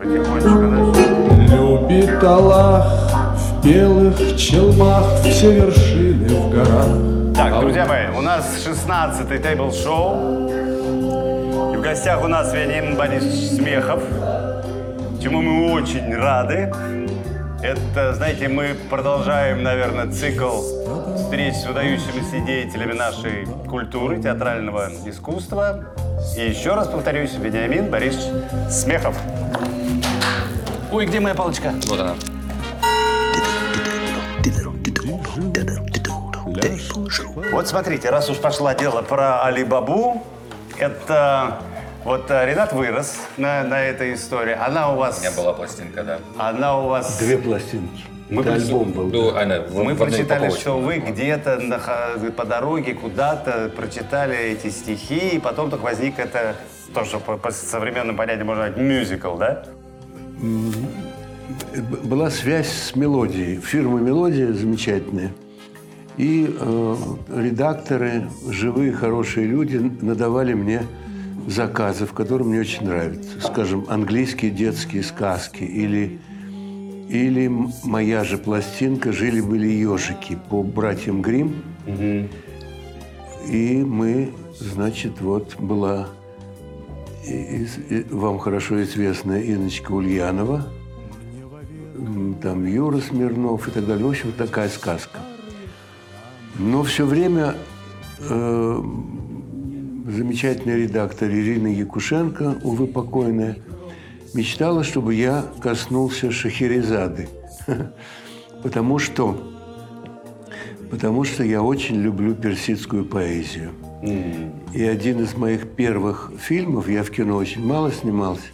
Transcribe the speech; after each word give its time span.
Любит 0.00 0.62
Аллах 2.22 2.86
в 3.34 3.64
белых 3.64 4.36
челмах 4.36 5.04
все 5.24 5.50
вершины 5.50 6.28
в 6.28 6.50
горах. 6.50 6.86
Так, 7.34 7.58
друзья 7.58 7.84
мои, 7.84 8.06
у 8.16 8.20
нас 8.20 8.64
16-й 8.64 9.38
тейбл-шоу. 9.40 10.50
И 11.74 11.76
в 11.76 11.80
гостях 11.82 12.22
у 12.22 12.28
нас 12.28 12.54
Вениамин 12.54 12.94
Борисович 12.96 13.58
Смехов, 13.58 14.00
чему 15.20 15.42
мы 15.42 15.72
очень 15.72 16.14
рады. 16.14 16.72
Это, 17.60 18.14
знаете, 18.14 18.46
мы 18.46 18.76
продолжаем, 18.88 19.64
наверное, 19.64 20.06
цикл 20.12 20.62
встреч 21.16 21.54
с 21.54 21.66
выдающимися 21.66 22.38
деятелями 22.46 22.92
нашей 22.92 23.46
культуры, 23.68 24.22
театрального 24.22 24.90
искусства. 25.06 25.86
И 26.36 26.42
еще 26.48 26.74
раз 26.74 26.86
повторюсь, 26.86 27.34
Вениамин 27.34 27.90
Борисович 27.90 28.26
Смехов. 28.70 29.16
Ой, 30.90 31.06
где 31.06 31.20
моя 31.20 31.34
палочка? 31.34 31.72
Вот 31.86 32.00
она. 32.00 32.14
Вот 37.52 37.68
смотрите, 37.68 38.10
раз 38.10 38.28
уж 38.30 38.38
пошло 38.38 38.72
дело 38.72 39.02
про 39.02 39.42
Алибабу, 39.44 40.22
это 40.78 41.58
вот 42.04 42.30
э, 42.30 42.46
Ренат 42.50 42.72
вырос 42.72 43.16
на, 43.36 43.62
на 43.64 43.80
этой 43.82 44.14
истории. 44.14 44.54
Она 44.58 44.90
у 44.90 44.94
У 44.94 44.98
вас... 44.98 45.20
меня 45.20 45.32
была 45.32 45.52
пластинка, 45.52 46.02
да. 46.04 46.18
Она 46.38 46.78
у 46.78 46.88
вас... 46.88 47.18
Две 47.18 47.38
пластинки. 47.38 48.04
Мы 48.30 48.42
Это 48.42 48.54
альбом 48.54 48.92
был. 48.92 49.06
Ну, 49.08 49.36
она 49.36 49.60
в- 49.60 49.74
Мы 49.82 49.94
в 49.94 49.98
прочитали, 49.98 50.50
что 50.50 50.78
вы 50.78 50.98
где-то 50.98 51.58
на- 51.58 51.78
по 52.30 52.44
дороге 52.44 52.94
куда-то 52.94 53.70
прочитали 53.74 54.36
эти 54.36 54.68
стихи, 54.70 55.36
и 55.36 55.38
потом 55.38 55.70
только 55.70 55.82
возник 55.82 56.18
это, 56.18 56.54
то, 56.94 57.04
что 57.04 57.18
по, 57.20 57.36
по 57.36 57.50
современным 57.50 58.16
понятиям 58.16 58.46
можно 58.46 58.64
назвать 58.66 58.82
мюзикл, 58.82 59.36
да? 59.36 59.64
Была 62.04 62.30
связь 62.30 62.68
с 62.68 62.96
мелодией. 62.96 63.60
Фирма 63.60 64.00
«Мелодия» 64.00 64.52
замечательная. 64.52 65.32
И 66.16 66.48
э, 66.48 66.96
редакторы, 67.34 68.28
живые, 68.48 68.92
хорошие 68.92 69.46
люди, 69.46 69.76
надавали 70.00 70.52
мне 70.52 70.82
заказы, 71.46 72.06
в 72.06 72.12
которых 72.12 72.46
мне 72.48 72.60
очень 72.60 72.84
нравятся. 72.84 73.40
Скажем, 73.40 73.86
английские 73.88 74.50
детские 74.50 75.02
сказки 75.02 75.62
или, 75.62 76.18
или 77.08 77.50
моя 77.84 78.24
же 78.24 78.36
пластинка 78.36 79.12
«Жили-были 79.12 79.68
ежики» 79.68 80.38
по 80.50 80.62
братьям 80.62 81.22
Грим. 81.22 81.62
И 83.48 83.82
мы, 83.82 84.32
значит, 84.58 85.20
вот 85.20 85.56
была 85.58 86.08
вам 88.10 88.38
хорошо 88.38 88.82
известная 88.82 89.42
Инночка 89.42 89.92
Ульянова, 89.92 90.68
там 92.42 92.66
Юра 92.66 92.98
Смирнов 92.98 93.68
и 93.68 93.70
так 93.70 93.86
далее. 93.86 94.06
В 94.06 94.10
общем, 94.10 94.32
такая 94.32 94.68
сказка. 94.68 95.18
Но 96.58 96.82
все 96.82 97.04
время 97.04 97.54
э, 98.20 98.82
замечательный 100.06 100.82
редактор 100.82 101.28
Ирина 101.30 101.68
Якушенко, 101.68 102.60
увы, 102.62 102.86
покойная, 102.86 103.58
мечтала, 104.34 104.84
чтобы 104.84 105.14
я 105.14 105.44
коснулся 105.60 106.30
Шахерезады. 106.30 107.28
Потому 108.62 108.98
что, 108.98 109.40
потому 110.90 111.22
что 111.22 111.44
я 111.44 111.62
очень 111.62 112.00
люблю 112.00 112.34
персидскую 112.34 113.04
поэзию. 113.04 113.70
И 114.02 114.84
один 114.84 115.22
из 115.22 115.34
моих 115.34 115.70
первых 115.74 116.30
фильмов, 116.38 116.88
я 116.88 117.02
в 117.02 117.10
кино 117.10 117.36
очень 117.36 117.64
мало 117.64 117.90
снимался, 117.90 118.46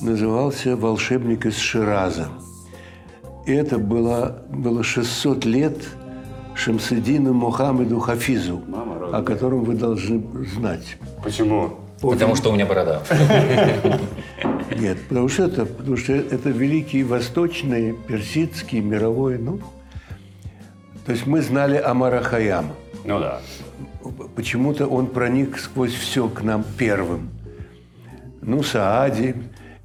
назывался 0.00 0.76
«Волшебник 0.76 1.46
из 1.46 1.58
Шираза». 1.58 2.28
И 3.46 3.52
это 3.52 3.78
было, 3.78 4.42
было 4.48 4.82
600 4.82 5.44
лет 5.44 5.76
Шамсудину 6.54 7.34
Мухаммеду 7.34 7.98
Хафизу, 7.98 8.62
о 9.12 9.22
котором 9.22 9.64
вы 9.64 9.74
должны 9.74 10.22
знать. 10.54 10.96
Почему? 11.22 11.74
Потому 12.00 12.34
что 12.34 12.50
у 12.50 12.54
меня 12.54 12.66
борода. 12.66 13.02
Нет, 14.76 14.98
потому 15.08 15.28
что 15.28 15.44
это, 15.44 15.66
потому 15.66 15.96
что 15.96 16.12
это 16.12 16.48
великий 16.48 17.04
восточный, 17.04 17.92
персидский, 17.92 18.80
мировой, 18.80 19.38
ну. 19.38 19.60
То 21.06 21.12
есть 21.12 21.26
мы 21.26 21.42
знали 21.42 21.76
Амара 21.76 22.22
Хаяма. 22.22 22.74
Ну 23.04 23.18
да. 23.18 23.40
Почему-то 24.34 24.86
он 24.86 25.08
проник 25.08 25.58
сквозь 25.58 25.92
все 25.92 26.28
к 26.28 26.42
нам 26.42 26.64
первым. 26.78 27.30
Ну, 28.40 28.62
Саади, 28.62 29.34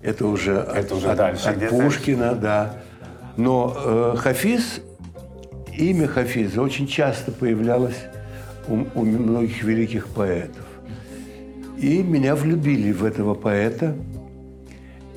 это 0.02 0.26
уже, 0.28 0.54
Это 0.54 0.80
от, 0.80 0.92
уже 0.92 1.12
от- 1.12 1.18
дальше 1.18 1.50
от. 1.50 1.70
Пушкина, 1.70 2.34
да. 2.34 2.82
Но 3.36 3.76
э, 3.78 4.16
Хафиз, 4.18 4.82
имя 5.74 6.08
Хафиза 6.08 6.62
очень 6.62 6.88
часто 6.88 7.32
появлялось 7.32 7.98
у, 8.68 8.86
у 8.96 9.06
многих 9.06 9.64
великих 9.64 10.08
поэтов. 10.08 10.66
И 11.78 12.02
меня 12.02 12.36
влюбили 12.36 12.92
в 12.92 13.04
этого 13.04 13.36
поэта 13.36 13.96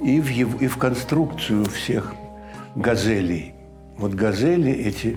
и 0.02 0.20
в, 0.20 0.28
его, 0.28 0.58
и 0.58 0.66
в 0.66 0.76
конструкцию 0.76 1.64
всех 1.64 2.12
газелей. 2.74 3.54
Вот 3.96 4.12
газели 4.14 4.70
эти 4.72 5.16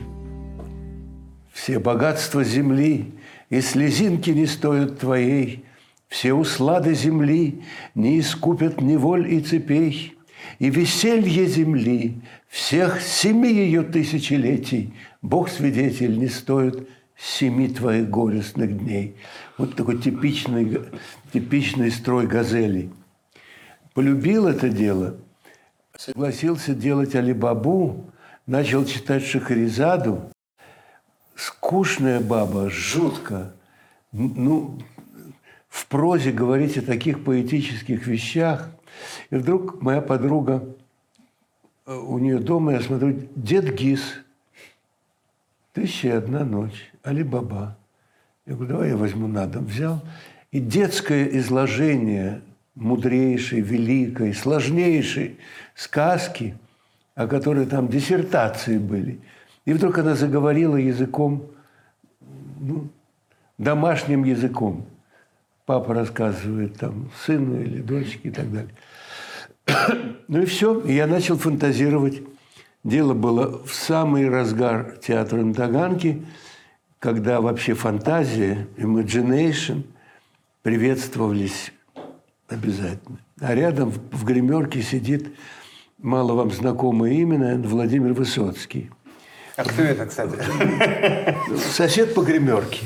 все 1.52 1.80
богатства 1.80 2.44
земли 2.44 3.14
и 3.54 3.62
слезинки 3.62 4.32
не 4.32 4.48
стоят 4.48 4.98
твоей, 4.98 5.64
все 6.08 6.34
услады 6.34 6.96
земли 6.96 7.62
не 7.94 8.20
искупят 8.20 8.82
неволь 8.82 9.32
и 9.32 9.42
цепей, 9.42 10.18
и 10.58 10.72
веселье 10.72 11.46
земли 11.46 12.20
всех 12.48 13.00
семи 13.00 13.54
ее 13.54 13.84
тысячелетий 13.84 14.96
Бог 15.22 15.50
свидетель 15.50 16.18
не 16.18 16.30
стоит 16.30 16.90
семи 17.16 17.68
твоих 17.68 18.10
горестных 18.10 18.76
дней. 18.76 19.18
Вот 19.60 19.76
такой 19.76 20.00
типичный, 20.02 20.80
типичный 21.32 21.92
строй 21.92 22.26
газелей. 22.26 22.90
Полюбил 23.94 24.48
это 24.48 24.68
дело, 24.68 25.18
согласился 25.96 26.74
делать 26.74 27.14
Алибабу, 27.14 28.10
начал 28.48 28.84
читать 28.84 29.24
Шахризаду, 29.24 30.33
скучная 31.36 32.20
баба, 32.20 32.70
жутко. 32.70 33.54
Ну, 34.12 34.80
в 35.70 35.88
прозе 35.88 36.32
говорить 36.32 36.78
о 36.78 36.82
таких 36.82 37.24
поэтических 37.24 38.06
вещах. 38.06 38.70
И 39.32 39.36
вдруг 39.36 39.82
моя 39.82 40.02
подруга, 40.02 40.64
э, 41.86 41.96
у 41.96 42.20
нее 42.20 42.38
дома, 42.38 42.74
я 42.74 42.82
смотрю, 42.82 43.28
дед 43.36 43.74
Гис, 43.74 44.02
«Тысяча 45.74 46.10
и 46.10 46.12
одна 46.12 46.46
ночь», 46.46 46.92
Али-Баба. 47.04 47.76
Я 48.46 48.54
говорю, 48.54 48.72
давай 48.72 48.90
я 48.90 48.98
возьму 48.98 49.28
на 49.28 49.48
дом. 49.48 49.66
Взял. 49.66 50.04
И 50.52 50.60
детское 50.60 51.26
изложение 51.40 52.42
мудрейшей, 52.76 53.62
великой, 53.62 54.34
сложнейшей 54.34 55.40
сказки, 55.76 56.56
о 57.16 57.28
которой 57.28 57.66
там 57.66 57.88
диссертации 57.88 58.78
были. 58.78 59.20
И 59.66 59.74
вдруг 59.74 59.98
она 59.98 60.16
заговорила 60.16 60.76
языком, 60.76 61.52
ну, 62.60 62.90
домашним 63.58 64.24
языком. 64.24 64.86
Папа 65.66 65.94
рассказывает 65.94 66.78
там 66.78 67.10
сыну 67.26 67.62
или 67.62 67.82
дочке 67.82 68.30
и 68.30 68.32
так 68.32 68.52
далее. 68.52 68.74
Ну 70.30 70.42
и 70.42 70.46
все. 70.46 70.82
Я 70.86 71.06
начал 71.06 71.38
фантазировать. 71.38 72.24
Дело 72.84 73.14
было 73.14 73.64
в 73.66 73.74
самый 73.74 74.30
разгар 74.30 74.98
театра 74.98 75.38
на 75.38 75.54
Таганке, 75.54 76.24
когда 77.00 77.40
вообще 77.40 77.74
фантазия, 77.74 78.68
imagination 78.78 79.84
приветствовались 80.64 81.72
обязательно. 82.48 83.20
А 83.40 83.54
рядом 83.54 83.90
в, 83.90 84.26
гримерке 84.26 84.82
сидит 84.82 85.34
мало 85.98 86.34
вам 86.34 86.52
знакомое 86.52 87.12
имя, 87.12 87.58
Владимир 87.58 88.14
Высоцкий. 88.14 88.90
А 89.56 89.64
кто 89.64 89.84
это, 89.84 90.06
кстати? 90.06 90.36
Сосед 91.72 92.14
по 92.16 92.22
гримерке. 92.22 92.86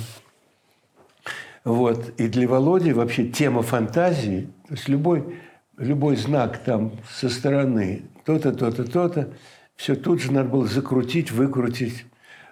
Вот. 1.64 2.14
И 2.18 2.28
для 2.28 2.48
Володи 2.48 2.94
вообще 2.94 3.28
тема 3.28 3.62
фантазии, 3.62 4.50
то 4.68 4.74
есть 4.74 4.88
любой, 4.88 5.40
любой 5.78 6.16
знак 6.16 6.60
там 6.64 6.94
со 7.10 7.30
стороны, 7.30 8.04
то-то, 8.26 8.52
то-то, 8.52 8.84
то-то, 8.84 9.30
все 9.76 9.96
тут 9.96 10.22
же 10.22 10.32
надо 10.32 10.50
было 10.50 10.68
закрутить, 10.68 11.32
выкрутить 11.32 12.06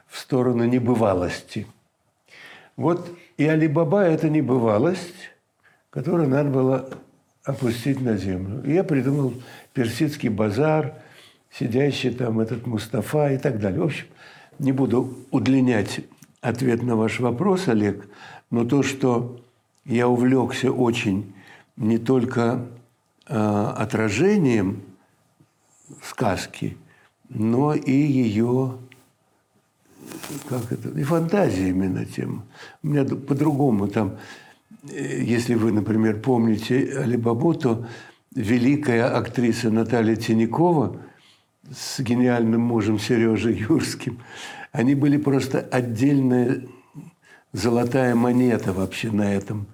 в 0.07 0.17
сторону 0.17 0.65
небывалости. 0.65 1.67
Вот 2.77 3.09
и 3.37 3.45
Алибаба– 3.45 4.01
это 4.03 4.29
небывалость, 4.29 5.31
которую 5.89 6.29
надо 6.29 6.49
было 6.49 6.89
опустить 7.43 8.01
на 8.01 8.17
землю. 8.17 8.63
И 8.65 8.73
я 8.73 8.83
придумал 8.83 9.33
персидский 9.73 10.29
базар, 10.29 10.95
сидящий 11.57 12.11
там 12.11 12.39
этот 12.39 12.67
Мустафа 12.67 13.31
и 13.31 13.37
так 13.37 13.59
далее. 13.59 13.81
В 13.81 13.85
общем, 13.85 14.05
не 14.59 14.71
буду 14.71 15.13
удлинять 15.31 16.01
ответ 16.41 16.83
на 16.83 16.95
ваш 16.95 17.19
вопрос, 17.19 17.67
Олег, 17.67 18.07
но 18.51 18.65
то, 18.65 18.83
что 18.83 19.39
я 19.85 20.07
увлекся 20.07 20.71
очень 20.71 21.33
не 21.77 21.97
только 21.97 22.65
э, 23.27 23.35
отражением 23.77 24.81
сказки, 26.01 26.77
но 27.29 27.73
и 27.73 27.91
ее 27.91 28.77
как 30.47 30.71
это, 30.71 30.89
и 30.89 31.03
фантазиями 31.03 31.87
на 31.87 32.05
тему. 32.05 32.43
У 32.83 32.87
меня 32.87 33.05
по-другому 33.05 33.87
там, 33.87 34.17
э, 34.89 35.21
если 35.23 35.55
вы, 35.55 35.71
например, 35.71 36.21
помните 36.21 36.99
Алибабу, 36.99 37.53
то 37.53 37.87
великая 38.33 39.15
актриса 39.15 39.69
Наталья 39.71 40.15
Тинякова 40.15 40.97
с 41.73 41.99
гениальным 41.99 42.61
мужем 42.61 42.99
Сережей 42.99 43.65
Юрским, 43.69 44.19
они 44.71 44.95
были 44.95 45.17
просто 45.17 45.59
отдельная 45.59 46.63
золотая 47.53 48.15
монета 48.15 48.73
вообще 48.73 49.11
на 49.11 49.33
этом 49.33 49.67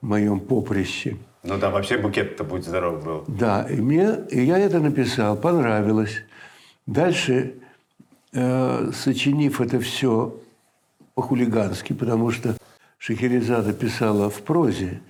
моем 0.00 0.40
поприще. 0.40 1.16
Ну 1.44 1.58
там 1.58 1.72
вообще 1.72 1.98
букет-то, 1.98 2.44
будь 2.44 2.64
здоров, 2.64 3.04
был. 3.04 3.24
Да, 3.28 3.66
и 3.70 3.80
мне, 3.80 4.16
и 4.30 4.42
я 4.44 4.58
это 4.58 4.80
написал, 4.80 5.36
понравилось. 5.36 6.24
Дальше, 6.86 7.54
э, 8.32 8.90
сочинив 8.92 9.60
это 9.60 9.78
все 9.80 10.40
по-хулигански, 11.14 11.92
потому 11.92 12.30
что 12.30 12.56
Шахерезада 12.98 13.72
писала 13.72 14.30
в 14.30 14.42
прозе, 14.42 15.00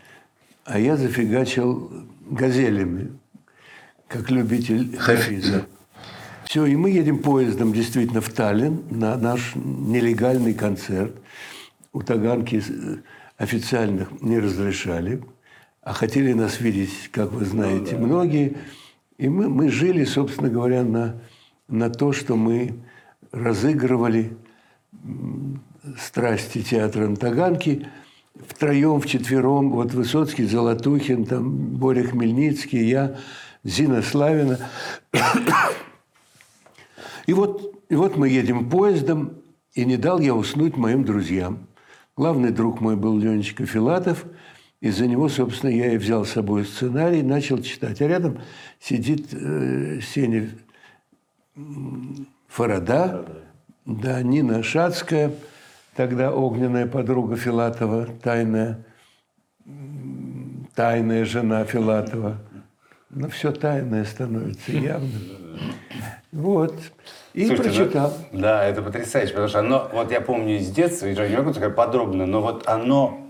а 0.64 0.78
я 0.78 0.96
зафигачил 0.96 1.90
газелями, 2.30 3.18
как 4.06 4.30
любитель 4.30 4.96
хафиза. 4.96 5.66
Все, 6.48 6.64
и 6.64 6.76
мы 6.76 6.88
едем 6.88 7.18
поездом 7.18 7.74
действительно 7.74 8.22
в 8.22 8.30
Таллин 8.30 8.82
на 8.88 9.18
наш 9.18 9.52
нелегальный 9.54 10.54
концерт. 10.54 11.14
У 11.92 12.00
Таганки 12.00 12.62
э, 12.66 12.96
официальных 13.36 14.22
не 14.22 14.38
разрешали, 14.38 15.22
а 15.82 15.92
хотели 15.92 16.32
нас 16.32 16.58
видеть, 16.58 17.10
как 17.12 17.32
вы 17.32 17.44
знаете, 17.44 17.98
многие. 17.98 18.56
И 19.18 19.28
мы, 19.28 19.50
мы 19.50 19.68
жили, 19.68 20.04
собственно 20.04 20.48
говоря, 20.48 20.84
на, 20.84 21.20
на 21.68 21.90
то, 21.90 22.14
что 22.14 22.34
мы 22.34 22.78
разыгрывали 23.30 24.34
страсти 25.98 26.62
театра 26.62 27.08
на 27.08 27.16
Таганке 27.16 27.90
втроем, 28.46 29.02
вчетвером. 29.02 29.70
Вот 29.72 29.92
Высоцкий, 29.92 30.46
Золотухин, 30.46 31.26
там, 31.26 31.50
Боря 31.76 32.04
Хмельницкий, 32.04 32.88
я, 32.88 33.18
Зина 33.64 34.00
Славина. 34.00 34.58
И 37.28 37.34
вот, 37.34 37.84
и 37.90 37.94
вот 37.94 38.16
мы 38.16 38.30
едем 38.30 38.70
поездом, 38.70 39.42
и 39.74 39.84
не 39.84 39.98
дал 39.98 40.18
я 40.18 40.34
уснуть 40.34 40.78
моим 40.78 41.04
друзьям. 41.04 41.66
Главный 42.16 42.52
друг 42.52 42.80
мой 42.80 42.96
был 42.96 43.18
Ленечка 43.18 43.66
Филатов. 43.66 44.24
Из-за 44.80 45.06
него, 45.06 45.28
собственно, 45.28 45.68
я 45.68 45.92
и 45.92 45.98
взял 45.98 46.24
с 46.24 46.30
собой 46.30 46.64
сценарий, 46.64 47.22
начал 47.22 47.58
читать. 47.58 48.00
А 48.00 48.08
рядом 48.08 48.38
сидит 48.80 49.28
э, 49.32 50.00
Сеня 50.00 50.48
Фарада, 52.46 53.26
да, 53.84 54.22
Нина 54.22 54.62
Шацкая, 54.62 55.34
тогда 55.96 56.32
огненная 56.32 56.86
подруга 56.86 57.36
Филатова, 57.36 58.06
тайная, 58.22 58.86
тайная 60.74 61.26
жена 61.26 61.62
Филатова. 61.66 62.38
Но 63.10 63.28
все 63.28 63.52
тайное 63.52 64.06
становится 64.06 64.72
явным. 64.72 65.47
Вот. 66.32 66.74
И 67.34 67.46
Слушайте, 67.46 67.70
ну, 67.70 67.84
прочитал. 67.84 68.14
да, 68.32 68.64
это 68.64 68.82
потрясающе, 68.82 69.30
потому 69.30 69.48
что 69.48 69.60
оно, 69.60 69.88
вот 69.92 70.10
я 70.10 70.20
помню 70.20 70.56
из 70.56 70.70
детства, 70.70 71.06
и 71.06 71.14
не 71.14 71.36
могу 71.36 71.52
сказать 71.52 71.74
подробно, 71.74 72.26
но 72.26 72.40
вот 72.40 72.66
оно, 72.66 73.28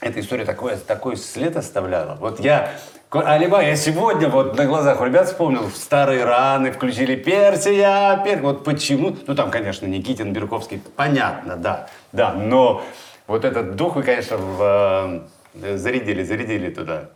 эта 0.00 0.20
история 0.20 0.44
такой, 0.44 0.76
такой 0.76 1.16
след 1.16 1.56
оставляла. 1.56 2.16
Вот 2.18 2.40
я, 2.40 2.72
Алиба, 3.10 3.62
я 3.62 3.76
сегодня 3.76 4.28
вот 4.28 4.56
на 4.56 4.64
глазах 4.64 5.00
у 5.00 5.04
ребят 5.04 5.28
вспомнил, 5.28 5.68
в 5.68 5.76
старые 5.76 6.24
раны 6.24 6.72
включили 6.72 7.14
Персия, 7.14 8.22
пер... 8.24 8.40
вот 8.40 8.64
почему, 8.64 9.16
ну 9.26 9.34
там, 9.34 9.50
конечно, 9.50 9.86
Никитин, 9.86 10.32
Берковский, 10.32 10.82
понятно, 10.96 11.56
да, 11.56 11.88
да, 12.12 12.32
но 12.32 12.82
вот 13.26 13.44
этот 13.44 13.76
дух 13.76 13.96
вы, 13.96 14.02
конечно, 14.02 14.36
в, 14.36 15.28
э, 15.54 15.76
зарядили, 15.76 16.22
зарядили 16.22 16.70
туда. 16.70 17.10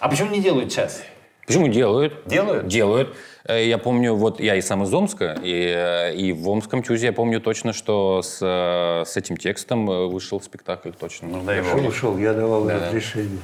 А 0.00 0.08
почему 0.08 0.30
не 0.30 0.40
делают 0.40 0.72
сейчас? 0.72 1.02
Почему 1.46 1.68
делают? 1.68 2.26
Делают? 2.26 2.66
Делают. 2.66 3.16
Э, 3.44 3.64
Я 3.66 3.78
помню, 3.78 4.14
вот 4.14 4.40
я 4.40 4.54
и 4.56 4.60
сам 4.60 4.82
из 4.84 4.92
Омска, 4.94 5.36
и, 5.42 5.72
э, 5.76 6.14
и 6.14 6.32
в 6.32 6.48
Омском 6.48 6.82
чузе 6.82 7.06
я 7.06 7.12
помню 7.12 7.40
точно, 7.40 7.72
что 7.72 8.22
с, 8.22 8.38
э, 8.40 9.04
с 9.04 9.16
этим 9.16 9.36
текстом 9.36 9.86
вышел 9.86 10.40
спектакль 10.40 10.90
точно. 10.90 11.28
Ну, 11.28 11.42
дай 11.42 11.62
Шел, 11.64 11.80
бог. 11.80 11.94
шел, 11.94 12.18
я 12.18 12.32
давал 12.34 12.68
разрешение. 12.68 13.38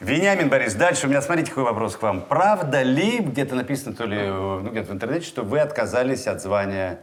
Вениамин 0.00 0.48
Борис, 0.48 0.74
дальше 0.74 1.06
у 1.06 1.10
меня, 1.10 1.22
смотрите, 1.22 1.50
какой 1.50 1.64
вопрос 1.64 1.96
к 1.96 2.02
вам. 2.02 2.20
Правда 2.20 2.82
ли, 2.82 3.18
где-то 3.18 3.54
написано, 3.54 3.94
то 3.94 4.04
ли 4.04 4.18
ну, 4.26 4.60
где-то 4.70 4.90
в 4.92 4.94
интернете, 4.94 5.26
что 5.26 5.42
вы 5.42 5.58
отказались 5.60 6.26
от 6.26 6.40
звания 6.42 7.00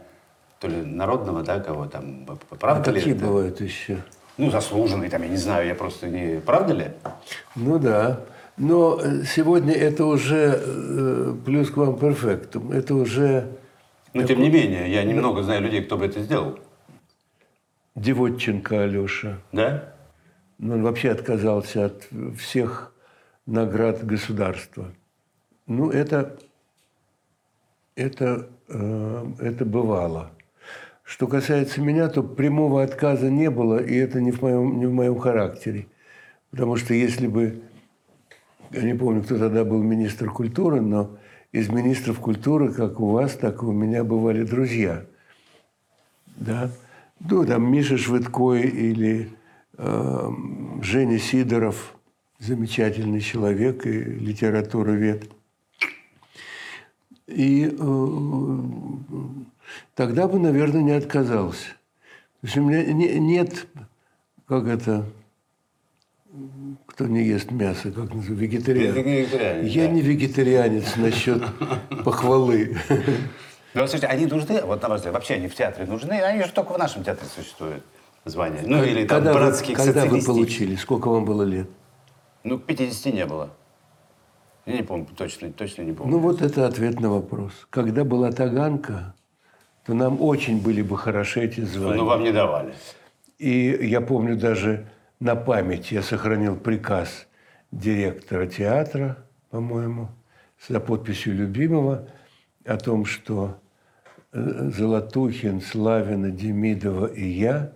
то 0.60 0.68
ли 0.68 0.76
народного, 0.76 1.42
да, 1.42 1.58
кого 1.58 1.86
там, 1.86 2.24
А 2.50 2.54
правда 2.54 2.92
ли 2.92 3.00
какие 3.00 3.16
это? 3.16 3.24
бывают 3.24 3.60
еще? 3.60 3.98
Ну, 4.38 4.50
заслуженный, 4.50 5.10
там, 5.10 5.22
я 5.22 5.28
не 5.28 5.36
знаю, 5.36 5.66
я 5.66 5.74
просто 5.74 6.06
не... 6.08 6.40
Правда 6.40 6.72
ли? 6.72 6.86
Ну 7.56 7.78
да. 7.78 8.20
Но 8.56 9.00
э, 9.00 9.24
сегодня 9.24 9.72
это 9.72 10.04
уже 10.04 10.60
э, 10.62 11.34
плюс 11.44 11.70
к 11.70 11.76
вам 11.76 11.98
перфектум. 11.98 12.72
Это 12.72 12.94
уже 12.94 13.48
Но, 14.12 14.22
тем 14.24 14.40
не 14.40 14.50
менее, 14.50 14.92
я 14.92 15.04
немного 15.04 15.42
знаю 15.42 15.62
людей, 15.62 15.82
кто 15.82 15.96
бы 15.96 16.06
это 16.06 16.20
сделал. 16.20 16.58
Девотченко 17.94 18.82
Алеша. 18.82 19.38
Да? 19.52 19.94
Но 20.58 20.74
он 20.74 20.82
вообще 20.82 21.10
отказался 21.10 21.86
от 21.86 22.08
всех 22.38 22.92
наград 23.46 24.04
государства. 24.04 24.92
Ну, 25.66 25.90
это, 25.90 26.38
это, 27.96 28.48
э, 28.68 29.26
это 29.40 29.64
бывало. 29.64 30.30
Что 31.04 31.26
касается 31.26 31.80
меня, 31.80 32.08
то 32.08 32.22
прямого 32.22 32.82
отказа 32.82 33.30
не 33.30 33.50
было, 33.50 33.78
и 33.78 33.94
это 33.96 34.20
не 34.20 34.30
в 34.30 34.40
моем, 34.42 34.78
не 34.78 34.86
в 34.86 34.92
моем 34.92 35.18
характере. 35.18 35.86
Потому 36.50 36.76
что 36.76 36.94
если 36.94 37.26
бы, 37.26 37.60
я 38.72 38.82
не 38.82 38.94
помню, 38.94 39.22
кто 39.22 39.38
тогда 39.38 39.64
был 39.64 39.82
министр 39.82 40.30
культуры, 40.30 40.80
но 40.80 41.16
из 41.52 41.68
министров 41.68 42.18
культуры, 42.18 42.72
как 42.72 43.00
у 43.00 43.10
вас, 43.10 43.34
так 43.34 43.62
и 43.62 43.66
у 43.66 43.72
меня 43.72 44.04
бывали 44.04 44.44
друзья. 44.44 45.04
Да? 46.36 46.70
Ну, 47.20 47.44
там 47.44 47.70
Миша 47.70 47.98
Швыдкой 47.98 48.62
или 48.62 49.30
э, 49.76 50.28
Женя 50.80 51.18
Сидоров, 51.18 51.94
замечательный 52.38 53.20
человек 53.20 53.86
и 53.86 54.02
литературовед. 54.02 55.30
И 57.26 57.76
э, 57.78 58.58
тогда 59.94 60.26
бы, 60.26 60.38
наверное, 60.38 60.82
не 60.82 60.92
отказался. 60.92 61.68
То 62.40 62.46
есть 62.46 62.56
у 62.56 62.64
меня 62.64 62.84
не- 62.92 63.18
нет, 63.20 63.66
как 64.46 64.66
это, 64.66 65.06
кто 66.92 67.06
не 67.06 67.24
ест 67.24 67.50
мясо, 67.50 67.90
как 67.90 68.12
называется, 68.12 68.34
вегетариан. 68.34 68.94
Вегетарианец, 68.94 69.72
Я 69.72 69.86
да. 69.86 69.92
не 69.92 70.02
вегетарианец 70.02 70.96
насчет 70.96 71.42
похвалы. 72.04 72.76
Ну, 73.74 73.80
вот, 73.80 73.88
слушайте, 73.88 74.08
они 74.08 74.26
нужны, 74.26 74.60
вот 74.62 74.82
на 74.82 74.88
ваш 74.90 74.98
взгляд, 74.98 75.14
вообще 75.14 75.34
они 75.34 75.48
в 75.48 75.54
театре 75.54 75.86
нужны, 75.86 76.12
они 76.12 76.44
же 76.44 76.52
только 76.52 76.74
в 76.74 76.78
нашем 76.78 77.02
театре 77.02 77.26
существуют, 77.34 77.82
звания. 78.26 78.62
Ну, 78.66 78.84
или 78.84 79.06
там 79.06 79.18
когда 79.18 79.32
вы, 79.32 79.38
братских, 79.38 79.74
когда 79.74 80.04
вы 80.04 80.20
получили? 80.22 80.74
Сколько 80.76 81.08
вам 81.08 81.24
было 81.24 81.42
лет? 81.44 81.66
Ну, 82.44 82.58
50 82.58 83.14
не 83.14 83.24
было. 83.24 83.48
Я 84.66 84.74
не 84.74 84.82
помню, 84.82 85.06
точно, 85.16 85.50
точно 85.50 85.82
не 85.82 85.92
помню. 85.92 86.12
Ну 86.12 86.18
вот 86.18 86.42
это 86.42 86.66
ответ 86.66 87.00
на 87.00 87.10
вопрос. 87.10 87.52
Когда 87.70 88.04
была 88.04 88.30
Таганка, 88.30 89.14
то 89.86 89.94
нам 89.94 90.20
очень 90.20 90.60
были 90.60 90.82
бы 90.82 90.98
хороши 90.98 91.40
эти 91.40 91.62
звания. 91.62 91.96
Ну, 91.96 92.04
вам 92.04 92.22
не 92.22 92.32
давали. 92.32 92.74
И 93.38 93.78
я 93.88 94.02
помню 94.02 94.36
даже 94.36 94.86
на 95.22 95.36
память 95.36 95.92
я 95.92 96.02
сохранил 96.02 96.56
приказ 96.56 97.28
директора 97.70 98.46
театра, 98.48 99.18
по-моему, 99.50 100.08
за 100.68 100.80
подписью 100.80 101.36
любимого 101.36 102.08
о 102.64 102.76
том, 102.76 103.04
что 103.04 103.56
э, 104.32 104.70
Золотухин, 104.76 105.60
Славина, 105.60 106.30
Демидова 106.30 107.06
и 107.06 107.24
я 107.24 107.72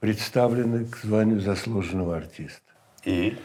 представлены 0.00 0.84
к 0.84 0.98
званию 0.98 1.40
заслуженного 1.40 2.18
артиста. 2.18 2.60
И? 3.04 3.38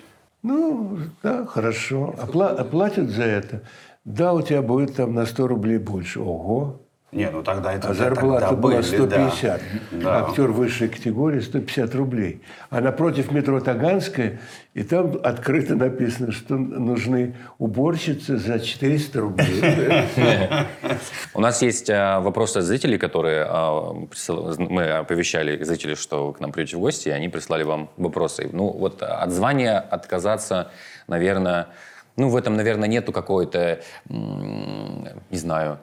Ну, 0.43 0.99
да, 1.23 1.45
хорошо. 1.45 2.13
Опла- 2.17 2.55
оплатят 2.55 3.09
за 3.09 3.23
это. 3.23 3.63
Да, 4.03 4.33
у 4.33 4.41
тебя 4.41 4.61
будет 4.61 4.95
там 4.97 5.13
на 5.13 5.25
100 5.25 5.47
рублей 5.47 5.77
больше. 5.77 6.19
Ого. 6.19 6.80
Не, 7.11 7.29
ну 7.29 7.43
тогда 7.43 7.73
это 7.73 7.89
А 7.89 7.93
зарплата 7.93 8.47
тогда 8.47 8.55
была 8.61 8.73
были, 8.75 8.81
150. 8.83 9.61
Да. 9.91 9.97
Да. 9.99 10.27
Актер 10.27 10.47
высшей 10.51 10.87
категории 10.87 11.41
150 11.41 11.93
рублей. 11.95 12.41
А 12.69 12.79
напротив 12.79 13.31
метро 13.31 13.59
Таганская, 13.59 14.39
и 14.73 14.83
там 14.83 15.19
открыто 15.21 15.75
написано, 15.75 16.31
что 16.31 16.55
нужны 16.55 17.35
уборщицы 17.57 18.37
за 18.37 18.59
400 18.61 19.19
рублей. 19.19 19.61
У 21.33 21.41
нас 21.41 21.61
есть 21.61 21.89
а, 21.89 22.21
вопросы 22.21 22.59
от 22.59 22.63
зрителей, 22.63 22.97
которые 22.97 23.45
присыл- 23.45 24.55
мы 24.57 24.89
оповещали 24.91 25.61
зрителей, 25.63 25.95
что 25.95 26.27
вы 26.27 26.33
к 26.33 26.39
нам 26.39 26.53
придете 26.53 26.77
в 26.77 26.79
гости, 26.79 27.09
и 27.09 27.11
они 27.11 27.27
прислали 27.27 27.63
вам 27.63 27.89
вопросы. 27.97 28.49
Ну 28.53 28.69
вот 28.71 29.03
от 29.03 29.31
звания 29.31 29.79
отказаться, 29.79 30.71
наверное, 31.07 31.67
Ну, 32.17 32.29
в 32.29 32.35
этом, 32.35 32.55
наверное, 32.57 32.89
нету 32.89 33.11
какой-то, 33.13 33.79
не 34.09 35.37
знаю, 35.37 35.79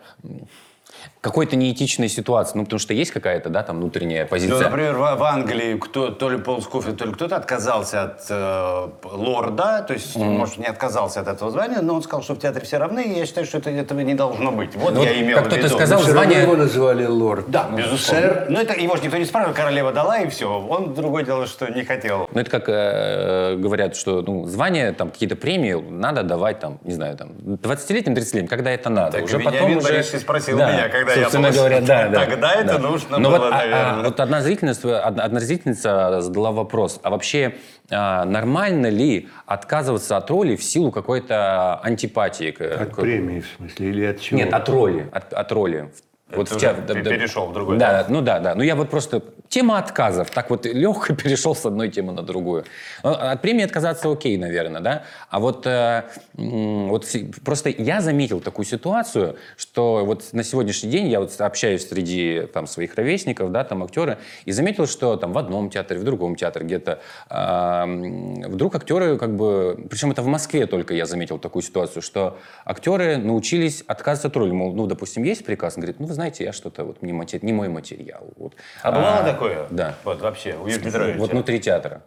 какой-то 1.20 1.56
неэтичной 1.56 2.08
ситуации. 2.08 2.56
Ну, 2.58 2.64
потому 2.64 2.78
что 2.80 2.94
есть 2.94 3.10
какая-то, 3.10 3.48
да, 3.50 3.62
там 3.62 3.76
внутренняя 3.78 4.22
Ну, 4.24 4.28
позиция. 4.28 4.58
например, 4.70 4.94
в, 4.96 5.16
в 5.16 5.22
Англии 5.22 5.76
кто, 5.78 6.10
то 6.10 6.30
ли 6.30 6.38
Пол 6.38 6.62
Скофилд, 6.62 6.96
то 6.96 7.04
ли 7.06 7.12
кто-то 7.12 7.36
отказался 7.36 8.02
от 8.02 8.26
э, 8.30 8.88
лорда, 9.04 9.84
то 9.86 9.94
есть, 9.94 10.16
может, 10.16 10.58
не 10.58 10.66
отказался 10.66 11.20
от 11.20 11.28
этого 11.28 11.50
звания, 11.50 11.80
но 11.82 11.94
он 11.94 12.02
сказал, 12.02 12.22
что 12.22 12.34
в 12.34 12.38
театре 12.38 12.64
все 12.64 12.78
равны, 12.78 13.02
и 13.02 13.18
я 13.18 13.26
считаю, 13.26 13.46
что 13.46 13.58
это, 13.58 13.70
этого 13.70 14.00
не 14.00 14.14
должно 14.14 14.52
быть. 14.52 14.74
Вот 14.76 14.94
Ну, 14.94 15.02
я 15.02 15.20
имел 15.20 15.36
как 15.36 15.44
в 15.46 15.48
кто-то 15.48 15.62
виду. 15.66 15.74
сказал, 15.74 15.98
Все 16.00 16.12
равно 16.12 16.22
звание- 16.22 16.42
его 16.42 16.56
называли 16.56 17.04
лорд. 17.06 17.50
Да, 17.50 17.68
безусловно. 17.76 17.98
Сэр. 18.28 18.46
Но 18.50 18.60
это 18.60 18.74
его 18.78 18.96
же 18.96 19.02
никто 19.02 19.16
не 19.16 19.24
спрашивал, 19.24 19.54
королева 19.54 19.92
дала, 19.92 20.18
и 20.18 20.28
все. 20.28 20.46
Он 20.46 20.94
другое 20.94 21.24
дело, 21.24 21.46
что 21.46 21.68
не 21.70 21.84
хотел. 21.84 22.28
Ну, 22.32 22.40
это 22.40 22.50
как 22.50 22.68
э, 22.68 23.56
говорят, 23.56 23.96
что 23.96 24.22
ну, 24.22 24.44
звания, 24.46 24.92
там, 24.92 25.10
какие-то 25.10 25.36
премии 25.36 25.74
надо 25.90 26.22
давать, 26.22 26.60
там, 26.60 26.78
не 26.84 26.94
знаю, 26.94 27.16
там, 27.16 27.30
20-летним, 27.32 28.14
30-летним, 28.14 28.46
когда 28.48 28.70
это 28.70 28.88
надо. 28.90 29.12
Так, 29.12 29.24
уже 29.24 29.38
Вениамин 29.38 29.78
потом 29.80 29.94
уже... 29.94 30.02
Спросил 30.02 30.56
меня, 30.56 30.88
когда 30.98 31.12
я 31.14 31.22
собственно 31.22 31.48
был. 31.48 31.56
говоря, 31.56 31.80
да, 31.80 32.08
да. 32.08 32.24
Тогда 32.26 32.52
это 32.54 32.72
да. 32.74 32.78
нужно 32.78 33.18
Но 33.18 33.30
было, 33.30 33.38
вот, 33.38 33.52
а- 33.52 33.56
а, 33.56 33.66
наверное. 33.66 34.04
вот 34.04 34.20
одна 34.20 34.40
зрительница, 34.42 35.00
одна, 35.00 35.40
зрительница 35.40 36.20
задала 36.20 36.52
вопрос, 36.52 37.00
а 37.02 37.10
вообще 37.10 37.54
а, 37.90 38.24
нормально 38.24 38.88
ли 38.88 39.28
отказываться 39.46 40.16
от 40.16 40.30
роли 40.30 40.56
в 40.56 40.62
силу 40.62 40.90
какой-то 40.92 41.80
антипатии? 41.82 42.50
От 42.50 42.90
к- 42.94 43.00
премии, 43.00 43.40
в 43.40 43.46
смысле, 43.56 43.88
или 43.88 44.04
от 44.04 44.20
чего? 44.20 44.38
Нет, 44.38 44.52
от 44.52 44.68
роли. 44.68 45.08
От, 45.12 45.32
от 45.32 45.52
роли. 45.52 45.90
Вот 46.30 46.46
Это 46.48 46.56
в 46.56 46.60
те- 46.60 46.72
уже 46.72 46.82
да- 46.82 46.94
ты 46.94 47.02
да- 47.02 47.10
перешел 47.10 47.46
в 47.46 47.52
другой, 47.54 47.78
Да, 47.78 48.04
ну 48.08 48.20
да, 48.20 48.38
да. 48.38 48.54
Ну 48.54 48.62
я 48.62 48.76
вот 48.76 48.90
просто... 48.90 49.22
Тема 49.48 49.78
отказов. 49.78 50.30
Так 50.30 50.50
вот 50.50 50.66
легко 50.66 51.14
перешел 51.14 51.54
с 51.54 51.64
одной 51.64 51.88
темы 51.88 52.12
на 52.12 52.22
другую. 52.22 52.64
Ну, 53.02 53.12
От 53.12 53.40
премии 53.40 53.64
отказаться 53.64 54.12
окей, 54.12 54.36
наверное, 54.36 54.82
да? 54.82 55.04
А 55.30 55.40
вот, 55.40 55.66
э, 55.66 56.02
вот 56.34 57.06
просто 57.44 57.70
я 57.70 58.02
заметил 58.02 58.40
такую 58.40 58.66
ситуацию, 58.66 59.36
что 59.56 60.04
вот 60.04 60.24
на 60.32 60.44
сегодняшний 60.44 60.90
день 60.90 61.08
я 61.08 61.20
вот 61.20 61.34
общаюсь 61.40 61.88
среди 61.88 62.42
там, 62.52 62.66
своих 62.66 62.94
ровесников, 62.96 63.50
да, 63.50 63.64
там 63.64 63.82
актеры, 63.82 64.18
и 64.44 64.52
заметил, 64.52 64.86
что 64.86 65.16
там 65.16 65.32
в 65.32 65.38
одном 65.38 65.70
театре, 65.70 65.98
в 65.98 66.04
другом 66.04 66.36
театре 66.36 66.66
где-то 66.66 67.00
м, 67.30 68.34
вдруг 68.42 68.74
актеры 68.74 69.16
как 69.16 69.34
бы... 69.34 69.86
Причем 69.88 70.10
это 70.10 70.20
в 70.22 70.26
Москве 70.26 70.66
только 70.66 70.92
я 70.92 71.06
заметил 71.06 71.38
такую 71.38 71.62
ситуацию, 71.62 72.02
что 72.02 72.38
актеры 72.66 73.16
научились 73.16 73.82
отказываться 73.86 74.28
от 74.28 74.36
роли. 74.36 74.50
Мол, 74.52 74.74
ну, 74.74 74.86
допустим, 74.86 75.22
есть 75.22 75.44
приказ, 75.44 75.74
он 75.76 75.82
говорит, 75.82 76.00
ну, 76.00 76.06
вы 76.06 76.14
знаете, 76.18 76.42
я 76.42 76.52
что-то, 76.52 76.82
вот, 76.82 77.00
не, 77.00 77.12
мате- 77.12 77.38
не 77.42 77.52
мой 77.52 77.68
материал. 77.68 78.26
Вот. 78.36 78.54
А 78.82 78.90
бывало 78.90 79.22
такое? 79.22 79.68
Да. 79.70 79.94
Вот 80.02 80.20
вообще, 80.20 80.56
у 80.56 80.66
Юрия 80.66 80.80
Петровича? 80.80 81.16
Вот 81.20 81.30
внутри 81.30 81.60
театра. 81.60 82.02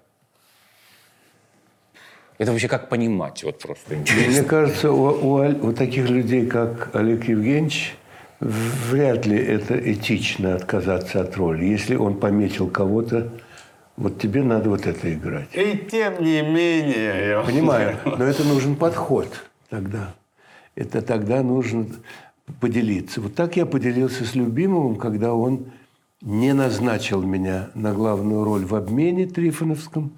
Это 2.38 2.52
вообще 2.52 2.68
как 2.68 2.90
понимать? 2.90 3.42
Вот 3.46 3.60
просто 3.60 3.96
интересно. 3.96 4.32
Мне 4.32 4.44
кажется, 4.44 4.92
у, 4.92 5.06
у 5.06 5.68
у 5.70 5.72
таких 5.72 6.10
людей, 6.10 6.46
как 6.46 6.94
Олег 6.94 7.24
Евгеньевич, 7.24 7.96
вряд 8.42 9.26
ли 9.26 9.38
это 9.38 9.76
этично 9.94 10.56
отказаться 10.56 11.22
от 11.22 11.38
роли. 11.38 11.64
Если 11.64 11.96
он 11.96 12.20
пометил 12.20 12.70
кого-то, 12.70 13.30
вот 13.96 14.20
тебе 14.20 14.44
надо 14.44 14.70
вот 14.72 14.88
это 14.88 15.14
играть. 15.14 15.48
И 15.54 15.88
тем 15.90 16.22
не 16.22 16.42
менее... 16.42 17.28
я- 17.30 17.42
Понимаю, 17.44 17.98
но 18.04 18.26
это 18.26 18.44
нужен 18.44 18.76
подход 18.76 19.30
тогда. 19.70 20.14
Это 20.76 21.02
тогда 21.02 21.44
нужно 21.44 21.86
поделиться. 22.60 23.22
Вот 23.22 23.36
так 23.36 23.58
я 23.58 23.66
поделился 23.66 24.26
с 24.26 24.36
Любимовым, 24.36 24.96
когда 24.96 25.34
он 25.34 25.72
не 26.22 26.54
назначил 26.54 27.22
меня 27.22 27.70
на 27.74 27.94
главную 27.94 28.44
роль 28.44 28.66
в 28.66 28.76
обмене 28.76 29.26
Трифоновском. 29.26 30.12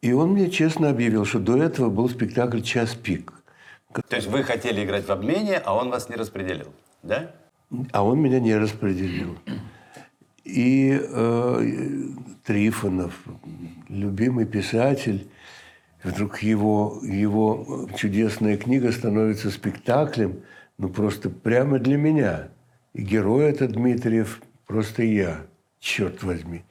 И 0.00 0.12
он 0.12 0.32
мне 0.32 0.50
честно 0.50 0.88
объявил, 0.88 1.26
что 1.26 1.38
до 1.38 1.58
этого 1.58 1.90
был 1.90 2.08
спектакль 2.08 2.62
«Час 2.62 2.94
пик». 2.94 3.32
То 4.08 4.16
есть 4.16 4.28
вы 4.28 4.44
хотели 4.44 4.84
играть 4.84 5.06
в 5.06 5.10
обмене, 5.10 5.58
а 5.58 5.74
он 5.74 5.90
вас 5.90 6.08
не 6.08 6.16
распределил, 6.16 6.68
да? 7.02 7.34
А 7.92 8.04
он 8.04 8.20
меня 8.20 8.40
не 8.40 8.56
распределил. 8.56 9.36
И 10.44 10.98
э, 11.00 12.08
Трифонов, 12.44 13.20
любимый 13.88 14.46
писатель, 14.46 15.28
вдруг 16.02 16.42
его, 16.42 17.00
его 17.02 17.88
чудесная 17.96 18.56
книга 18.56 18.92
становится 18.92 19.50
спектаклем, 19.50 20.42
ну 20.78 20.88
просто 20.88 21.30
прямо 21.30 21.78
для 21.78 21.96
меня. 21.96 22.48
И 22.94 23.02
герой 23.02 23.44
это 23.50 23.68
Дмитриев 23.68 24.40
просто 24.66 25.02
я, 25.02 25.42
черт 25.78 26.22
возьми. 26.22 26.64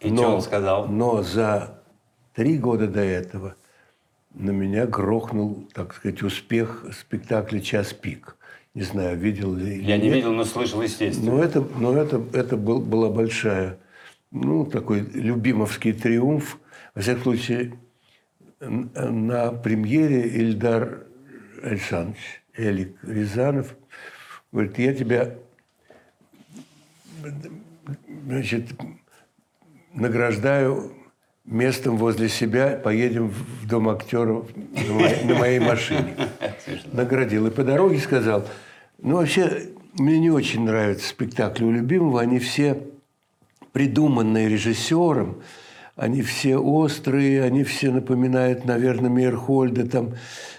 И 0.00 0.08
что 0.14 0.36
он 0.36 0.42
сказал? 0.42 0.86
Но 0.88 1.22
за 1.22 1.80
три 2.34 2.58
года 2.58 2.86
до 2.86 3.00
этого 3.00 3.56
на 4.34 4.50
меня 4.50 4.86
грохнул, 4.86 5.68
так 5.72 5.94
сказать, 5.94 6.22
успех 6.22 6.86
спектакля 6.92 7.60
«Час 7.60 7.92
пик». 7.92 8.36
Не 8.74 8.82
знаю, 8.82 9.16
видел 9.16 9.54
ли 9.54 9.80
Я 9.84 9.96
не 9.96 10.04
нет. 10.06 10.14
видел, 10.16 10.32
но 10.32 10.44
слышал, 10.44 10.82
естественно. 10.82 11.30
Но 11.32 11.42
это, 11.42 11.64
но 11.78 11.96
это, 11.96 12.20
это 12.32 12.56
был, 12.56 12.80
была 12.80 13.08
большая, 13.08 13.78
ну, 14.32 14.66
такой 14.66 15.00
любимовский 15.00 15.92
триумф. 15.92 16.58
Во 16.96 17.00
всяком 17.00 17.22
случае, 17.22 17.74
на 18.68 19.52
премьере 19.52 20.28
Ильдар 20.28 21.06
Александрович, 21.62 22.42
Элик 22.56 22.96
Рязанов, 23.02 23.74
говорит, 24.52 24.78
я 24.78 24.94
тебя, 24.94 25.34
значит, 28.26 28.68
награждаю 29.92 30.92
местом 31.44 31.96
возле 31.96 32.28
себя, 32.28 32.80
поедем 32.82 33.28
в 33.28 33.66
дом 33.66 33.88
актеров 33.88 34.48
на 34.56 34.94
моей, 34.94 35.24
на 35.24 35.34
моей 35.34 35.58
машине. 35.58 36.16
Наградил. 36.92 37.46
И 37.46 37.50
по 37.50 37.64
дороге 37.64 37.98
сказал, 37.98 38.48
ну, 38.98 39.16
вообще, 39.16 39.68
мне 39.94 40.18
не 40.18 40.30
очень 40.30 40.64
нравятся 40.64 41.08
спектакли 41.08 41.64
у 41.64 41.70
любимого, 41.70 42.20
они 42.20 42.38
все 42.38 42.82
придуманные 43.72 44.48
режиссером, 44.48 45.42
они 45.96 46.22
все 46.22 46.56
острые, 46.56 47.42
они 47.42 47.62
все 47.62 47.90
напоминают, 47.90 48.64
наверное, 48.64 49.10
Мейерхольда 49.10 49.88
там. 49.88 50.14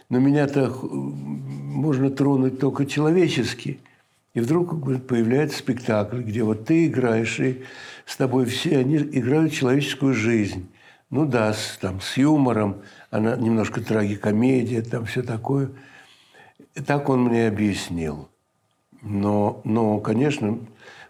Но 0.09 0.19
меня-то 0.19 0.69
х- 0.69 0.87
можно 0.87 2.09
тронуть 2.09 2.59
только 2.59 2.85
человечески. 2.85 3.79
И 4.33 4.39
вдруг 4.39 4.81
появляется 5.07 5.57
спектакль, 5.57 6.21
где 6.21 6.43
вот 6.43 6.65
ты 6.65 6.87
играешь, 6.87 7.39
и 7.39 7.63
с 8.05 8.17
тобой 8.17 8.45
все, 8.45 8.77
они 8.77 8.97
играют 8.97 9.53
человеческую 9.53 10.13
жизнь. 10.13 10.67
Ну 11.09 11.25
да, 11.25 11.53
с, 11.53 11.77
там, 11.79 12.01
с 12.01 12.17
юмором, 12.17 12.81
она 13.11 13.35
немножко 13.35 13.81
трагикомедия, 13.81 14.81
там 14.81 15.05
все 15.05 15.21
такое. 15.21 15.69
И 16.75 16.81
так 16.81 17.09
он 17.09 17.25
мне 17.25 17.47
объяснил. 17.47 18.27
Но, 19.01 19.61
но, 19.63 19.99
конечно, 19.99 20.59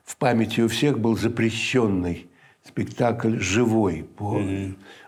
в 0.03 0.17
памяти 0.17 0.62
у 0.62 0.67
всех 0.67 1.00
был 1.00 1.17
запрещенный 1.17 2.27
спектакль 2.75 3.39
«Живой» 3.39 4.05
по 4.17 4.41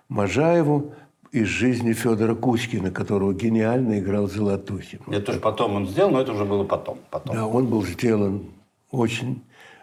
Можаеву 0.08 0.94
из 1.34 1.48
жизни 1.48 1.92
Федора 1.92 2.34
Кузькина, 2.34 2.92
которого 2.92 3.34
гениально 3.34 4.00
играл 4.00 4.30
Золотухин. 4.30 5.00
Это 5.08 5.26
тоже 5.26 5.40
потом 5.42 5.76
он 5.76 5.88
сделал, 5.88 6.12
но 6.12 6.22
это 6.22 6.32
уже 6.32 6.46
было 6.46 6.64
потом. 6.64 6.98
потом. 7.12 7.36
Да, 7.36 7.46
он 7.46 7.68
был 7.68 7.84
сделан 7.86 8.46
очень... 8.90 9.42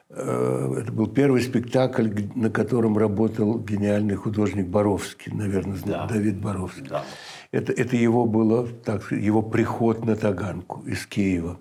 э, 0.08 0.78
Это 0.80 0.92
был 0.92 1.06
первый 1.08 1.42
спектакль, 1.42 2.08
на 2.34 2.48
котором 2.48 2.96
работал 2.96 3.58
гениальный 3.58 4.14
художник 4.14 4.66
Боровский, 4.66 5.30
наверное, 5.32 5.76
Да. 5.84 6.06
Давид 6.06 6.40
Боровский. 6.40 6.88
Да. 6.88 7.04
Это, 7.52 7.70
это 7.72 7.96
его 7.96 8.24
было, 8.24 8.66
так 8.66 9.12
его 9.12 9.42
приход 9.42 10.06
на 10.06 10.16
Таганку 10.16 10.82
из 10.86 11.04
Киева. 11.04 11.58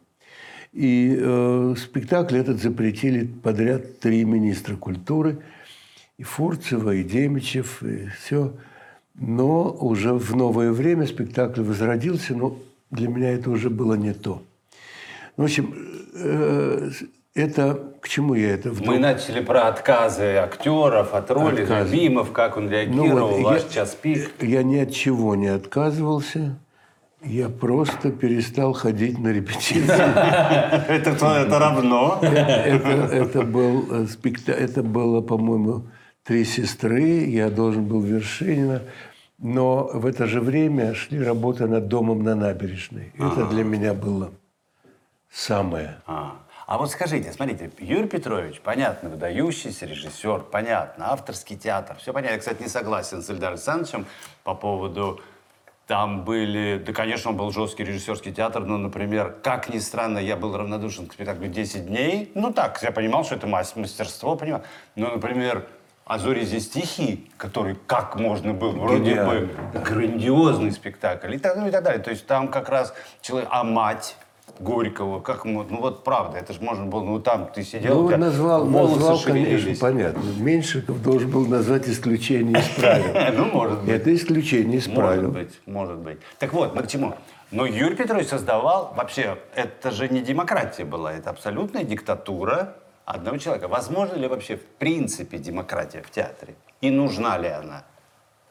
И 0.72 1.18
э, 1.20 1.75
спектакль 1.77 2.38
этот 2.38 2.62
запретили 2.62 3.25
подряд 3.25 4.00
три 4.00 4.24
министра 4.24 4.77
культуры. 4.77 5.39
И 6.24 6.25
Фурцева, 6.25 6.92
и 6.92 7.03
Демичев, 7.03 7.84
и 7.84 8.08
все. 8.18 8.53
Но 9.13 9.72
уже 9.74 10.13
в 10.13 10.34
новое 10.38 10.72
время 10.72 11.06
спектакль 11.06 11.62
возродился, 11.62 12.34
но 12.34 12.56
для 12.92 13.10
меня 13.10 13.32
это 13.32 13.50
уже 13.50 13.70
было 13.70 13.96
не 13.96 14.13
то. 14.13 14.42
В 15.36 15.44
общем, 15.44 15.75
э, 16.15 16.92
это... 17.36 17.77
К 18.00 18.08
чему 18.08 18.36
я 18.36 18.51
это? 18.53 18.72
Мы 18.86 19.00
начали 19.00 19.42
про 19.42 19.68
отказы 19.68 20.36
актеров 20.36 21.13
от 21.13 21.30
роли, 21.30 21.63
Отказы. 21.63 21.94
Любимов, 21.94 22.32
как 22.32 22.56
он 22.56 22.65
Ну 22.65 22.70
реагировал, 22.72 23.27
вот, 23.32 23.44
ваш 23.44 23.63
я- 23.63 23.70
час 23.70 23.98
пик. 24.01 24.32
Я 24.42 24.63
ни 24.63 24.77
от 24.77 24.92
чего 24.94 25.36
не 25.36 25.48
отказывался. 25.48 26.58
Я 27.22 27.50
просто 27.50 28.12
перестал 28.12 28.72
ходить 28.74 29.20
на 29.20 29.27
репетиции. 29.34 29.84
Это, 30.88 31.15
то- 31.20 31.36
это 31.36 31.60
равно. 31.60 32.20
Это, 32.22 33.42
был 33.42 33.86
э, 33.92 34.06
спекта- 34.08 34.53
это 34.53 34.84
было, 34.84 35.20
по-моему, 35.22 35.84
«Три 36.24 36.46
сестры», 36.46 37.25
я 37.25 37.50
должен 37.50 37.86
был 37.86 38.01
Вершинина. 38.01 38.82
Но 39.39 39.89
в 39.94 40.06
это 40.06 40.25
же 40.25 40.39
время 40.39 40.94
шли 40.96 41.22
работы 41.22 41.68
над 41.68 41.89
домом 41.89 42.24
на 42.24 42.34
набережной. 42.34 43.12
Это 43.18 43.46
для 43.48 43.63
меня 43.65 43.94
было 43.94 44.32
самое. 45.30 45.98
А. 46.06 46.38
А 46.65 46.77
вот 46.77 46.92
скажите, 46.92 47.34
смотрите, 47.34 47.70
Юрий 47.80 48.08
Петрович, 48.08 48.62
понятно, 48.62 49.10
выдающийся 49.10 49.86
режиссер, 49.86 50.44
понятно, 50.50 51.12
авторский 51.12 51.58
театр, 51.58 51.98
все 51.98 52.13
понятно. 52.13 52.36
Я, 52.36 52.39
кстати, 52.39 52.62
не 52.62 52.70
согласен 52.70 53.22
с 53.22 53.30
Ильдаром 53.30 53.56
Александровичем 53.56 54.06
по 54.46 54.56
поводу 54.56 55.20
Там 55.88 56.24
были, 56.24 56.82
да, 56.86 56.94
конечно, 56.94 57.32
он 57.32 57.38
был 57.38 57.51
жесткий 57.51 57.84
режиссерский 57.84 58.32
театр, 58.32 58.63
но, 58.63 58.77
например, 58.77 59.36
как 59.44 59.68
ни 59.68 59.80
странно, 59.80 60.20
я 60.20 60.38
был 60.38 60.56
равнодушен 60.56 61.08
к 61.08 61.13
спектаклю 61.13 61.50
«10 61.50 61.88
дней». 61.88 62.32
Ну 62.36 62.53
так, 62.53 62.82
я 62.82 62.92
понимал, 62.94 63.25
что 63.25 63.36
это 63.36 63.48
мас- 63.48 63.75
мастерство, 63.75 64.38
понимал. 64.38 64.63
Но, 64.96 65.10
например, 65.12 65.68
«А 66.06 66.18
зори 66.20 66.44
здесь 66.44 66.70
тихие», 66.70 67.20
который 67.38 67.78
как 67.88 68.18
можно 68.18 68.54
был, 68.54 68.72
вроде 68.74 69.12
Гениально, 69.12 69.48
бы 69.74 69.80
грандиозный 69.80 70.72
спектакль 70.72 71.36
и 71.36 71.38
так, 71.38 71.56
ну, 71.56 71.68
и 71.68 71.72
так 71.72 71.84
далее. 71.84 72.02
То 72.04 72.12
есть 72.12 72.28
там 72.28 72.50
как 72.50 72.70
раз 72.70 72.94
человек, 73.22 73.48
а 73.52 73.64
мать 73.64 74.18
Горького, 74.60 75.20
как 75.22 75.46
ну 75.46 75.64
вот 75.80 76.04
правда, 76.04 76.38
это 76.38 76.54
же 76.54 76.62
можно 76.62 76.86
было, 76.86 77.04
ну 77.04 77.20
там 77.20 77.48
ты 77.48 77.64
сидел, 77.64 77.96
Ну, 77.96 78.06
у 78.06 78.08
тебя 78.10 78.18
назвал, 78.18 78.66
волосы 78.66 78.96
назвал 78.96 79.18
шевелились. 79.18 79.64
конечно, 79.64 79.88
понятно. 79.88 80.22
Меньшиков 80.38 81.02
должен 81.02 81.32
был 81.32 81.48
назвать 81.48 81.88
исключение 81.88 82.60
из 82.60 82.68
правил. 82.70 83.34
Ну, 83.38 83.46
может 83.46 83.80
быть. 83.82 83.90
Это 83.90 84.14
исключение 84.14 84.78
из 84.78 84.88
Может 84.88 85.04
правил. 85.04 85.32
быть, 85.32 85.60
может 85.66 85.98
быть. 85.98 86.20
Так 86.38 86.54
вот, 86.54 86.76
мы 86.76 86.84
к 86.84 86.88
чему? 86.88 87.16
Но 87.52 87.66
Юрий 87.66 87.96
Петрович 87.96 88.28
создавал, 88.28 88.94
вообще, 88.96 89.38
это 89.56 89.92
же 89.92 90.08
не 90.10 90.22
демократия 90.22 90.86
была, 90.86 91.14
это 91.14 91.30
абсолютная 91.30 91.84
диктатура 91.84 92.76
одного 93.06 93.38
человека. 93.38 93.68
Возможно 93.68 94.16
ли 94.16 94.28
вообще 94.28 94.58
в 94.58 94.66
принципе 94.66 95.38
демократия 95.38 96.02
в 96.02 96.10
театре? 96.12 96.56
И 96.82 96.90
нужна 96.90 97.38
ли 97.38 97.50
она? 97.50 97.86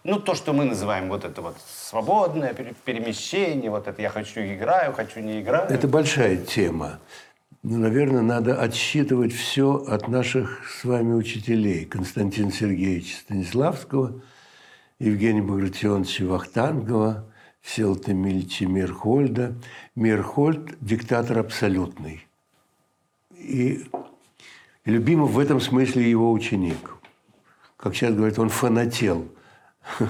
Ну, 0.05 0.19
то, 0.19 0.35
что 0.35 0.53
мы 0.53 0.65
называем 0.65 1.09
вот 1.09 1.25
это 1.25 1.43
вот 1.43 1.57
свободное 1.65 2.55
пере- 2.55 2.75
перемещение, 2.85 3.71
вот 3.71 3.87
это 3.87 4.03
я 4.03 4.11
хочу 4.11 4.41
играю, 4.41 4.93
хочу 4.93 5.21
не 5.21 5.41
играю. 5.41 5.71
Это 5.71 5.87
большая 5.87 6.37
тема. 6.39 6.99
Ну, 7.63 7.79
наверное, 7.79 8.23
надо 8.23 8.61
отсчитывать 8.61 9.33
все 9.33 9.77
от 9.77 10.09
наших 10.09 10.69
с 10.69 10.85
вами 10.85 11.15
учителей. 11.15 11.85
Константина 11.85 12.51
Сергеевича 12.51 13.17
Станиславского, 13.19 14.21
Евгения 14.99 15.43
Багратионовича 15.43 16.25
Вахтангова, 16.25 17.25
Селта 17.63 18.11
Эмильевича 18.11 18.67
Мирхольда. 18.67 19.55
Мирхольд– 19.95 20.77
диктатор 20.81 21.39
абсолютный. 21.39 22.27
И 23.39 23.85
Любимов 24.85 25.31
в 25.31 25.39
этом 25.39 25.61
смысле 25.61 26.09
его 26.09 26.33
ученик. 26.33 26.97
Как 27.77 27.95
сейчас 27.95 28.15
говорят, 28.15 28.39
он 28.39 28.49
фанател. 28.49 29.29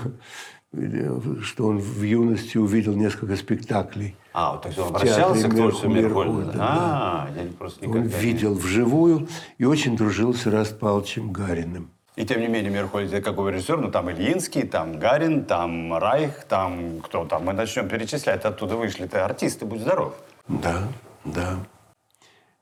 Что 1.43 1.67
он 1.67 1.79
в 1.79 2.03
юности 2.03 2.57
увидел 2.57 2.95
несколько 2.95 3.37
спектаклей. 3.37 4.17
А, 4.33 4.57
то 4.57 4.69
есть 4.69 4.79
он 4.79 4.89
обращался 4.89 5.49
к 5.49 5.55
творчеству 5.55 5.91
Мерхольда, 5.91 6.33
Мерхольда? 6.33 6.53
да. 6.53 6.59
А, 6.61 7.29
я 7.37 7.53
просто 7.59 7.85
Он 7.85 7.91
никогда 7.91 8.19
видел 8.19 8.55
вживую 8.55 9.29
и 9.59 9.67
очень 9.67 9.97
дружил 9.99 10.33
с 10.33 10.47
Ираст 10.47 10.79
Павловичем 10.79 11.31
Гариным. 11.31 11.91
И 12.17 12.25
тем 12.25 12.41
не 12.41 12.47
менее, 12.47 12.71
Мерхольд, 12.71 13.13
это 13.13 13.23
какой 13.23 13.53
режиссер, 13.53 13.79
ну 13.79 13.91
там 13.91 14.11
Ильинский, 14.11 14.63
там 14.63 14.99
Гарин, 14.99 15.45
там 15.45 15.95
Райх, 15.97 16.45
там 16.45 17.01
кто 17.01 17.27
там, 17.27 17.45
мы 17.45 17.53
начнем 17.53 17.89
перечислять, 17.89 18.45
оттуда 18.47 18.77
вышли-то 18.77 19.25
артисты, 19.25 19.67
будь 19.67 19.81
здоров. 19.81 20.15
Да, 20.49 20.89
да. 21.25 21.59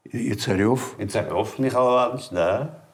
И, 0.05 0.35
Царев, 0.35 0.95
И 0.99 1.07
Царев 1.07 1.59
Михаил 1.59 1.89
Иванович, 1.89 2.29
да. 2.31 2.85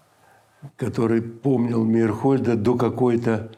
который 0.76 1.22
помнил 1.22 1.84
Мирхольда 1.84 2.56
до 2.56 2.76
какой-то 2.76 3.52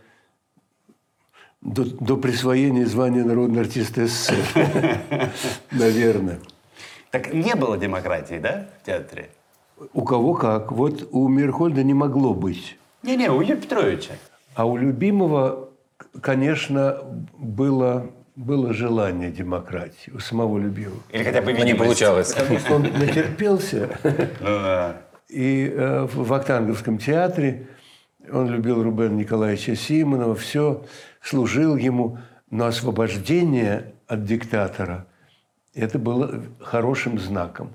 до, 1.61 1.85
до 1.85 2.17
присвоения 2.17 2.87
звания 2.87 3.25
народный 3.25 3.62
артист 3.62 3.97
СССР. 3.97 5.31
Наверное. 5.73 6.40
Так 7.11 7.33
не 7.33 7.55
было 7.55 7.76
демократии, 7.78 8.38
да, 8.38 8.69
в 8.81 8.87
театре? 8.87 9.31
У 9.93 10.02
кого 10.05 10.35
как. 10.35 10.73
Вот 10.73 11.09
у 11.11 11.28
Мирхольда 11.28 11.83
не 11.83 11.95
могло 11.95 12.35
быть. 12.35 12.76
Не-не, 13.02 13.31
у 13.31 13.40
Юрия 13.40 13.57
Петровича. 13.57 14.14
А 14.55 14.67
у 14.67 14.76
любимого, 14.76 15.71
конечно, 16.21 16.99
было, 17.38 18.11
было 18.38 18.73
желание 18.73 19.33
демократии. 19.33 20.12
У 20.14 20.21
самого 20.21 20.59
любимого. 20.59 21.02
Или 21.11 21.25
хотя 21.25 21.42
бы 21.42 21.52
не 21.52 21.75
получалось. 21.75 22.33
Потому 22.33 22.59
что 22.61 22.75
он 22.76 22.83
натерпелся. 22.83 23.90
Ну. 24.40 24.94
И 25.29 25.70
э, 25.74 26.05
в 26.05 26.27
Вахтанговском 26.27 26.96
театре 26.98 27.66
он 28.33 28.48
любил 28.48 28.83
Рубена 28.83 29.14
Николаевича 29.14 29.77
Симонова, 29.77 30.35
все, 30.35 30.85
служил 31.20 31.77
ему. 31.77 32.18
Но 32.51 32.64
освобождение 32.64 33.92
от 34.07 34.24
диктатора– 34.24 35.07
это 35.74 35.98
было 35.98 36.42
хорошим 36.61 37.18
знаком. 37.18 37.72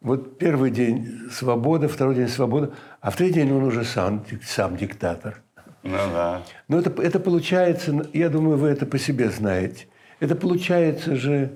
Вот 0.00 0.38
первый 0.38 0.70
день 0.70 1.28
свобода, 1.30 1.88
второй 1.88 2.14
день 2.14 2.28
свобода, 2.28 2.72
а 3.00 3.10
в 3.10 3.16
третий 3.16 3.34
день 3.34 3.52
он 3.52 3.64
уже 3.64 3.84
сам, 3.84 4.24
сам 4.42 4.76
диктатор. 4.76 5.42
Ну 5.82 5.96
да. 6.12 6.42
Но 6.68 6.78
это, 6.78 7.02
это 7.02 7.20
получается, 7.20 8.08
я 8.14 8.30
думаю, 8.30 8.56
вы 8.56 8.68
это 8.68 8.86
по 8.86 8.98
себе 8.98 9.28
знаете, 9.28 9.86
это 10.24 10.34
получается 10.34 11.14
же 11.16 11.52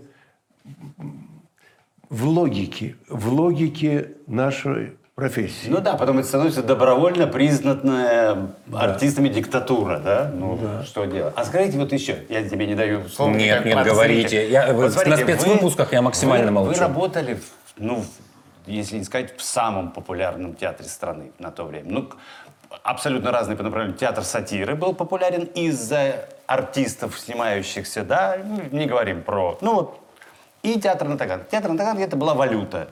в 2.11 2.27
логике, 2.27 2.97
в 3.09 3.29
логике 3.33 4.13
нашей 4.27 4.97
профессии. 5.15 5.69
Ну 5.69 5.81
да, 5.81 5.95
потом 5.95 6.19
это 6.19 6.29
становится 6.29 6.63
добровольно 6.63 7.27
признанная 7.27 8.51
артистами 8.73 9.29
диктатура, 9.29 9.99
да? 9.99 10.31
Ну, 10.33 10.59
что 10.85 11.05
делать? 11.07 11.35
А 11.37 11.45
скажите 11.45 11.77
вот 11.79 11.93
еще, 11.93 12.25
я 12.29 12.49
тебе 12.49 12.67
не 12.67 12.75
даю 12.75 13.09
слова. 13.09 13.31
Нет, 13.35 13.65
нет, 13.65 13.85
говорите. 13.85 14.49
Я- 14.49 14.73
Вот 14.73 14.85
на 14.85 14.91
смотрите, 14.91 15.25
спецвыпусках 15.25 15.93
я 15.93 16.03
максимально 16.03 16.47
вы- 16.47 16.53
молчу. 16.53 16.73
Вы 16.75 16.79
работали, 16.79 17.35
в, 17.35 17.43
ну, 17.79 18.05
если 18.67 18.99
не 18.99 19.05
сказать, 19.05 19.37
в 19.37 19.43
самом 19.43 19.91
популярном 19.93 20.55
театре 20.55 20.89
страны 20.89 21.33
на 21.39 21.51
то 21.51 21.65
время. 21.65 21.87
Ну, 21.91 22.11
абсолютно 22.83 23.31
разный 23.31 23.57
по 23.57 23.63
направлению. 23.63 23.97
Театр 23.97 24.25
сатиры 24.25 24.75
был 24.75 24.95
популярен 24.95 25.45
из-за 25.55 26.29
артистов, 26.47 27.19
снимающихся, 27.19 28.03
да, 28.05 28.39
ну, 28.43 28.63
не 28.71 28.87
говорим 28.87 29.23
про... 29.23 29.59
Ну 29.61 29.75
вот, 29.75 30.01
и 30.63 30.81
театр 30.81 31.09
на 31.09 31.19
Таганке. 31.19 31.47
Театр 31.51 31.71
на 31.71 31.79
Таганке 31.79 32.05
это 32.05 32.17
была 32.17 32.35
валюта 32.35 32.89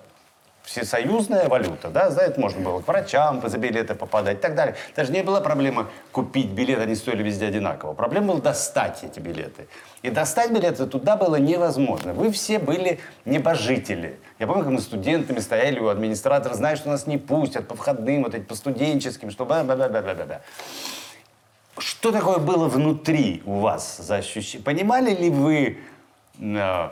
всесоюзная 0.66 1.48
валюта, 1.48 1.88
да, 1.90 2.10
за 2.10 2.22
это 2.22 2.40
можно 2.40 2.60
было 2.60 2.80
к 2.80 2.88
врачам 2.88 3.40
за 3.48 3.56
билеты 3.56 3.94
попадать 3.94 4.38
и 4.38 4.40
так 4.40 4.56
далее. 4.56 4.74
Даже 4.96 5.12
не 5.12 5.22
была 5.22 5.40
проблема 5.40 5.86
купить 6.10 6.48
билеты, 6.48 6.82
они 6.82 6.96
стоили 6.96 7.22
везде 7.22 7.46
одинаково. 7.46 7.94
Проблема 7.94 8.32
была 8.32 8.40
достать 8.40 9.04
эти 9.04 9.20
билеты. 9.20 9.68
И 10.02 10.10
достать 10.10 10.50
билеты 10.50 10.86
туда 10.86 11.16
было 11.16 11.36
невозможно. 11.36 12.12
Вы 12.12 12.32
все 12.32 12.58
были 12.58 12.98
небожители. 13.24 14.18
Я 14.40 14.48
помню, 14.48 14.64
как 14.64 14.72
мы 14.72 14.80
студентами 14.80 15.38
стояли 15.38 15.78
у 15.78 15.86
администратора, 15.86 16.54
зная, 16.54 16.74
что 16.74 16.88
нас 16.88 17.06
не 17.06 17.16
пустят 17.16 17.68
по 17.68 17.76
входным, 17.76 18.24
вот 18.24 18.34
эти 18.34 18.42
по 18.42 18.56
студенческим, 18.56 19.30
что 19.30 19.46
бла-бла-бла-бла-бла. 19.46 20.40
Что 21.78 22.10
такое 22.10 22.38
было 22.38 22.66
внутри 22.66 23.42
у 23.46 23.60
вас 23.60 23.98
за 23.98 24.16
ощущение? 24.16 24.64
Понимали 24.64 25.14
ли 25.14 25.30
вы 25.30 25.78
э, 26.40 26.88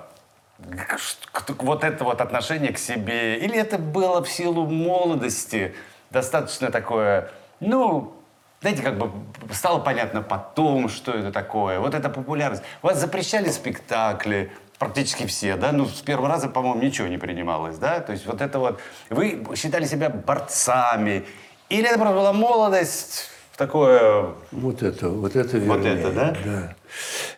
вот 1.58 1.84
это 1.84 2.04
вот 2.04 2.20
отношение 2.20 2.72
к 2.72 2.78
себе? 2.78 3.38
Или 3.38 3.58
это 3.58 3.78
было 3.78 4.22
в 4.22 4.30
силу 4.30 4.66
молодости 4.66 5.74
достаточно 6.10 6.70
такое, 6.70 7.30
ну, 7.60 8.14
знаете, 8.60 8.82
как 8.82 8.96
бы 8.96 9.10
стало 9.52 9.80
понятно 9.80 10.22
потом, 10.22 10.88
что 10.88 11.12
это 11.12 11.32
такое. 11.32 11.80
Вот 11.80 11.94
эта 11.94 12.08
популярность. 12.08 12.62
Вас 12.80 12.98
запрещали 12.98 13.50
спектакли, 13.50 14.50
практически 14.78 15.26
все, 15.26 15.56
да? 15.56 15.72
Ну, 15.72 15.86
с 15.86 16.00
первого 16.00 16.28
раза, 16.28 16.48
по-моему, 16.48 16.80
ничего 16.80 17.08
не 17.08 17.18
принималось, 17.18 17.76
да? 17.76 18.00
То 18.00 18.12
есть 18.12 18.24
вот 18.26 18.40
это 18.40 18.58
вот... 18.58 18.80
Вы 19.10 19.44
считали 19.54 19.84
себя 19.84 20.08
борцами? 20.08 21.24
Или 21.68 21.88
это 21.88 21.98
просто 21.98 22.14
была 22.14 22.32
молодость, 22.32 23.28
такое... 23.56 24.28
Вот 24.50 24.82
это, 24.82 25.08
вот 25.08 25.36
это 25.36 25.58
Вот 25.58 25.80
вернее. 25.80 26.00
это, 26.00 26.12
да? 26.12 26.36
Да. 26.44 26.74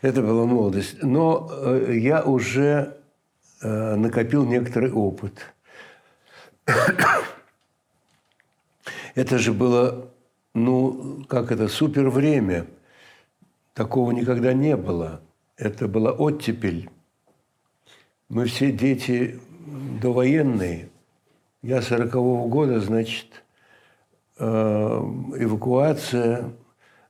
Это 0.03 0.23
была 0.23 0.45
молодость. 0.45 1.03
Но 1.03 1.51
э, 1.51 1.95
я 1.95 2.23
уже 2.23 2.97
накопил 3.63 4.45
некоторый 4.45 4.93
опыт. 4.93 5.55
Это 9.15 9.39
же 9.39 9.53
было, 9.53 10.09
ну, 10.55 11.25
как 11.29 11.51
это, 11.51 11.69
супер 11.69 12.11
время. 12.11 12.67
Такого 13.73 14.11
никогда 14.11 14.53
не 14.53 14.77
было. 14.77 15.21
Это 15.57 15.89
была 15.89 16.13
оттепель. 16.13 16.91
Мы 18.29 18.47
все 18.47 18.73
дети 18.73 19.41
довоенные. 20.01 20.91
Я 21.63 21.83
сорокового 21.83 22.49
года, 22.49 22.81
значит, 22.81 23.43
э, 24.39 24.45
эвакуация, 24.45 26.53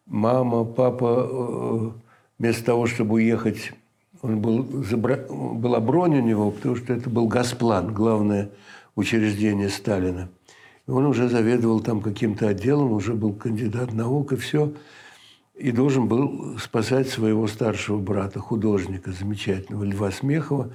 мама, 0.07 0.65
папа, 0.65 1.29
э, 1.29 1.91
вместо 2.39 2.65
того, 2.65 2.87
чтобы 2.87 3.17
уехать, 3.17 3.73
он 4.27 4.41
был, 4.41 4.63
была 4.63 5.79
бронь 5.79 6.17
у 6.17 6.21
него, 6.21 6.51
потому 6.51 6.75
что 6.75 6.93
это 6.93 7.09
был 7.09 7.29
Газплан, 7.29 7.95
главное 7.95 8.51
учреждение 8.97 9.69
Сталина. 9.69 10.29
И 10.87 10.91
он 10.91 11.07
уже 11.07 11.29
заведовал 11.29 11.81
там 11.81 12.01
каким-то 12.01 12.49
отделом, 12.49 12.93
уже 12.93 13.15
был 13.15 13.33
кандидат 13.33 13.93
наук 13.93 14.33
и 14.33 14.37
все. 14.37 14.73
И 15.55 15.71
должен 15.71 16.09
был 16.09 16.59
спасать 16.59 17.09
своего 17.09 17.47
старшего 17.47 17.99
брата, 17.99 18.41
художника 18.41 19.13
замечательного, 19.13 19.85
Льва 19.85 20.11
Смехова. 20.11 20.73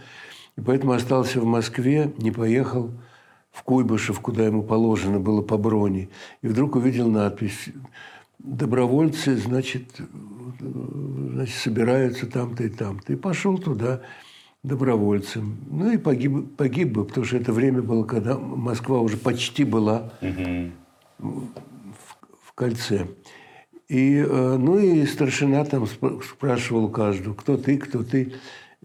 И 0.58 0.62
поэтому 0.62 0.94
остался 0.94 1.42
в 1.42 1.46
Москве, 1.46 2.14
не 2.18 2.32
поехал 2.32 2.92
в 3.52 3.64
Куйбышев, 3.64 4.22
куда 4.22 4.46
ему 4.46 4.64
положено 4.64 5.20
было 5.20 5.42
по 5.42 5.58
броне. 5.58 6.08
И 6.42 6.48
вдруг 6.48 6.78
увидел 6.78 7.10
надпись 7.10 7.68
добровольцы, 8.44 9.36
значит, 9.38 10.00
значит, 10.60 11.56
собираются 11.56 12.28
там-то 12.28 12.64
и 12.64 12.70
там-то. 12.70 13.14
И 13.14 13.16
пошел 13.16 13.58
туда 13.58 14.02
добровольцем. 14.64 15.58
Ну 15.70 15.92
и 15.92 15.98
погиб, 15.98 16.56
погиб 16.56 16.94
бы, 16.94 17.06
потому 17.06 17.26
что 17.26 17.38
это 17.38 17.52
время 17.52 17.82
было, 17.82 18.04
когда 18.04 18.38
Москва 18.38 19.00
уже 19.00 19.18
почти 19.18 19.64
была 19.64 20.12
в, 21.20 22.16
в 22.44 22.54
кольце. 22.54 23.08
И, 23.88 24.18
э, 24.18 24.58
ну 24.58 24.78
и 24.78 25.06
старшина 25.06 25.66
там 25.66 25.84
спр- 25.84 26.24
спрашивал 26.24 26.90
каждого, 26.90 27.34
кто 27.34 27.58
ты, 27.58 27.78
кто 27.78 28.04
ты. 28.04 28.34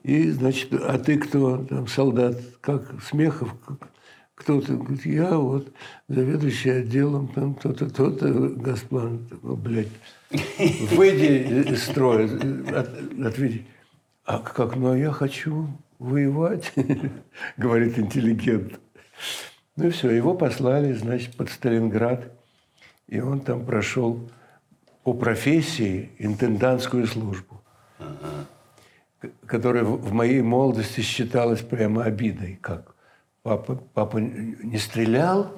И, 0.03 0.31
значит, 0.31 0.73
а 0.73 0.99
ты 0.99 1.19
кто, 1.19 1.59
там, 1.65 1.87
солдат, 1.87 2.41
как 2.61 3.03
Смехов, 3.03 3.55
как- 3.65 3.91
кто 4.37 4.61
ты? 4.61 4.77
Говорит, 4.77 5.05
я 5.07 5.37
вот 5.37 5.73
заведующий 6.09 6.71
отделом, 6.71 7.29
там, 7.29 7.55
то-то, 7.55 7.91
то-то, 7.91 8.29
Госплан. 8.29 9.27
Ну, 9.43 9.57
блядь, 9.57 9.89
выйди 10.93 11.71
из 11.73 11.83
строя, 11.85 12.27
от-. 12.27 13.45
А 14.25 14.39
как, 14.39 14.77
ну, 14.77 14.91
а 14.93 14.99
я 14.99 15.11
хочу 15.11 15.69
воевать, 15.99 16.73
говорит 17.57 17.99
интеллигент. 17.99 18.79
Ну 19.77 19.87
и 19.87 19.91
все, 19.91 20.11
его 20.11 20.35
послали, 20.35 20.93
значит, 20.93 21.37
под 21.37 21.51
Сталинград. 21.51 22.33
И 23.09 23.21
он 23.21 23.41
там 23.41 23.65
прошел 23.65 24.29
по 25.05 25.15
профессии 25.15 26.11
интендантскую 26.19 27.07
службу, 27.07 27.63
к- 29.21 29.31
которая 29.47 29.85
в 29.85 30.13
моей 30.13 30.43
молодости 30.43 31.01
считалась 31.01 31.61
прямо 31.63 32.03
обидой. 32.05 32.59
Как? 32.61 32.96
Папа, 33.47 33.79
папа 33.95 34.19
не 34.19 34.77
стрелял? 34.77 35.55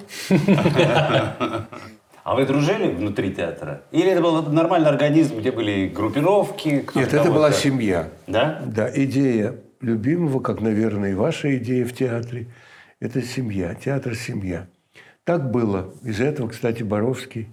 А 2.23 2.35
вы 2.35 2.45
дружили 2.45 2.93
внутри 2.93 3.33
театра? 3.33 3.81
Или 3.91 4.11
это 4.11 4.21
был 4.21 4.43
нормальный 4.43 4.89
организм, 4.89 5.39
где 5.39 5.51
были 5.51 5.87
группировки? 5.87 6.85
Нет, 6.93 7.13
это 7.15 7.31
была 7.31 7.51
семья. 7.51 8.09
Да? 8.27 8.61
Да, 8.63 8.91
идея 8.93 9.55
любимого, 9.81 10.39
как, 10.39 10.61
наверное, 10.61 11.13
и 11.13 11.13
ваша 11.15 11.57
идея 11.57 11.83
в 11.83 11.93
театре, 11.93 12.45
это 12.99 13.23
семья, 13.23 13.73
театр– 13.73 14.13
семья. 14.15 14.67
Так 15.23 15.49
было. 15.49 15.91
Из-за 16.03 16.25
этого, 16.25 16.49
кстати, 16.49 16.83
Боровский 16.83 17.47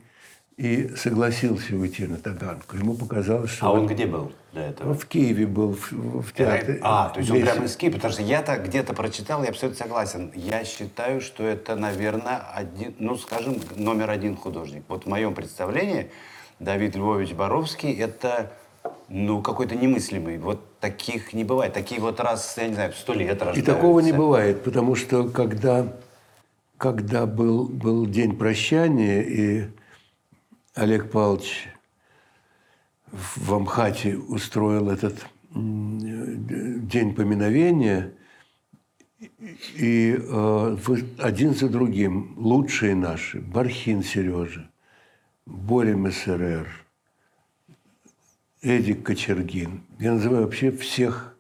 и 0.57 0.89
согласился 0.97 1.77
уйти 1.77 2.07
на 2.07 2.17
Таганку. 2.17 2.77
Ему 2.77 2.95
показалось, 2.95 3.51
что 3.51 3.67
А 3.67 3.73
он 3.73 3.87
где 3.87 4.07
был 4.07 4.33
до 4.55 4.61
этого? 4.61 4.95
в 4.95 5.05
Киеве 5.07 5.47
был, 5.47 5.75
в, 5.75 5.93
в 6.23 6.33
театре. 6.33 6.79
А, 6.83 7.11
то 7.11 7.21
есть 7.21 7.31
он 7.31 7.43
прямо 7.43 7.65
из 7.67 7.77
Киева, 7.77 7.97
потому 7.97 8.13
что 8.15 8.23
я-то 8.23 8.57
где-то 8.57 8.95
прочитал, 8.95 9.43
я 9.43 9.51
абсолютно 9.51 9.79
согласен. 9.79 10.33
Я 10.35 10.65
считаю, 10.65 11.21
что 11.21 11.43
это, 11.45 11.77
наверное, 11.77 12.39
один, 12.55 12.95
ну, 12.99 13.17
скажем, 13.17 13.57
номер 13.77 14.09
один 14.09 14.35
художник. 14.35 14.85
Вот 14.89 15.05
в 15.05 15.09
моем 15.09 15.35
представлении 15.35 16.11
Давид 16.59 16.97
Львович 16.97 17.35
Боровский– 17.35 17.93
это, 17.99 18.51
ну, 19.11 19.43
какой-то 19.43 19.75
немыслимый. 19.75 20.39
Вот 20.39 20.79
таких 20.81 21.35
не 21.35 21.45
бывает. 21.45 21.75
Такие 21.75 22.01
вот 22.01 22.19
раз, 22.19 22.57
я 22.57 22.69
не 22.69 22.75
знаю, 22.75 22.95
сто 22.95 23.13
лет 23.13 23.37
И 23.43 23.45
рождаются. 23.45 23.75
такого 23.75 24.01
не 24.01 24.13
бывает, 24.13 24.65
потому 24.65 24.95
что 24.95 25.29
когда, 25.29 25.87
когда 26.79 27.27
был, 27.27 27.65
был 27.69 28.07
день 28.07 28.35
прощания, 28.39 29.21
и 29.21 29.65
Олег 30.77 31.11
Павлович 31.11 31.69
в 33.11 33.55
Амхате 33.55 34.19
устроил 34.19 34.91
этот 34.91 35.27
день 35.55 37.15
поминовения, 37.15 38.13
и 39.75 40.19
э, 40.19 40.77
один 41.19 41.55
за 41.55 41.71
другим 41.71 42.35
лучшие 42.37 42.95
наши, 42.95 43.41
Бархин 43.41 44.03
Сережа, 44.03 44.69
Боря 45.47 45.97
МСРР, 45.97 46.69
Эдик 48.61 49.03
Кочергин. 49.03 49.81
Я 49.99 50.13
называю 50.13 50.45
вообще 50.45 50.71
всех 50.73 51.35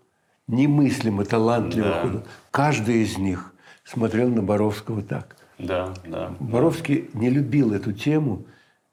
немыслимо 0.48 1.26
талантливых. 1.26 2.12
Да. 2.12 2.22
Каждый 2.50 3.02
из 3.02 3.18
них 3.18 3.52
смотрел 3.84 4.30
на 4.30 4.42
Боровского 4.42 5.02
так. 5.02 5.36
Да, 5.58 5.92
да. 6.06 6.34
Боровский 6.40 7.10
не 7.12 7.28
любил 7.28 7.74
эту 7.74 7.92
тему, 7.92 8.46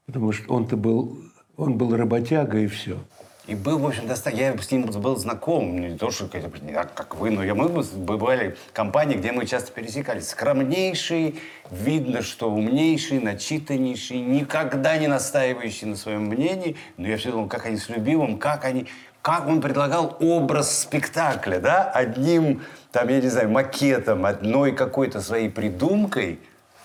потому 0.06 0.32
что 0.32 0.54
он-то 0.54 0.78
был, 0.78 1.18
он 1.58 1.78
был 1.78 1.96
работяга 1.96 2.58
и 2.60 2.68
все. 2.68 2.98
И 3.46 3.56
был, 3.56 3.78
в 3.78 3.86
общем, 3.86 4.08
достаточно... 4.08 4.42
Я 4.42 4.58
с 4.58 4.72
ним 4.72 4.84
был 4.86 5.18
знаком, 5.18 5.78
не 5.78 5.98
то, 5.98 6.12
что 6.12 6.28
как, 6.28 6.94
как 6.94 7.16
вы, 7.16 7.30
но 7.30 7.44
я, 7.44 7.54
мы 7.54 7.68
бывали 7.68 8.56
в 8.70 8.72
компании, 8.72 9.18
где 9.18 9.34
мы 9.34 9.46
часто 9.46 9.74
пересекались. 9.74 10.30
Скромнейший, 10.30 11.42
видно, 11.70 12.22
что 12.22 12.50
умнейший, 12.50 13.20
начитаннейший, 13.20 14.22
никогда 14.22 14.98
не 14.98 15.08
настаивающий 15.08 15.88
на 15.88 15.98
своем 15.98 16.28
мнении. 16.28 16.78
Но 16.96 17.06
я 17.06 17.18
все 17.18 17.32
думал, 17.32 17.50
как 17.50 17.66
они 17.66 17.78
с 17.78 17.90
любимым, 17.90 18.38
как 18.38 18.64
они... 18.64 18.88
Как 19.22 19.48
он 19.48 19.62
предлагал 19.62 20.18
образ 20.20 20.80
спектакля, 20.80 21.60
да, 21.60 21.90
одним, 21.90 22.62
там, 22.92 23.08
я 23.08 23.22
не 23.22 23.30
знаю, 23.30 23.50
макетом, 23.50 24.26
одной 24.26 24.74
какой-то 24.74 25.22
своей 25.22 25.50
придумкой. 25.50 26.40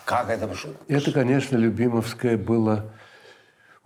Как 0.05 0.31
это... 0.31 0.49
Это, 0.87 1.13
конечно, 1.13 1.57
Любимовское 1.57 2.37
было 2.37 2.85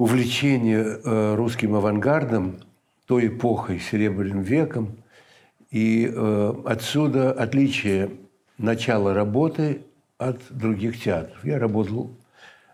увлечение 0.02 0.82
э, 0.82 1.34
русским 1.36 1.76
авангардом, 1.76 2.56
той 3.06 3.28
эпохой, 3.28 3.78
Серебряным 3.78 4.42
веком. 4.42 4.96
И 5.70 6.10
э, 6.12 6.54
отсюда 6.64 7.30
отличие 7.30 8.10
начала 8.58 9.14
работы 9.14 9.82
от 10.18 10.40
других 10.50 11.00
театров. 11.00 11.44
Я 11.44 11.60
работал 11.60 12.10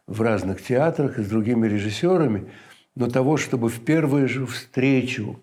в 0.07 0.23
разных 0.23 0.63
театрах 0.63 1.19
и 1.19 1.23
с 1.23 1.29
другими 1.29 1.69
режиссерами, 1.69 2.51
но 2.95 3.11
того, 3.11 3.37
чтобы 3.37 3.69
в 3.69 3.85
первую 3.85 4.27
же 4.27 4.47
встречу 4.47 5.39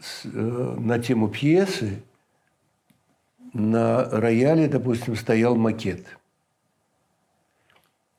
с, 0.00 0.24
э, 0.24 0.28
на 0.80 0.98
тему 0.98 1.28
пьесы 1.28 2.02
на 3.52 4.02
рояле, 4.10 4.66
допустим, 4.66 5.14
стоял 5.14 5.54
макет– 5.54 6.04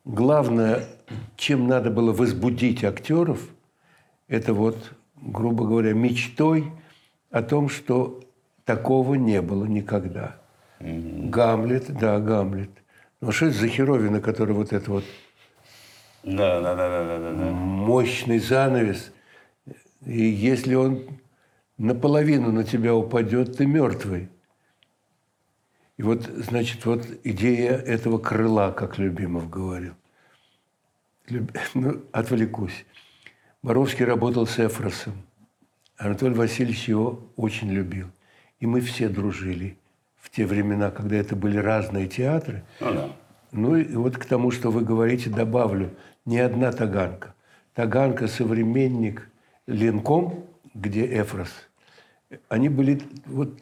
Главное, 0.06 0.88
чем 1.36 1.68
надо 1.68 1.92
было 1.92 2.12
возбудить 2.14 2.84
актеров, 2.84 3.48
это 4.28 4.54
вот, 4.54 4.94
грубо 5.16 5.66
говоря, 5.66 5.94
мечтой 5.94 6.72
о 7.30 7.42
том, 7.42 7.70
что 7.70 8.22
такого 8.66 9.16
не 9.16 9.42
было 9.42 9.66
никогда. 9.66 10.38
Гамлет, 10.80 11.92
да, 11.98 12.20
Гамлет. 12.20 12.72
Ну 13.20 13.32
что 13.32 13.48
это 13.48 13.58
за 13.58 13.68
херовина, 13.68 14.20
который 14.20 14.56
вот 14.56 14.74
это 14.74 14.90
вот 14.90 15.04
да, 16.24 16.62
да, 16.62 16.76
да, 16.76 16.90
да, 16.90 17.20
да, 17.20 17.34
да. 17.34 17.52
мощный 17.52 18.40
занавес. 18.40 19.12
И 20.06 20.22
если 20.22 20.76
он 20.76 21.20
наполовину 21.78 22.52
на 22.52 22.64
тебя 22.64 22.96
упадет, 22.96 23.58
ты 23.58 23.66
мертвый. 23.66 24.30
И 25.98 26.04
вот, 26.04 26.24
значит, 26.24 26.86
вот 26.86 27.08
идея 27.24 27.72
этого 27.74 28.18
крыла, 28.18 28.72
как 28.72 28.98
Любимов 28.98 29.50
говорил. 29.50 29.94
Ну, 31.74 32.02
отвлекусь. 32.12 32.86
Боровский 33.64 34.06
работал 34.06 34.48
с 34.48 34.60
Эфросом. 34.60 35.14
Анатолий 35.98 36.34
Васильевич 36.34 36.88
его 36.88 37.20
очень 37.36 37.70
любил. 37.72 38.08
И 38.60 38.66
мы 38.66 38.82
все 38.82 39.08
дружили 39.08 39.78
в 40.18 40.30
те 40.30 40.46
времена, 40.46 40.92
когда 40.92 41.18
это 41.18 41.36
были 41.36 41.58
разные 41.58 42.08
театры. 42.08 42.64
Ну 42.80 42.94
да. 42.94 43.10
Ну 43.52 43.76
и 43.76 43.96
вот 43.96 44.18
к 44.18 44.26
тому, 44.26 44.52
что 44.52 44.72
вы 44.72 44.82
говорите, 44.82 45.30
добавлю. 45.30 45.92
Не 46.26 46.40
одна 46.40 46.72
Таганка. 46.72 47.34
Таганка– 47.74 48.28
современник 48.28 49.30
Ленком, 49.68 50.46
где 50.74 51.06
Эфрос. 51.22 51.50
Они 52.50 52.70
были, 52.70 53.02
вот 53.26 53.60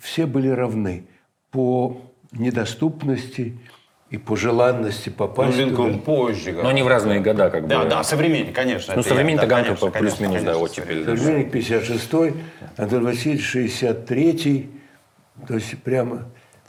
все 0.00 0.26
были 0.26 0.48
равны 0.48 1.06
по 1.50 2.00
недоступности 2.32 3.58
и 4.10 4.18
по 4.18 4.36
желанности 4.36 5.08
Ну, 5.08 5.14
попасть 5.14 5.56
Линкольн 5.56 5.92
туда. 6.00 6.04
позже. 6.04 6.52
Но 6.52 6.72
не 6.72 6.82
в 6.82 6.88
разные 6.88 7.20
года, 7.20 7.48
как 7.48 7.62
бы. 7.62 7.68
Да, 7.68 7.84
да, 7.84 8.02
современник, 8.02 8.54
конечно. 8.54 8.94
Ну, 8.96 9.02
современник 9.02 9.46
да, 9.46 9.64
по- 9.74 9.90
плюс-минус, 9.90 10.42
да, 10.42 10.54
конечно, 10.54 10.56
оттепель. 10.58 11.04
Современник 11.16 11.54
56-й, 11.54 12.34
Анатолий 12.76 13.04
Васильевич 13.04 13.54
63-й. 13.54 14.68
То 15.46 15.54
есть 15.54 15.78
прямо 15.84 16.24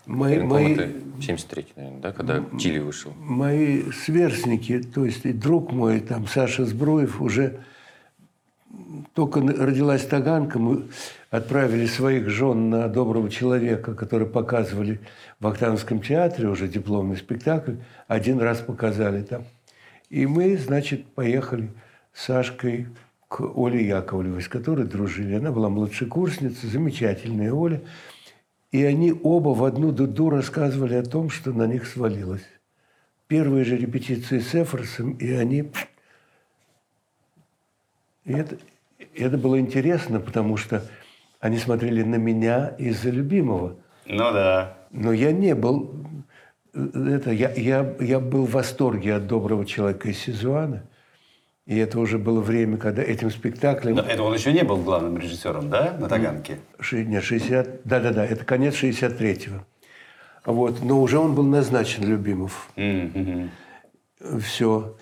мои, 0.06 0.36
Линком 0.36 0.50
мои, 0.50 0.74
это 0.74 0.90
73 1.20 1.66
наверное, 1.76 2.00
да, 2.02 2.12
когда 2.12 2.44
Чили 2.60 2.80
вышел. 2.80 3.12
мои 3.20 3.92
сверстники, 3.92 4.80
то 4.80 5.04
есть 5.04 5.26
и 5.26 5.34
друг 5.34 5.72
мой, 5.72 6.00
там 6.00 6.28
Саша 6.28 6.66
Сбруев, 6.66 7.22
уже 7.22 7.60
только 9.14 9.42
родилась 9.42 10.06
Таганка, 10.06 10.58
мы 10.60 10.84
отправили 11.32 11.86
своих 11.86 12.30
жен 12.30 12.70
на 12.70 12.88
«Доброго 12.88 13.30
человека», 13.30 13.94
который 13.94 14.28
показывали 14.28 15.00
в 15.42 15.48
Октановском 15.48 16.02
театре, 16.02 16.48
уже 16.48 16.68
дипломный 16.68 17.18
спектакль, 17.18 17.78
один 18.08 18.40
раз 18.40 18.60
показали 18.60 19.24
там. 19.24 19.44
И 20.10 20.28
мы, 20.28 20.56
значит, 20.56 21.08
поехали 21.08 21.72
с 22.14 22.26
Сашкой 22.26 22.88
к 23.28 23.42
Оле 23.42 23.88
Яковлевой, 23.88 24.44
с 24.44 24.48
которой 24.48 24.86
дружили. 24.86 25.36
Она 25.36 25.52
была 25.52 25.70
младшей 25.70 26.08
курсницей, 26.08 26.70
замечательная 26.70 27.52
Оля. 27.52 27.82
И 28.72 28.84
они 28.84 29.14
оба 29.24 29.50
в 29.50 29.64
одну 29.64 29.92
дуду 29.92 30.30
рассказывали 30.30 30.94
о 30.94 31.04
том, 31.04 31.30
что 31.32 31.52
на 31.52 31.66
них 31.66 31.88
свалилось. 31.88 32.46
Первые 33.28 33.66
же 33.66 33.78
репетиции 33.78 34.40
с 34.40 34.54
Эфросом, 34.54 35.14
и 35.14 35.32
они 35.32 35.72
И 38.26 38.34
это, 38.34 38.58
это 39.16 39.38
было 39.38 39.60
интересно, 39.60 40.20
потому 40.20 40.56
что 40.58 40.86
они 41.40 41.58
смотрели 41.58 42.04
на 42.04 42.16
меня 42.16 42.76
из-за 42.78 43.10
любимого. 43.10 43.78
Ну 44.12 44.32
да. 44.34 44.78
Но 44.92 45.14
я 45.14 45.32
не 45.32 45.56
был... 45.56 45.90
Это, 46.74 47.32
я, 47.32 47.52
я, 47.54 47.96
я 48.00 48.20
был 48.20 48.46
в 48.46 48.52
восторге 48.52 49.16
от 49.16 49.28
доброго 49.28 49.66
человека 49.66 50.10
из 50.10 50.20
Сизуана. 50.20 50.84
И 51.66 51.78
это 51.78 52.00
уже 52.00 52.18
было 52.18 52.42
время, 52.42 52.78
когда 52.78 53.02
этим 53.02 53.32
спектаклем... 53.32 53.96
Но 53.96 54.02
это 54.02 54.22
он 54.24 54.34
еще 54.34 54.52
не 54.52 54.64
был 54.64 54.78
главным 54.78 55.18
режиссером, 55.18 55.70
да, 55.70 55.96
на 55.98 56.10
Таганке? 56.10 56.60
Ши- 56.80 57.06
Нет, 57.06 57.24
60... 57.24 57.84
Да-да-да, 57.86 58.26
это 58.26 58.44
конец 58.44 58.76
63-го. 58.76 59.66
Вот, 60.46 60.84
но 60.84 61.02
уже 61.02 61.20
он 61.20 61.36
был 61.36 61.44
назначен 61.44 62.04
Любимов. 62.04 62.70
Мгм. 62.76 63.52
Все. 64.42 64.98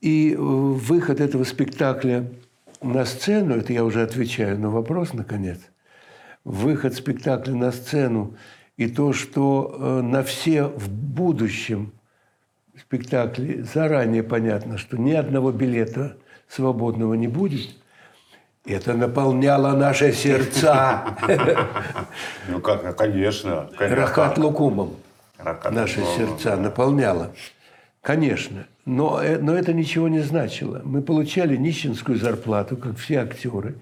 И 0.00 0.34
э, 0.34 0.36
выход 0.36 1.20
этого 1.20 1.44
спектакля 1.44 2.30
на 2.80 3.04
сцену, 3.04 3.56
это 3.56 3.72
я 3.72 3.84
уже 3.84 4.02
отвечаю 4.02 4.58
на 4.58 4.70
вопрос, 4.70 5.14
наконец, 5.14 5.58
выход 6.44 6.94
спектакля 6.94 7.54
на 7.54 7.72
сцену 7.72 8.36
и 8.76 8.88
то, 8.88 9.12
что 9.12 9.76
э, 9.78 10.00
на 10.02 10.22
все 10.22 10.64
в 10.64 10.90
будущем 10.90 11.92
спектакле 12.78 13.64
заранее 13.64 14.22
понятно, 14.22 14.78
что 14.78 14.96
ни 14.96 15.12
одного 15.12 15.52
билета 15.52 16.16
свободного 16.48 17.14
не 17.14 17.28
будет, 17.28 17.70
это 18.64 18.94
наполняло 18.94 19.76
наши 19.76 20.12
сердца 20.12 21.16
Ну 22.48 22.60
как, 22.60 22.84
ну, 22.84 22.92
конечно. 22.92 23.68
конечно. 23.76 23.96
рахат 23.96 24.38
лукумом. 24.38 24.94
Рахат 25.38 25.72
Наши 25.72 26.00
лукумом, 26.00 26.18
сердца 26.18 26.50
да. 26.50 26.62
наполняло. 26.62 27.32
Конечно. 28.00 28.66
Но, 28.84 29.20
э, 29.20 29.38
но 29.38 29.54
это 29.54 29.72
ничего 29.72 30.08
не 30.08 30.20
значило. 30.20 30.80
Мы 30.84 31.02
получали 31.02 31.56
нищенскую 31.56 32.18
зарплату, 32.18 32.76
как 32.76 32.96
все 32.96 33.20
актеры. 33.20 33.76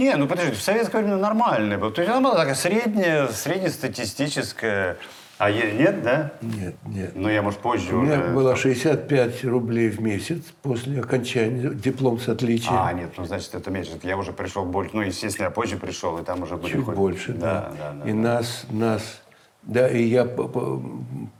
Не, 0.00 0.16
ну 0.16 0.26
подожди, 0.26 0.52
в 0.52 0.62
советское 0.62 1.02
время 1.02 1.18
нормальное 1.18 1.76
было. 1.76 1.90
То 1.90 2.00
есть 2.00 2.10
она 2.10 2.22
была 2.22 2.34
такая 2.34 2.54
средняя, 2.54 3.28
среднестатистическая. 3.28 4.96
А 5.36 5.50
е- 5.50 5.72
нет, 5.72 6.02
да? 6.02 6.32
Нет, 6.40 6.74
нет. 6.86 7.12
Ну 7.14 7.28
я, 7.28 7.42
может, 7.42 7.60
позже 7.60 7.94
У 7.94 8.00
меня 8.00 8.18
уже... 8.20 8.28
было 8.28 8.56
65 8.56 9.44
рублей 9.44 9.90
в 9.90 10.00
месяц 10.00 10.42
после 10.62 11.00
окончания 11.00 11.70
диплом 11.74 12.18
с 12.18 12.28
отличием. 12.30 12.74
А, 12.78 12.90
нет, 12.94 13.10
ну 13.18 13.24
значит, 13.26 13.54
это 13.54 13.70
меньше. 13.70 13.92
Я 14.02 14.16
уже 14.16 14.32
пришел 14.32 14.64
больше. 14.64 14.90
Ну, 14.94 15.02
естественно, 15.02 15.44
я 15.46 15.50
позже 15.50 15.76
пришел, 15.76 16.16
и 16.18 16.24
там 16.24 16.42
уже 16.42 16.56
были... 16.56 16.72
Чуть 16.72 16.84
хоть- 16.84 16.96
больше, 16.96 17.32
да. 17.34 17.70
Да, 17.78 17.92
да, 17.92 18.04
да. 18.04 18.10
и 18.10 18.12
нас, 18.14 18.64
нас, 18.70 19.20
да, 19.62 19.86
и 19.86 20.02
я 20.02 20.24
по- 20.24 20.48
по- 20.48 20.82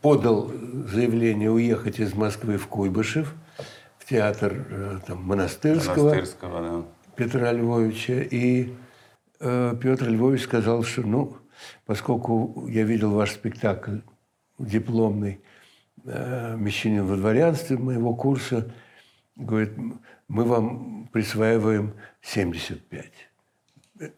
подал 0.03 0.51
заявление 0.93 1.51
уехать 1.51 1.99
из 1.99 2.13
Москвы 2.15 2.59
в 2.59 2.67
Куйбышев, 2.69 3.33
в 3.99 4.09
театр 4.09 4.67
э, 4.71 4.99
там, 5.07 5.23
Монастырского. 5.25 6.09
Монастырского, 6.11 6.61
да. 6.63 6.83
Петра 7.21 7.53
Львовича. 7.53 8.23
И 8.23 8.73
э, 9.41 9.75
Петр 9.79 10.09
Львович 10.09 10.45
сказал, 10.45 10.85
что, 10.85 11.03
ну, 11.03 11.37
поскольку 11.85 12.67
я 12.67 12.85
видел 12.85 13.13
ваш 13.13 13.33
спектакль 13.33 13.99
дипломный 14.59 15.43
э, 16.05 16.57
«Мещанин 16.57 17.05
во 17.05 17.17
дворянстве» 17.17 17.77
моего 17.77 18.15
курса, 18.15 18.73
говорит, 19.37 19.73
мы 20.29 20.45
вам 20.45 21.11
присваиваем 21.13 21.93
75. 22.23 23.05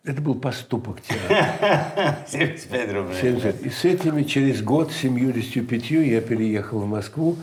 Это 0.04 0.22
был 0.22 0.36
поступок 0.36 1.00
театра. 1.00 2.18
75 2.28 2.92
рублей. 2.92 3.20
75. 3.20 3.62
И 3.62 3.70
с 3.70 3.84
этими 3.84 4.22
через 4.22 4.62
год, 4.62 4.92
с 4.92 4.96
75 4.98 5.90
я 5.90 6.20
переехал 6.20 6.78
в 6.78 6.86
Москву 6.86 7.36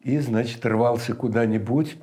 и, 0.00 0.18
значит, 0.18 0.66
рвался 0.66 1.14
куда-нибудь 1.14 1.96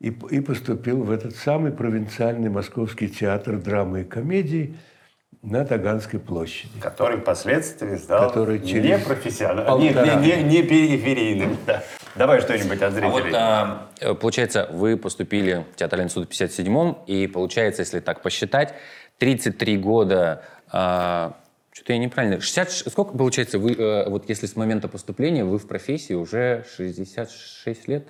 и, 0.00 0.08
и 0.30 0.40
поступил 0.40 1.02
в 1.02 1.10
этот 1.10 1.36
самый 1.36 1.72
провинциальный 1.72 2.50
московский 2.50 3.08
театр 3.08 3.56
драмы 3.58 4.02
и 4.02 4.04
комедии 4.04 4.76
на 5.42 5.64
Таганской 5.64 6.18
площади. 6.20 6.78
Который 6.80 7.18
впоследствии 7.18 7.96
стал 7.96 8.28
Который 8.28 8.58
не 8.60 8.68
через 8.68 9.02
профессиональным, 9.02 9.80
не, 9.80 9.90
полтора. 9.92 10.14
не, 10.20 10.36
не, 10.36 10.42
не 10.44 10.62
периферийным. 10.62 11.56
Да. 11.66 11.82
Давай 12.16 12.40
что-нибудь 12.40 12.80
от 12.80 12.82
А 12.82 12.90
зрителей. 12.92 13.10
вот, 13.10 13.24
а, 13.34 13.88
э, 14.00 14.14
получается, 14.14 14.68
вы 14.72 14.96
поступили 14.96 15.64
в 15.72 15.76
театральный 15.76 16.06
институт 16.06 16.28
в 16.28 16.32
57-м, 16.32 16.98
и 17.06 17.26
получается, 17.26 17.82
если 17.82 18.00
так 18.00 18.22
посчитать, 18.22 18.74
33 19.18 19.76
года... 19.78 20.42
а, 20.72 21.36
что-то 21.72 21.92
я 21.92 21.98
неправильно... 21.98 22.40
60, 22.40 22.70
ш- 22.70 22.90
сколько 22.90 23.16
получается, 23.18 23.58
вы, 23.58 23.72
э, 23.72 24.08
вот 24.08 24.28
если 24.28 24.46
с 24.46 24.54
момента 24.56 24.86
поступления 24.88 25.44
вы 25.44 25.58
в 25.58 25.66
профессии 25.66 26.14
уже 26.14 26.64
66 26.76 27.88
лет? 27.88 28.08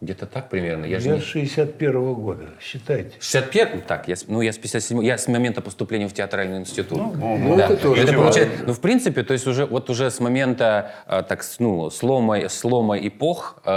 Где-то 0.00 0.26
так 0.26 0.48
примерно. 0.48 0.84
Я 0.84 1.00
же 1.00 1.08
Я 1.08 1.14
не... 1.16 1.20
с 1.20 1.24
61 1.24 2.14
года, 2.14 2.50
считайте. 2.60 3.16
61 3.18 3.80
так, 3.80 4.06
я, 4.06 4.14
с- 4.14 4.28
ну 4.28 4.40
я 4.42 4.52
с 4.52 4.56
57 4.58 5.02
я 5.04 5.18
с 5.18 5.26
момента 5.26 5.60
поступления 5.60 6.06
в 6.06 6.12
театральный 6.12 6.58
институт. 6.58 6.98
ну, 7.16 7.58
это 7.58 7.76
тоже 7.76 8.02
это 8.04 8.12
получается, 8.12 8.62
ну 8.64 8.72
в 8.74 8.80
принципе, 8.80 9.24
то 9.24 9.32
есть 9.32 9.48
уже 9.48 9.66
вот 9.66 9.90
уже 9.90 10.12
с 10.12 10.20
момента 10.20 10.92
э, 11.08 11.24
так 11.28 11.44
ну 11.58 11.90
слома 11.90 12.48
слома 12.48 12.96
эпох 12.96 13.60
э, 13.64 13.72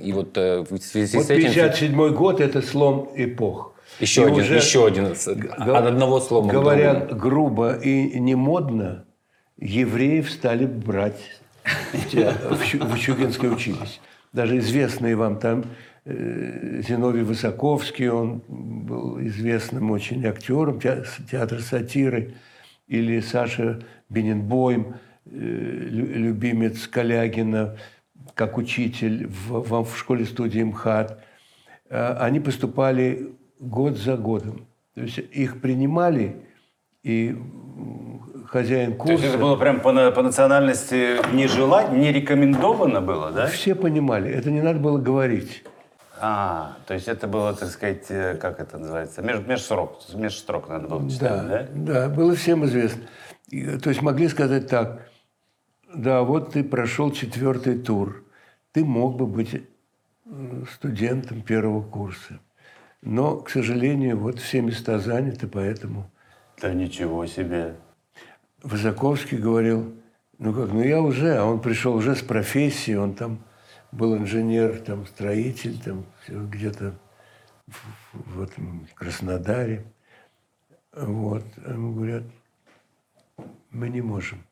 и 0.00 0.12
вот 0.14 0.38
э, 0.38 0.60
в 0.70 0.78
связи 0.78 1.18
Вот 1.18 1.26
с 1.26 1.30
этим 1.30 1.52
57 1.52 2.14
год– 2.14 2.40
это 2.40 2.62
слом 2.62 3.10
эпох. 3.14 3.74
еще 4.00 4.22
И 4.22 4.24
один 4.24 4.40
уже 4.42 4.56
еще 4.56 4.86
один 4.86 5.08
Го- 5.08 5.74
от 5.74 5.86
одного 5.86 6.18
слома. 6.20 6.48
к 6.48 6.52
Говоря 6.52 6.94
другому. 6.94 7.20
грубо 7.20 7.72
и 7.74 8.18
не 8.20 8.34
модно, 8.34 9.04
евреев 9.58 10.30
стали 10.30 10.64
брать 10.64 11.20
в, 11.92 12.96
Щугинское 12.96 13.50
училище. 13.50 14.00
Даже 14.36 14.58
известный 14.58 15.14
вам 15.14 15.38
там 15.38 15.64
э, 16.04 16.82
Зиновий 16.86 17.22
Высоковский, 17.22 18.10
он 18.10 18.42
был 18.48 19.18
известным 19.28 19.90
очень 19.90 20.26
актером 20.26 20.78
те- 20.78 21.04
театра 21.30 21.58
сатиры, 21.60 22.34
или 22.86 23.20
Саша 23.20 23.80
Бененбойм, 24.10 24.96
э, 25.24 25.30
лю- 25.30 26.18
любимец 26.24 26.86
Калягина, 26.86 27.78
как 28.34 28.58
учитель 28.58 29.26
в, 29.26 29.84
в, 29.84 29.96
школе-студии 29.96 30.64
МХАТ. 30.64 31.18
Э, 31.88 32.16
Они 32.20 32.38
поступали 32.38 33.28
год 33.58 33.96
за 33.96 34.18
годом. 34.18 34.66
То 34.94 35.00
есть 35.00 35.16
их 35.32 35.62
принимали, 35.62 36.36
и 37.02 37.34
хозяин 38.48 38.96
То 38.96 39.10
есть 39.10 39.22
курса... 39.22 39.26
это 39.26 39.38
было 39.38 39.56
прям 39.56 39.80
по, 39.80 40.10
по 40.10 40.22
национальности 40.22 41.34
не 41.34 41.46
желать, 41.46 41.92
не 41.92 42.12
рекомендовано 42.12 43.00
было, 43.00 43.30
да? 43.30 43.46
Все 43.46 43.74
понимали, 43.74 44.30
это 44.30 44.50
не 44.50 44.62
надо 44.62 44.78
было 44.78 44.98
говорить. 44.98 45.64
А, 46.18 46.76
то 46.86 46.94
есть 46.94 47.08
это 47.08 47.26
было, 47.26 47.52
так 47.52 47.68
сказать, 47.68 48.06
э, 48.08 48.36
как 48.36 48.58
это 48.58 48.78
называется, 48.78 49.20
меж, 49.20 49.40
межсрок, 49.46 49.98
межстрок 50.14 50.68
надо 50.68 50.88
было 50.88 51.10
читать, 51.10 51.30
да? 51.30 51.48
Да, 51.48 51.68
да, 51.72 52.08
было 52.08 52.34
всем 52.34 52.64
известно. 52.64 53.02
И, 53.48 53.78
то 53.78 53.90
есть 53.90 54.00
могли 54.00 54.28
сказать 54.28 54.68
так, 54.68 55.08
да, 55.94 56.22
вот 56.22 56.52
ты 56.52 56.64
прошел 56.64 57.10
четвертый 57.10 57.78
тур, 57.78 58.24
ты 58.72 58.84
мог 58.84 59.16
бы 59.16 59.26
быть 59.26 59.54
э, 59.54 59.60
студентом 60.72 61.42
первого 61.42 61.82
курса. 61.82 62.40
Но, 63.02 63.36
к 63.36 63.50
сожалению, 63.50 64.18
вот 64.18 64.38
все 64.38 64.62
места 64.62 64.98
заняты, 64.98 65.46
поэтому 65.46 66.10
Да 66.60 66.72
ничего 66.72 67.26
себе. 67.26 67.76
Высоковский 68.66 69.38
говорил, 69.38 69.94
ну 70.38 70.52
как, 70.52 70.72
ну 70.72 70.82
я 70.82 71.00
уже, 71.00 71.36
а 71.36 71.44
он 71.44 71.60
пришел 71.60 71.94
уже 71.94 72.16
с 72.16 72.22
профессией, 72.22 72.96
он 72.96 73.14
там 73.14 73.38
был 73.92 74.16
инженер, 74.16 74.80
там 74.80 75.06
строитель, 75.06 75.78
там 75.80 76.04
где-то 76.26 76.94
в 78.12 78.42
этом 78.42 78.88
Краснодаре. 78.96 79.84
Вот. 80.92 81.44
А 81.64 81.72
Ему 81.72 81.94
говорят, 81.94 82.24
мы 83.70 83.88
не 83.88 84.00
можем. 84.00 84.42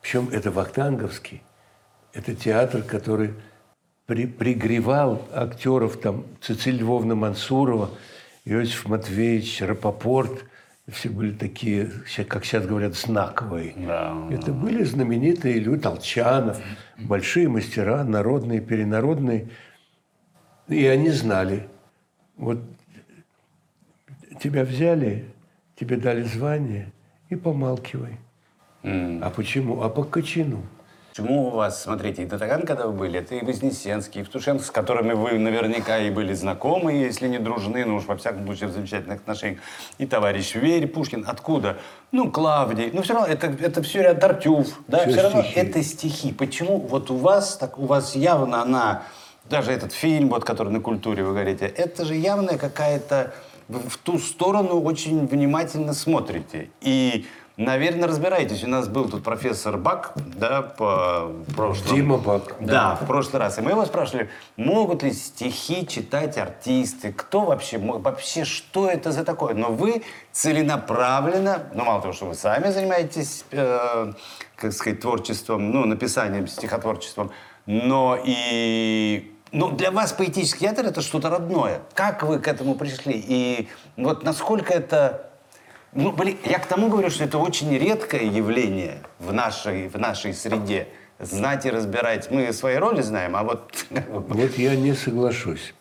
Причем 0.00 0.28
это 0.30 0.52
Вахтанговский, 0.52 1.42
это 2.12 2.36
театр, 2.36 2.82
который 2.82 3.34
при- 4.06 4.28
пригревал 4.28 5.26
актеров, 5.32 5.98
там, 5.98 6.24
Цициль 6.40 6.76
Львовна 6.76 7.16
Мансурова, 7.16 7.90
Иосиф 8.44 8.86
Матвеевич, 8.86 9.60
Рапопорт. 9.60 10.44
Все 10.88 11.08
были 11.08 11.32
такие, 11.32 11.90
как 12.28 12.44
сейчас 12.44 12.66
говорят, 12.66 12.94
знаковые. 12.94 13.72
Да. 13.76 14.28
Это 14.30 14.52
были 14.52 14.84
знаменитые 14.84 15.58
люди, 15.58 15.80
Толчанов, 15.80 16.60
большие 16.98 17.48
мастера, 17.48 18.04
народные, 18.04 18.60
перенародные. 18.60 19.48
И 20.68 20.84
они 20.86 21.08
знали, 21.10 21.68
вот 22.36 22.58
тебя 24.42 24.64
взяли, 24.64 25.24
тебе 25.76 25.96
дали 25.96 26.22
звание, 26.22 26.92
и 27.30 27.36
помалкивай. 27.36 28.18
А 28.82 29.30
почему? 29.34 29.82
А 29.82 29.88
по 29.88 30.04
кочану. 30.04 30.66
Почему 31.16 31.46
у 31.46 31.50
вас, 31.50 31.80
смотрите, 31.80 32.24
и 32.24 32.26
Татаган, 32.26 32.62
когда 32.62 32.88
вы 32.88 32.92
были, 32.92 33.20
это 33.20 33.36
и 33.36 33.44
Вознесенский, 33.44 34.20
и 34.20 34.24
Евтушенко, 34.24 34.64
с 34.64 34.70
которыми 34.72 35.12
вы 35.12 35.38
наверняка 35.38 35.98
и 35.98 36.10
были 36.10 36.32
знакомы, 36.32 36.92
если 36.94 37.28
не 37.28 37.38
дружны, 37.38 37.84
ну 37.84 37.98
уж 37.98 38.06
во 38.06 38.16
всяком 38.16 38.44
случае 38.46 38.70
в 38.70 38.72
замечательных 38.72 39.20
отношениях, 39.20 39.60
и 39.98 40.06
товарищ 40.06 40.56
Верь, 40.56 40.88
Пушкин. 40.88 41.24
Откуда? 41.28 41.76
Ну, 42.10 42.32
Клавдий. 42.32 42.90
Ну, 42.92 43.02
все 43.02 43.14
равно, 43.14 43.28
это, 43.28 43.46
это 43.46 43.80
все 43.84 44.02
ряд 44.02 44.18
Тартюф, 44.18 44.80
да, 44.88 45.02
Всё 45.02 45.12
все 45.12 45.22
равно 45.22 45.42
стихи. 45.42 45.60
это 45.60 45.82
стихи. 45.84 46.32
Почему 46.32 46.80
вот 46.80 47.12
у 47.12 47.16
вас, 47.16 47.58
так 47.58 47.78
у 47.78 47.86
вас 47.86 48.16
явно 48.16 48.62
она 48.62 49.04
даже 49.48 49.70
этот 49.70 49.92
фильм, 49.92 50.30
вот, 50.30 50.44
который 50.44 50.72
на 50.72 50.80
культуре 50.80 51.22
вы 51.22 51.30
говорите, 51.30 51.66
это 51.66 52.04
же 52.04 52.16
явная 52.16 52.58
какая-то... 52.58 53.32
В 53.68 53.98
ту 53.98 54.18
сторону 54.18 54.80
очень 54.82 55.28
внимательно 55.28 55.94
смотрите. 55.94 56.70
И, 56.80 57.24
наверное, 57.56 58.08
разбираетесь. 58.08 58.64
У 58.64 58.68
нас 58.68 58.88
был 58.88 59.08
тут 59.08 59.22
профессор 59.22 59.76
Бак, 59.76 60.12
да, 60.16 60.62
по 60.62 61.32
прошлому. 61.54 61.94
Дима 61.94 62.18
Бак. 62.18 62.56
Да, 62.60 62.96
в 62.96 63.06
прошлый 63.06 63.40
раз. 63.40 63.58
И 63.58 63.60
мы 63.60 63.72
его 63.72 63.84
спрашивали, 63.84 64.28
могут 64.56 65.02
ли 65.02 65.12
стихи 65.12 65.86
читать 65.86 66.36
артисты? 66.38 67.12
Кто 67.12 67.42
вообще? 67.42 67.78
Вообще, 67.78 68.44
что 68.44 68.88
это 68.88 69.12
за 69.12 69.24
такое? 69.24 69.54
Но 69.54 69.70
вы 69.70 70.02
целенаправленно, 70.32 71.70
ну, 71.74 71.84
мало 71.84 72.00
того, 72.00 72.12
что 72.12 72.26
вы 72.26 72.34
сами 72.34 72.70
занимаетесь, 72.70 73.44
э, 73.50 74.12
как 74.56 74.72
сказать, 74.72 75.00
творчеством, 75.00 75.70
ну, 75.70 75.84
написанием, 75.84 76.46
стихотворчеством, 76.48 77.30
но 77.66 78.18
и... 78.22 79.30
Ну, 79.52 79.70
для 79.70 79.92
вас 79.92 80.12
поэтический 80.12 80.66
театр– 80.66 80.86
это 80.86 81.00
что-то 81.00 81.30
родное. 81.30 81.82
Как 81.94 82.24
вы 82.24 82.40
к 82.40 82.48
этому 82.48 82.74
пришли? 82.74 83.12
И 83.14 83.68
вот 83.96 84.24
насколько 84.24 84.74
это 84.74 85.30
ну, 85.94 86.12
блин, 86.12 86.36
я 86.44 86.58
к 86.58 86.66
тому 86.66 86.88
говорю, 86.88 87.10
что 87.10 87.24
это 87.24 87.38
очень 87.38 87.76
редкое 87.76 88.26
явление 88.26 89.02
в 89.18 89.32
нашей, 89.32 89.88
в 89.88 89.98
нашей 89.98 90.34
среде. 90.34 90.88
Знать 91.20 91.64
и 91.64 91.70
разбирать. 91.70 92.30
Мы 92.30 92.52
свои 92.52 92.76
роли 92.76 93.00
знаем, 93.00 93.36
а 93.36 93.44
вот... 93.44 93.86
Вот 94.08 94.58
я 94.58 94.74
не 94.76 94.94
соглашусь. 94.94 95.74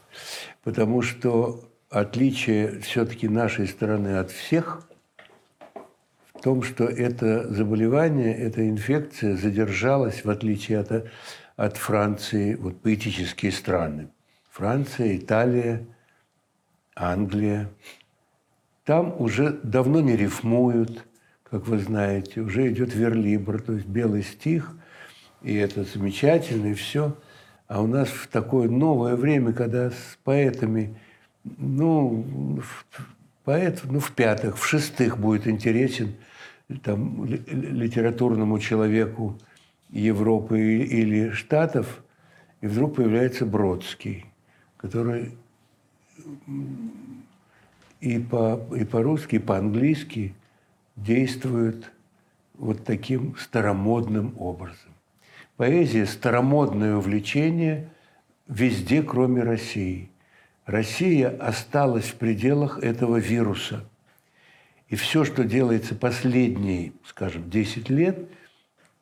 Потому 0.64 1.02
что 1.02 1.62
отличие 1.90 2.80
все-таки 2.80 3.28
нашей 3.28 3.68
страны 3.68 4.18
от 4.18 4.32
всех 4.32 4.88
в 6.34 6.42
том, 6.42 6.62
что 6.62 6.86
это 6.86 7.52
заболевание, 7.54 8.36
эта 8.36 8.68
инфекция 8.68 9.36
задержалась, 9.36 10.26
в 10.26 10.30
отличие 10.30 10.80
от, 10.80 11.10
от 11.56 11.78
Франции, 11.78 12.56
вот 12.56 12.82
поэтические 12.82 13.52
страны. 13.52 14.10
Франция, 14.52 15.18
Италия, 15.18 15.86
Англия. 16.96 17.70
Там 18.86 19.16
уже 19.20 19.60
давно 19.64 20.02
не 20.02 20.16
рифмуют, 20.16 21.06
как 21.50 21.68
вы 21.68 21.80
знаете, 21.80 22.42
уже 22.42 22.70
идет 22.70 22.94
верлибр, 22.94 23.62
то 23.62 23.74
есть 23.74 23.86
белый 23.86 24.24
стих, 24.24 24.76
и 25.42 25.54
это 25.56 25.84
замечательно, 25.84 26.68
и 26.68 26.74
все. 26.74 27.16
А 27.68 27.82
у 27.82 27.88
нас 27.88 28.10
в 28.10 28.28
такое 28.28 28.68
новое 28.70 29.16
время, 29.16 29.54
когда 29.54 29.90
с 29.92 30.18
поэтами, 30.24 30.98
ну, 31.44 32.62
поэт, 33.46 33.82
ну, 33.86 34.00
в 34.00 34.12
пятых, 34.12 34.58
в 34.58 34.66
шестых 34.66 35.18
будет 35.18 35.48
интересен 35.48 36.16
там, 36.84 37.26
ли- 37.26 37.42
литературному 37.48 38.60
человеку 38.60 39.40
Европы 39.92 40.60
или 40.60 41.30
Штатов, 41.32 42.04
и 42.60 42.68
вдруг 42.68 42.96
появляется 42.96 43.46
Бродский, 43.46 44.26
который 44.78 45.38
и, 48.04 48.20
по, 48.20 48.60
и 48.76 48.84
по-русски, 48.84 49.36
и 49.36 49.40
по-английски 49.40 50.36
действует 50.98 51.90
вот 52.56 52.84
таким 52.84 53.38
старомодным 53.38 54.36
образом. 54.38 54.92
Поэзия– 55.56 56.06
старомодное 56.08 56.98
увлечение 56.98 57.90
везде, 58.50 59.04
кроме 59.04 59.44
России. 59.44 60.10
Россия 60.66 61.30
осталась 61.30 62.06
в 62.06 62.16
пределах 62.16 62.80
этого 62.80 63.18
вируса. 63.18 63.86
И 64.90 64.96
все, 64.96 65.24
что 65.24 65.46
делается 65.46 65.96
последние, 65.96 66.92
скажем, 67.06 67.50
10 67.50 67.90
лет, 67.90 68.28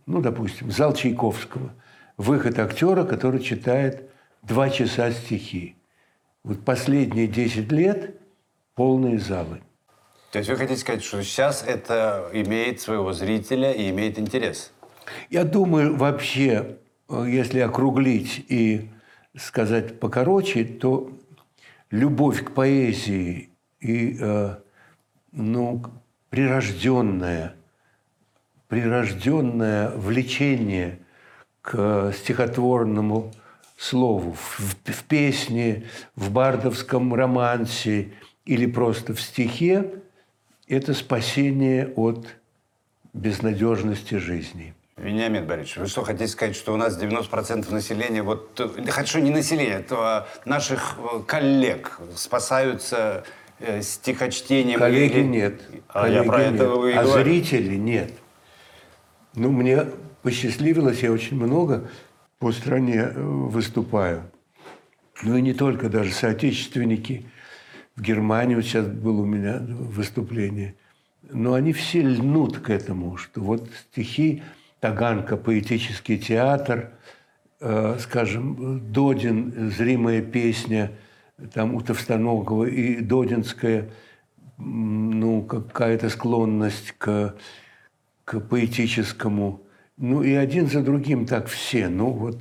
ну, 0.06 0.22
допустим, 0.22 0.70
зал 0.70 0.94
Чайковского, 0.94 1.74
выход 2.18 2.60
актера, 2.60 3.04
который 3.04 3.40
читает 3.40 4.12
два 4.44 4.70
часа 4.70 5.12
стихи. 5.12 5.76
Вот 6.44 6.64
последние 6.64 7.28
10 7.28 7.72
лет 7.72 8.21
полные 8.76 9.20
залы. 9.20 9.62
То 10.32 10.40
есть 10.40 10.50
вы 10.50 10.56
хотите 10.56 10.80
сказать, 10.80 11.04
что 11.04 11.22
сейчас 11.24 11.64
это 11.68 12.30
имеет 12.34 12.80
своего 12.80 13.12
зрителя 13.14 13.72
и 13.72 13.90
имеет 13.90 14.18
интерес? 14.18 14.72
Я 15.30 15.44
думаю, 15.44 15.98
вообще, 15.98 16.78
э, 17.10 17.26
если 17.28 17.60
округлить 17.60 18.46
и 18.48 18.90
сказать 19.38 20.00
покороче, 20.00 20.64
то 20.64 21.12
любовь 21.90 22.44
к 22.46 22.52
поэзии 22.52 23.50
и 23.82 24.18
э, 24.20 24.56
ну, 25.32 25.84
прирожденное, 26.30 27.56
прирожденное 28.70 29.90
влечение 29.90 31.00
к 31.62 32.14
стихотворному 32.14 33.34
слову 33.78 34.34
в, 34.34 34.60
в 34.86 35.04
песне, 35.04 35.84
в 36.16 36.32
бардовском 36.32 37.14
романсе 37.14 38.14
или 38.46 38.66
просто 38.66 39.14
в 39.14 39.22
стихе– 39.22 39.92
это 40.68 40.94
спасение 40.94 41.88
от 41.96 42.28
безнадежности 43.14 44.16
жизни. 44.16 44.74
Вениамин 44.98 45.46
Борисович, 45.48 45.78
вы 45.78 45.88
что, 45.88 46.04
хотите 46.04 46.28
сказать, 46.28 46.56
что 46.56 46.74
у 46.74 46.78
нас 46.78 47.02
90% 47.02 47.72
населения, 47.72 48.22
вот, 48.22 48.60
э, 48.60 48.90
хорошо, 48.92 49.20
не 49.20 49.32
населения, 49.32 49.80
то 49.80 50.28
наших 50.46 50.96
э, 51.00 51.20
коллег 51.26 52.00
спасаются 52.16 53.24
э, 53.60 53.82
стихочтением? 53.82 54.80
Коллеги 54.80 55.18
или- 55.18 55.24
нет. 55.24 55.62
А 55.88 56.08
я 56.08 56.24
Коллеги 56.24 56.28
про 56.28 56.38
нет. 56.44 56.54
это 56.56 56.64
и 56.88 56.94
А 56.94 57.04
говорю. 57.04 57.24
зрители 57.24 57.76
нет. 57.76 58.12
Ну, 59.34 59.52
мне 59.52 59.88
посчастливилось, 60.22 61.00
я 61.02 61.12
очень 61.12 61.38
много 61.38 61.90
по 62.38 62.52
стране 62.52 63.12
э, 63.14 63.20
выступаю. 63.22 64.24
Ну 65.24 65.36
и 65.36 65.42
не 65.42 65.54
только, 65.54 65.90
даже 65.90 66.12
соотечественники. 66.12 67.26
В 67.96 68.02
Германии 68.02 68.56
вот 68.56 68.64
сейчас 68.64 68.88
было 68.88 69.22
у 69.22 69.26
меня 69.26 69.60
выступление. 69.60 70.76
Но 71.30 71.54
они 71.54 71.74
все 71.74 72.02
льнут 72.02 72.60
к 72.60 72.70
этому, 72.70 73.18
что 73.18 73.42
вот 73.42 73.70
стихи 73.92 74.44
Таганка, 74.80 75.38
поэтический 75.38 76.18
театр, 76.18 76.92
э, 77.60 77.98
скажем, 78.00 78.92
Додин, 78.92 79.72
зримая 79.72 80.22
песня, 80.22 80.92
там 81.54 81.76
у 81.76 81.82
Товстоногова 81.82 82.66
и 82.66 83.02
Додинская, 83.02 83.90
ну, 84.58 85.44
какая-то 85.44 86.10
склонность 86.10 86.94
к, 86.98 87.36
к 88.26 88.40
поэтическому. 88.40 89.62
Ну, 89.98 90.24
и 90.24 90.34
один 90.34 90.68
за 90.68 90.82
другим 90.82 91.26
так 91.26 91.48
все. 91.48 91.90
Ну, 91.90 92.10
вот 92.12 92.40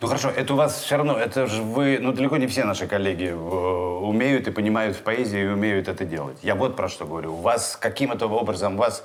Ну 0.00 0.06
хорошо, 0.06 0.30
это 0.30 0.54
у 0.54 0.56
вас 0.56 0.80
все 0.80 0.96
равно, 0.96 1.18
это 1.18 1.46
же 1.46 1.62
вы, 1.62 1.98
ну 2.00 2.12
далеко 2.12 2.38
не 2.38 2.46
все 2.46 2.64
наши 2.64 2.86
коллеги 2.86 3.26
э, 3.26 3.34
умеют 3.34 4.48
и 4.48 4.50
понимают 4.50 4.96
в 4.96 5.02
поэзии 5.02 5.42
и 5.42 5.46
умеют 5.46 5.88
это 5.88 6.06
делать. 6.06 6.38
Я 6.42 6.54
вот 6.54 6.74
про 6.74 6.88
что 6.88 7.04
говорю. 7.04 7.34
У 7.34 7.40
вас 7.40 7.76
каким-то 7.78 8.26
образом, 8.26 8.78
вас 8.78 9.04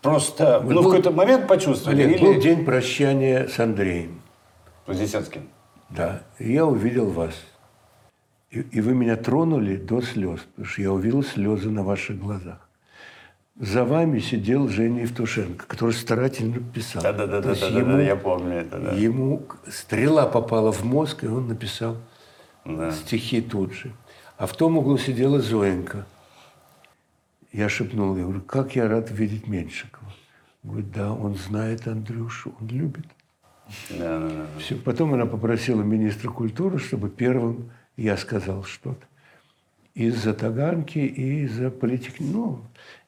просто, 0.00 0.60
ну 0.60 0.80
в 0.80 0.84
был- 0.84 0.84
какой-то 0.84 1.10
момент 1.10 1.48
почувствовали 1.48 2.02
Олег, 2.02 2.16
или... 2.16 2.24
был 2.24 2.40
день 2.40 2.64
прощания 2.64 3.48
с 3.48 3.58
Андреем. 3.58 4.22
Вознесенским. 4.86 5.48
Да, 5.90 6.22
и 6.38 6.52
я 6.52 6.64
увидел 6.66 7.10
вас. 7.10 7.34
И, 8.52 8.60
и 8.60 8.80
вы 8.80 8.94
меня 8.94 9.16
тронули 9.16 9.76
до 9.76 10.00
слез, 10.02 10.40
потому 10.40 10.66
что 10.66 10.82
я 10.82 10.92
увидел 10.92 11.24
слезы 11.24 11.68
на 11.68 11.82
ваших 11.82 12.16
глазах. 12.18 12.67
За 13.60 13.84
вами 13.84 14.20
сидел 14.20 14.68
Женя 14.68 15.02
Евтушенко, 15.02 15.66
который 15.66 15.92
старательно 15.92 16.60
писал. 16.60 17.02
То 17.02 17.08
есть 17.08 17.18
Да-да-да, 17.18 17.66
ему- 17.80 17.98
я 17.98 18.14
помню 18.14 18.52
это, 18.58 18.78
да. 18.78 18.92
Ему 18.92 19.42
стрела 19.68 20.26
попала 20.26 20.70
в 20.72 20.84
мозг, 20.84 21.24
и 21.24 21.26
он 21.26 21.48
написал 21.48 21.96
Да. 22.64 22.92
стихи 22.92 23.40
тут 23.40 23.72
же. 23.72 23.92
А 24.36 24.46
в 24.46 24.54
том 24.56 24.78
углу 24.78 24.96
сидела 24.96 25.40
Зоенька. 25.40 26.06
Я 27.52 27.68
шепнул, 27.68 28.16
я 28.16 28.22
говорю, 28.24 28.42
как 28.42 28.76
я 28.76 28.86
рад 28.88 29.10
видеть 29.10 29.48
Меньшикова. 29.48 30.06
Говорит, 30.62 30.92
да, 30.92 31.12
он 31.12 31.34
знает 31.34 31.88
Андрюшу, 31.88 32.54
он 32.60 32.68
любит. 32.68 33.06
Да, 33.90 34.20
да, 34.20 34.28
да. 34.28 34.46
Все. 34.60 34.76
Потом 34.76 35.14
она 35.14 35.26
попросила 35.26 35.82
министра 35.82 36.30
культуры, 36.30 36.78
чтобы 36.78 37.10
первым 37.10 37.70
я 37.96 38.16
сказал 38.16 38.62
что-то. 38.62 39.04
Из-за 39.94 40.32
Таганки 40.32 40.98
и 41.00 41.42
из-за 41.44 41.70
политик... 41.70 42.14
Ну, 42.20 42.60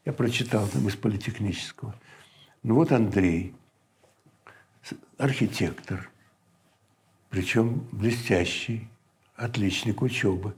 я 0.05 0.13
прочитал 0.13 0.67
там 0.69 0.89
из 0.89 0.97
политехнического. 0.97 1.95
Ну 2.63 2.75
вот 2.75 2.93
Андрей, 2.93 3.55
архитектор, 5.19 6.11
причем 7.29 7.87
блестящий, 7.93 8.89
отличник 9.37 10.03
учебы. 10.03 10.55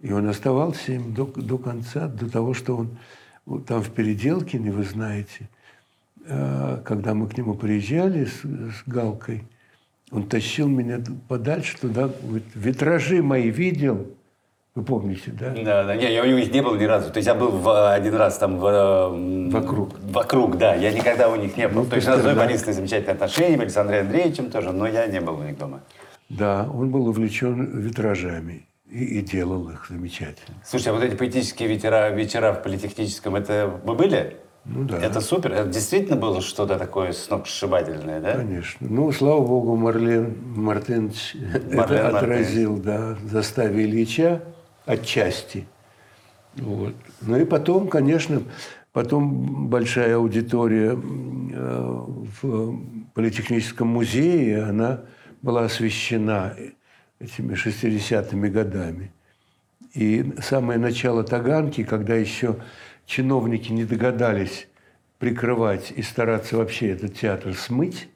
И 0.00 0.12
он 0.12 0.28
оставался 0.28 0.92
им 0.92 1.12
до, 1.12 1.26
до 1.26 1.58
конца, 1.58 2.06
до 2.06 2.30
того, 2.30 2.54
что 2.54 2.76
он 2.76 2.98
там 3.66 3.82
в 3.82 3.90
Переделкине, 3.90 4.70
вы 4.70 4.84
знаете, 4.84 5.48
э, 6.24 6.82
когда 6.84 7.14
мы 7.14 7.28
к 7.28 7.36
нему 7.36 7.54
приезжали 7.54 8.26
с, 8.26 8.42
с 8.42 8.82
Галкой, 8.86 9.44
он 10.10 10.28
тащил 10.28 10.68
меня 10.68 11.02
подальше 11.26 11.78
туда, 11.78 12.08
говорит, 12.08 12.44
витражи 12.54 13.22
мои 13.22 13.50
видел, 13.50 14.14
вы 14.78 14.84
помните, 14.84 15.32
да? 15.32 15.50
Да, 15.64 15.84
да, 15.84 15.96
не, 15.96 16.12
я 16.12 16.22
у 16.22 16.26
него 16.26 16.38
не 16.38 16.60
был 16.62 16.76
ни 16.76 16.84
разу. 16.84 17.10
То 17.10 17.16
есть 17.18 17.26
я 17.26 17.34
был 17.34 17.48
в, 17.50 17.92
один 17.92 18.14
раз 18.14 18.38
там 18.38 18.58
в, 18.58 18.66
м, 18.66 19.50
Вокруг. 19.50 19.98
Вокруг, 20.00 20.56
да. 20.56 20.76
Я 20.76 20.92
никогда 20.92 21.28
у 21.28 21.34
них 21.34 21.56
не 21.56 21.66
был. 21.66 21.82
Ну, 21.82 21.88
То 21.88 21.96
есть 21.96 22.06
у 22.06 22.12
нас 22.12 22.20
с 22.20 22.22
Зоей. 22.22 22.36
Борисовной 22.36 22.74
замечательные 22.74 23.14
отношения 23.14 23.56
были, 23.56 23.68
с 23.68 23.76
Андреем 23.76 24.06
Андреевичем 24.06 24.50
тоже, 24.50 24.70
но 24.70 24.86
я 24.86 25.06
не 25.08 25.20
был 25.20 25.34
у 25.40 25.42
них 25.42 25.58
дома. 25.58 25.80
Да, 26.28 26.68
он 26.72 26.90
был 26.90 27.08
увлечен 27.08 27.76
витражами 27.80 28.66
и, 28.88 29.18
и 29.18 29.20
делал 29.20 29.68
их 29.68 29.86
замечательно. 29.90 30.56
Слушайте, 30.64 30.90
а 30.90 30.92
вот 30.92 31.02
эти 31.02 31.16
поэтические 31.16 31.68
вечера, 31.68 32.10
вечера 32.10 32.52
в 32.52 32.62
политехническом, 32.62 33.34
это 33.34 33.80
вы 33.84 33.96
были? 33.96 34.36
Ну 34.64 34.84
да. 34.84 34.98
Это 34.98 35.20
супер. 35.20 35.54
Это 35.54 35.68
действительно 35.68 36.16
было 36.16 36.40
что-то 36.40 36.78
такое 36.78 37.10
сногсшибательное, 37.12 38.20
да? 38.20 38.34
Конечно. 38.34 38.86
Ну, 38.88 39.10
слава 39.10 39.40
богу, 39.40 39.74
Марлен 39.74 40.36
Мартынович 40.54 41.34
Марлен 41.72 41.98
это 41.98 42.16
отразил, 42.16 42.76
да, 42.76 43.16
в 43.20 43.28
заставе 43.28 43.84
Ильича 43.84 44.42
отчасти. 44.88 45.66
Вот. 46.56 46.94
Ну 47.20 47.38
и 47.38 47.44
потом, 47.44 47.88
конечно, 47.88 48.42
потом 48.92 49.68
большая 49.68 50.16
аудитория 50.16 50.92
э, 50.92 52.04
в 52.42 52.80
Политехническом 53.14 53.88
музее, 53.88 54.62
она 54.64 55.02
была 55.42 55.64
освещена 55.64 56.56
этими 57.20 57.54
60-ми 57.54 58.48
годами. 58.48 59.12
И 59.94 60.32
самое 60.40 60.78
начало 60.78 61.22
Таганки, 61.22 61.84
когда 61.84 62.14
еще 62.14 62.56
чиновники 63.06 63.72
не 63.72 63.84
догадались 63.84 64.68
прикрывать 65.18 65.92
и 65.94 66.02
стараться 66.02 66.56
вообще 66.56 66.90
этот 66.90 67.14
театр 67.16 67.54
смыть, 67.54 68.08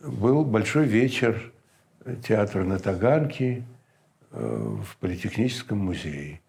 был 0.00 0.44
большой 0.44 0.86
вечер 0.86 1.52
театра 2.26 2.64
на 2.64 2.78
Таганке 2.78 3.64
в 4.30 4.96
Политехническом 5.00 5.78
музее. 5.78 6.40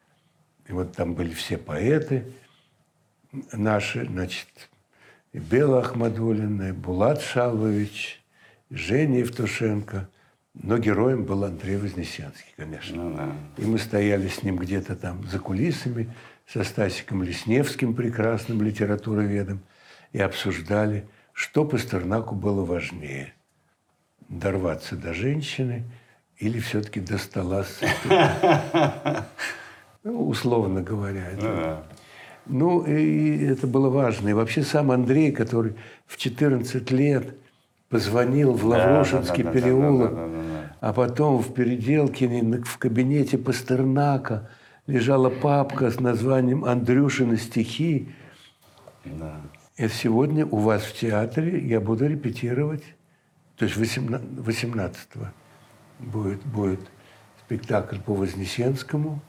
И 0.67 0.71
вот 0.73 0.93
там 0.93 1.13
были 1.13 1.33
все 1.33 1.57
поэты 1.57 2.31
наши, 3.53 4.05
значит, 4.05 4.47
и 5.31 5.39
Бела 5.39 5.79
Ахмадулина, 5.79 6.69
и 6.69 6.71
Булат 6.71 7.21
Шалвович, 7.21 8.23
и 8.69 8.75
Женя 8.75 9.19
Евтушенко. 9.19 10.09
Но 10.53 10.77
героем 10.79 11.23
был 11.23 11.43
Андрей 11.43 11.77
Вознесенский, 11.77 12.51
конечно. 12.55 13.03
Ну 13.03 13.15
да. 13.15 13.31
И 13.57 13.65
мы 13.65 13.77
стояли 13.77 14.27
с 14.27 14.41
ним 14.41 14.57
где-то 14.57 14.95
там 14.95 15.23
за 15.27 15.39
кулисами, 15.39 16.11
со 16.47 16.63
Стасиком 16.63 17.21
Лесневским, 17.21 17.93
прекрасным 17.93 18.63
литературоведом, 18.63 19.61
и 20.13 20.19
обсуждали, 20.19 21.07
что 21.33 21.63
Пастернаку 21.63 22.33
было 22.33 22.65
важнее– 22.65 23.33
дорваться 24.29 24.95
до 24.95 25.13
женщины 25.13 25.83
или 26.39 26.59
все-таки 26.59 26.99
до 26.99 27.17
стола. 27.17 27.65
Ну, 30.03 30.29
условно 30.29 30.81
говоря. 30.81 31.31
это. 31.31 31.45
Ну 31.45 31.55
да. 31.55 31.83
Ну, 32.45 32.81
и 32.83 33.43
это 33.45 33.67
было 33.67 33.89
важно. 33.89 34.29
И 34.29 34.33
вообще 34.33 34.63
сам 34.63 34.91
Андрей, 34.91 35.33
который 35.33 35.75
в 36.05 36.15
14 36.15 36.91
лет 36.91 37.35
позвонил 37.89 38.53
в 38.53 38.65
Лаврошинский 38.65 39.43
да, 39.43 39.51
да, 39.51 39.53
да, 39.53 39.61
переулок, 39.61 40.15
да, 40.15 40.15
да, 40.15 40.27
да, 40.27 40.41
да. 40.41 40.75
а 40.79 40.93
потом 40.93 41.39
в 41.39 41.53
Переделкине 41.53 42.61
в 42.63 42.77
кабинете 42.77 43.37
Пастернака 43.37 44.49
лежала 44.85 45.29
папка 45.29 45.91
с 45.91 45.99
названием 45.99 46.63
«Андрюшины 46.63 47.35
стихи». 47.35 48.07
Да. 49.03 49.41
И 49.75 49.87
сегодня 49.89 50.45
у 50.45 50.57
вас 50.57 50.83
в 50.83 50.97
театре 50.97 51.59
я 51.59 51.81
буду 51.81 52.07
репетировать, 52.07 52.83
то 53.57 53.65
есть 53.65 53.77
18 53.77 54.97
будет, 55.99 56.43
будет 56.43 56.79
спектакль 57.45 57.99
по 57.99 58.13
Вознесенскому 58.13 59.19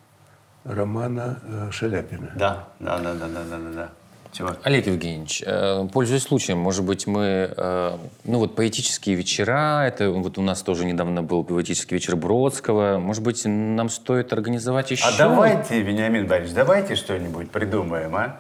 романа 0.65 1.41
э, 1.45 1.71
Шаляпина. 1.71 2.33
Да, 2.37 2.69
да, 2.81 2.99
да, 2.99 3.15
да, 3.15 3.29
да, 3.29 3.45
да, 3.45 3.59
да, 3.59 3.71
да. 3.73 3.91
Чего? 4.33 4.51
Олег 4.63 4.87
Евгеньевич, 4.87 5.43
э, 5.47 5.89
пользуясь 5.93 6.23
случаем, 6.23 6.59
может 6.59 6.85
быть, 6.85 7.07
мы, 7.07 7.53
э, 7.57 7.97
ну 8.25 8.39
вот 8.39 8.57
поэтические 8.57 9.17
вечера, 9.17 9.87
это 9.87 10.11
вот 10.11 10.37
у 10.37 10.43
нас 10.43 10.63
тоже 10.63 10.85
недавно 10.85 11.23
был 11.23 11.45
поэтический 11.45 11.95
вечер 11.95 12.15
Бродского, 12.17 12.99
может 12.99 13.23
быть, 13.23 13.43
нам 13.47 13.89
стоит 13.89 14.33
организовать 14.33 14.91
еще? 14.91 15.05
А 15.07 15.17
давайте, 15.17 15.81
Вениамин 15.81 16.27
Борисович, 16.27 16.55
давайте 16.55 16.95
что-нибудь 16.95 17.51
придумаем, 17.51 18.15
а? 18.17 18.39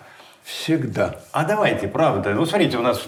Всегда. 0.48 1.16
А 1.32 1.44
давайте, 1.44 1.88
правда. 1.88 2.30
Ну, 2.30 2.46
смотрите, 2.46 2.78
у 2.78 2.80
нас 2.80 3.04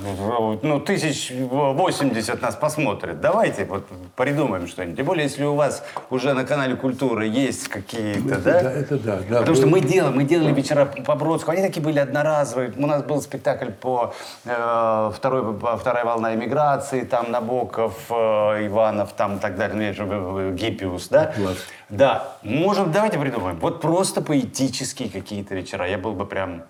ну, 0.63 0.79
тысяч 0.79 1.33
восемьдесят 1.33 2.43
нас 2.43 2.55
посмотрят. 2.55 3.23
Давайте 3.23 3.65
вот 3.65 3.87
придумаем 4.15 4.67
что-нибудь. 4.67 4.99
Тем 4.99 5.07
более, 5.07 5.25
если 5.25 5.45
у 5.45 5.55
вас 5.55 5.83
уже 6.11 6.35
на 6.35 6.45
канале 6.45 6.77
Культура 6.77 7.25
есть 7.25 7.69
какие-то, 7.69 8.35
Это 8.35 8.43
да? 8.43 8.63
да, 8.63 8.73
это 8.73 8.99
да. 8.99 9.21
да. 9.27 9.39
Потому 9.39 9.57
что 9.57 9.67
мы 9.69 9.81
делали, 9.81 10.15
мы 10.15 10.25
делали 10.25 10.53
вечера 10.53 10.85
по 10.85 11.15
Бродскому. 11.15 11.57
Они 11.57 11.67
такие 11.67 11.83
были 11.83 11.99
одноразовые. 11.99 12.75
У 12.77 12.87
нас 12.87 13.03
был 13.05 13.23
спектакль 13.23 13.71
по 13.71 14.13
э, 14.45 15.11
второй, 15.17 15.59
вторая 15.79 16.05
волна 16.05 16.35
эмиграции, 16.35 17.05
там 17.05 17.31
Набоков, 17.31 17.95
э, 18.11 18.67
Иванов, 18.67 19.15
там 19.15 19.37
и 19.37 19.41
так 19.41 19.57
далее, 19.57 19.95
ну, 19.99 20.39
э, 20.39 20.53
Гиппиус, 20.53 21.09
да? 21.09 21.33
Класс. 21.35 21.57
Да. 21.89 22.37
Можем, 22.43 22.93
давайте 22.93 23.19
придумаем. 23.19 23.59
Вот 23.61 23.81
просто 23.81 24.21
поэтические 24.21 25.09
какие-то 25.09 25.55
вечера. 25.55 25.89
Я 25.89 25.97
был 25.97 26.13
бы 26.13 26.27
прям 26.27 26.65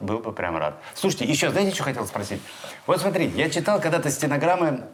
был 0.00 0.18
бы 0.18 0.32
прям 0.32 0.56
рад. 0.56 0.74
Слушайте, 0.94 1.24
еще, 1.24 1.50
знаете, 1.50 1.74
что 1.74 1.84
хотел 1.84 2.06
спросить? 2.06 2.40
Вот 2.86 3.00
смотрите, 3.00 3.36
я 3.36 3.50
читал 3.50 3.80
когда-то 3.80 4.10
стенограммы 4.10 4.84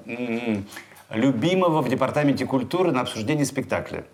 любимого 1.10 1.82
в 1.82 1.88
департаменте 1.88 2.46
культуры 2.46 2.92
на 2.92 3.02
обсуждение 3.02 3.44
спектакля. 3.44 4.04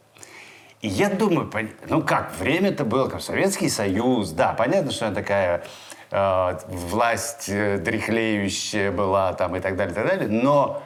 И 0.82 0.88
я 0.88 1.08
думаю, 1.08 1.50
ну 1.88 2.02
как, 2.02 2.38
время-то 2.38 2.84
было, 2.84 3.08
как 3.08 3.22
Советский 3.22 3.68
Союз, 3.68 4.30
да, 4.30 4.52
понятно, 4.52 4.92
что 4.92 5.06
она 5.06 5.14
такая 5.14 5.64
э, 6.10 6.58
власть 6.68 7.48
э, 7.48 7.78
дряхлеющая 7.78 8.92
была 8.92 9.32
там 9.32 9.56
и 9.56 9.60
так 9.60 9.76
далее, 9.76 9.92
и 9.92 9.94
так 9.94 10.06
далее, 10.06 10.28
но 10.28 10.82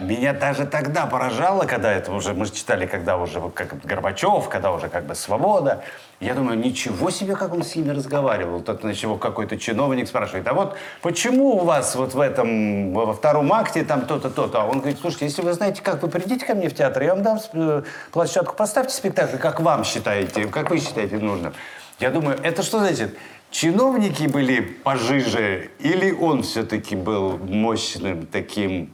меня 0.00 0.32
даже 0.32 0.66
тогда 0.66 1.06
поражало, 1.06 1.64
когда 1.64 1.92
это 1.92 2.12
уже, 2.12 2.32
мы 2.32 2.46
читали, 2.48 2.86
когда 2.86 3.18
уже 3.18 3.40
как 3.50 3.78
Горбачев, 3.84 4.48
когда 4.48 4.72
уже 4.72 4.88
как 4.88 5.04
бы 5.04 5.14
свобода. 5.14 5.84
Я 6.18 6.34
думаю, 6.34 6.58
ничего 6.58 7.10
себе, 7.10 7.36
как 7.36 7.52
он 7.52 7.62
с 7.62 7.76
ними 7.76 7.90
разговаривал. 7.90 8.62
Тут 8.62 8.84
на 8.84 8.94
чего 8.94 9.16
какой-то 9.16 9.58
чиновник 9.58 10.08
спрашивает, 10.08 10.46
а 10.48 10.54
вот 10.54 10.76
почему 11.02 11.56
у 11.56 11.64
вас 11.64 11.94
вот 11.94 12.14
в 12.14 12.20
этом, 12.20 12.94
во 12.94 13.12
втором 13.12 13.52
акте 13.52 13.84
там 13.84 14.06
то-то, 14.06 14.30
то-то? 14.30 14.62
А 14.62 14.64
он 14.64 14.78
говорит, 14.78 14.98
слушайте, 15.00 15.26
если 15.26 15.42
вы 15.42 15.52
знаете, 15.52 15.82
как 15.82 16.02
вы 16.02 16.08
придите 16.08 16.46
ко 16.46 16.54
мне 16.54 16.68
в 16.68 16.74
театр, 16.74 17.02
я 17.02 17.14
вам 17.14 17.22
дам 17.22 17.38
э, 17.52 17.82
площадку, 18.12 18.54
поставьте 18.56 18.94
спектакль, 18.94 19.36
как 19.36 19.60
вам 19.60 19.84
считаете, 19.84 20.46
как 20.46 20.70
вы 20.70 20.78
считаете 20.78 21.18
нужным. 21.18 21.52
Я 21.98 22.10
думаю, 22.10 22.38
это 22.42 22.62
что 22.62 22.78
значит? 22.78 23.14
Чиновники 23.50 24.24
были 24.24 24.60
пожиже 24.60 25.70
или 25.78 26.10
он 26.12 26.42
все-таки 26.42 26.96
был 26.96 27.36
мощным 27.36 28.26
таким 28.26 28.90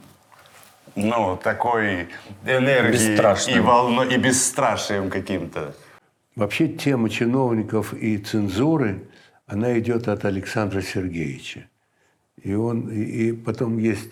ну, 1.03 1.37
такой 1.41 2.07
энергией 2.45 3.55
и 3.55 3.59
волной, 3.59 4.13
и 4.13 4.17
бесстрашием 4.17 5.09
каким-то. 5.09 5.73
Вообще 6.35 6.67
тема 6.67 7.09
чиновников 7.09 7.93
и 7.93 8.17
цензуры, 8.17 9.07
она 9.47 9.77
идет 9.79 10.07
от 10.07 10.25
Александра 10.25 10.81
Сергеевича. 10.81 11.67
И, 12.41 12.53
он, 12.53 12.89
и, 12.89 13.01
и 13.01 13.31
потом 13.33 13.77
есть 13.77 14.11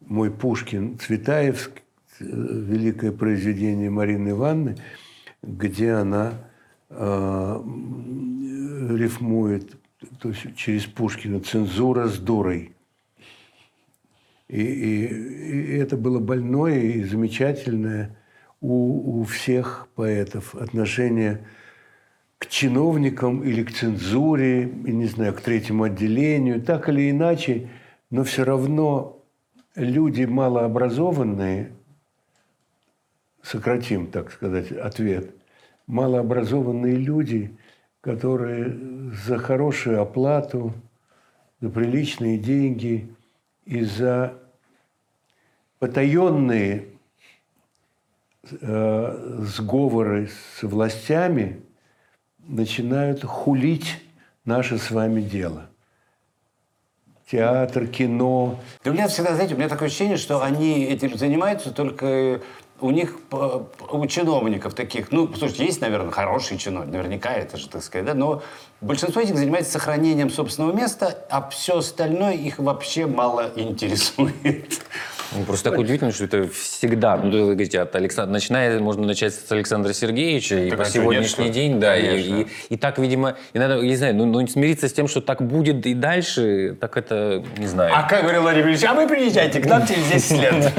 мой 0.00 0.30
Пушкин 0.30 0.98
Цветаев, 0.98 1.70
э, 2.20 2.24
великое 2.24 3.12
произведение 3.12 3.90
Марины 3.90 4.30
Ивановны, 4.30 4.76
где 5.42 5.92
она 5.92 6.34
э, 6.90 7.62
рифмует 8.90 9.78
то 10.20 10.28
есть 10.28 10.56
через 10.56 10.86
Пушкина 10.86 11.40
цензура 11.40 12.08
с 12.08 12.18
дурой. 12.18 12.72
И, 14.48 14.62
и- 14.62 15.06
и 15.06 15.76
это 15.76 15.96
было 15.96 16.18
больное 16.20 16.80
и 16.80 17.04
замечательное 17.04 18.16
у, 18.60 19.20
у 19.20 19.24
всех 19.24 19.88
поэтов 19.94 20.54
отношение 20.54 21.46
к 22.38 22.46
чиновникам 22.46 23.42
или 23.42 23.62
к 23.62 23.72
цензуре, 23.72 24.62
и, 24.64 24.92
не 24.92 25.06
знаю, 25.06 25.34
к 25.34 25.40
третьему 25.40 25.84
отделению, 25.84 26.62
так 26.62 26.88
или 26.88 27.10
иначе, 27.10 27.68
но 28.10 28.24
все 28.24 28.44
равно 28.44 29.22
люди 29.74 30.24
малообразованные, 30.24 31.72
сократим, 33.42 34.06
так 34.06 34.30
сказать, 34.32 34.72
ответ, 34.72 35.34
малообразованные 35.86 36.96
люди, 36.96 37.56
которые 38.00 39.12
за 39.26 39.36
хорошую 39.38 40.00
оплату, 40.00 40.72
за 41.60 41.68
приличные 41.70 42.38
деньги 42.38 43.08
и 43.68 43.82
за 43.82 44.32
потаенные 45.78 46.86
э, 48.50 49.42
сговоры 49.42 50.28
с 50.28 50.62
властями 50.62 51.60
начинают 52.38 53.22
хулить 53.24 54.00
наше 54.46 54.78
с 54.78 54.90
вами 54.90 55.20
дело. 55.20 55.68
Театр, 57.30 57.86
кино. 57.86 58.58
Да 58.82 58.90
у 58.90 58.94
меня 58.94 59.06
всегда, 59.06 59.34
знаете, 59.34 59.54
у 59.54 59.58
меня 59.58 59.68
такое 59.68 59.88
ощущение, 59.88 60.16
что 60.16 60.42
они 60.42 60.84
этим 60.84 61.18
занимаются 61.18 61.70
только 61.70 62.40
у 62.80 62.90
них, 62.90 63.20
п- 63.28 63.62
у 63.90 64.06
чиновников 64.06 64.74
таких, 64.74 65.10
ну, 65.10 65.28
слушайте, 65.34 65.64
есть, 65.66 65.80
наверное, 65.80 66.10
хорошие 66.10 66.58
чиновники, 66.58 66.94
наверняка 66.96 67.30
это 67.32 67.56
же, 67.56 67.68
так 67.68 67.82
сказать, 67.82 68.06
да, 68.06 68.14
но 68.14 68.42
большинство 68.80 69.20
этих 69.20 69.36
занимается 69.36 69.72
сохранением 69.72 70.30
собственного 70.30 70.72
места, 70.72 71.26
а 71.30 71.48
все 71.50 71.78
остальное 71.78 72.34
их 72.34 72.58
вообще 72.58 73.06
мало 73.06 73.50
интересует. 73.56 74.80
Ну, 75.36 75.44
Просто 75.44 75.70
так 75.70 75.78
удивительно, 75.78 76.10
что 76.10 76.24
это 76.24 76.48
всегда, 76.48 77.16
ну, 77.16 77.30
вы 77.30 77.52
говорите, 77.54 77.80
от 77.80 77.94
Александра, 77.94 78.32
начиная, 78.32 78.78
можно 78.80 79.06
начать 79.06 79.34
с 79.34 79.52
Александра 79.52 79.92
Сергеевича, 79.92 80.56
и 80.56 80.70
Так 80.70 80.78
по 80.78 80.82
а 80.84 80.86
что, 80.86 80.94
сегодняшний 80.94 81.44
что? 81.46 81.52
день, 81.52 81.78
да, 81.80 81.96
и, 81.96 82.06
Конечно. 82.06 82.34
и, 82.36 82.46
и 82.70 82.76
так, 82.78 82.98
видимо, 82.98 83.36
и 83.52 83.58
надо, 83.58 83.80
не 83.82 83.94
знаю, 83.96 84.14
ну, 84.14 84.24
ну, 84.24 84.46
смириться 84.46 84.88
с 84.88 84.92
тем, 84.92 85.06
что 85.06 85.20
так 85.20 85.42
будет 85.42 85.84
и 85.86 85.92
дальше, 85.94 86.76
так 86.80 86.96
это, 86.96 87.44
не 87.58 87.66
знаю. 87.66 87.92
А 87.94 88.08
как 88.08 88.22
говорил 88.22 88.42
Владимир 88.42 88.68
Ильич, 88.68 88.84
а 88.84 88.94
вы 88.94 89.06
приезжайте 89.06 89.60
к 89.60 89.66
нам 89.66 89.86
через 89.86 90.06
10 90.06 90.40
лет. 90.40 90.72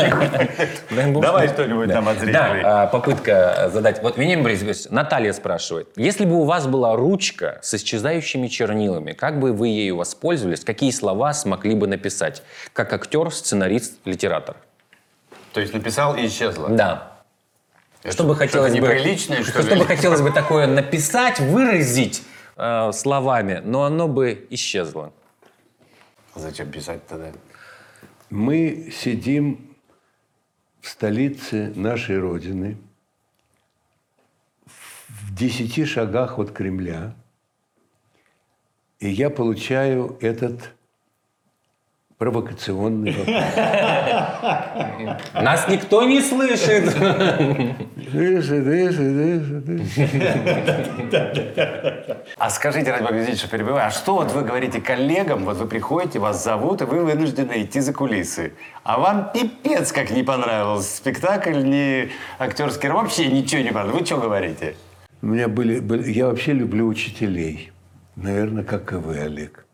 Давай 1.21 1.47
что- 1.47 1.55
что-нибудь 1.59 1.89
там 1.91 2.07
от. 2.09 2.19
Да, 2.31 2.59
а, 2.63 2.87
попытка 2.87 3.69
задать. 3.71 4.01
Вот 4.01 4.17
Вениамин 4.17 4.43
Борисович, 4.43 4.89
Наталья 4.89 5.33
спрашивает. 5.33 5.89
Если 5.95 6.25
бы 6.25 6.35
у 6.35 6.43
вас 6.45 6.65
была 6.67 6.95
ручка 6.95 7.59
с 7.61 7.73
исчезающими 7.75 8.47
чернилами, 8.47 9.13
как 9.13 9.39
бы 9.39 9.51
вы 9.53 9.67
ею 9.67 9.97
воспользовались, 9.97 10.61
какие 10.61 10.91
слова 10.91 11.33
смогли 11.33 11.75
бы 11.75 11.87
написать? 11.87 12.41
Как 12.73 12.91
актер, 12.93 13.31
сценарист, 13.31 13.95
литератор. 14.05 14.38
То 15.53 15.61
есть 15.61 15.73
написал 15.73 16.15
и 16.15 16.27
исчезло. 16.27 16.69
Да. 16.69 17.21
Это 18.03 18.13
Что 18.13 18.23
бы 18.23 18.35
хотелось 18.35 18.71
бы... 18.71 18.79
неприличное, 18.79 19.43
что 19.43 19.61
Что 19.61 19.75
бы 19.75 19.85
хотелось 19.85 20.21
бы 20.21 20.31
такое 20.31 20.67
написать, 20.67 21.39
выразить 21.39 22.23
э, 22.55 22.91
словами, 22.93 23.61
но 23.63 23.83
оно 23.83 24.07
бы 24.07 24.47
исчезло. 24.49 25.11
Зачем 26.35 26.71
писать 26.71 27.05
тогда? 27.07 27.31
Мы 28.29 28.91
сидим 28.95 29.75
в 30.79 30.87
столице 30.87 31.73
нашей 31.75 32.19
Родины, 32.19 32.77
в 35.07 35.33
десяти 35.33 35.83
шагах 35.85 36.39
от 36.39 36.51
Кремля, 36.51 37.15
и 38.99 39.09
я 39.09 39.29
получаю 39.29 40.17
этот 40.21 40.73
провокационный 42.19 43.11
вопрос. 43.13 43.35
Нас 45.33 45.67
никто 45.69 46.03
не 46.03 46.21
слышит. 46.21 46.83
Дыши, 47.95 48.61
дыши, 48.61 49.61
дыши. 49.61 49.87
А 52.37 52.49
скажите, 52.49 52.91
ради 52.91 53.35
что 53.35 53.47
перебиваю, 53.47 53.87
а 53.87 53.89
что 53.89 54.15
вот 54.15 54.33
вы 54.33 54.41
говорите 54.43 54.81
коллегам, 54.81 55.45
вот 55.45 55.57
вы 55.57 55.65
приходите, 55.65 56.19
вас 56.19 56.43
зовут, 56.43 56.81
и 56.81 56.83
вы 56.85 57.05
вынуждены 57.05 57.63
идти 57.63 57.79
за 57.79 57.93
кулисы. 57.93 58.51
А 58.83 58.99
вам 58.99 59.31
пипец 59.33 59.93
как 59.93 60.11
не 60.11 60.23
понравился 60.23 60.97
спектакль, 60.97 61.63
ни 61.63 62.09
актерский, 62.37 62.89
вообще 62.89 63.27
ничего 63.27 63.61
не 63.61 63.71
понравилось. 63.71 64.01
Вы 64.01 64.05
что 64.05 64.17
говорите? 64.17 64.75
У 65.21 65.27
меня 65.27 65.47
были, 65.47 65.79
были- 65.79 66.11
я 66.11 66.27
вообще 66.27 66.51
люблю 66.51 66.85
учителей, 66.87 67.71
наверное, 68.17 68.65
как 68.65 68.91
и 68.91 68.95
вы, 68.95 69.19
Олег. 69.19 69.65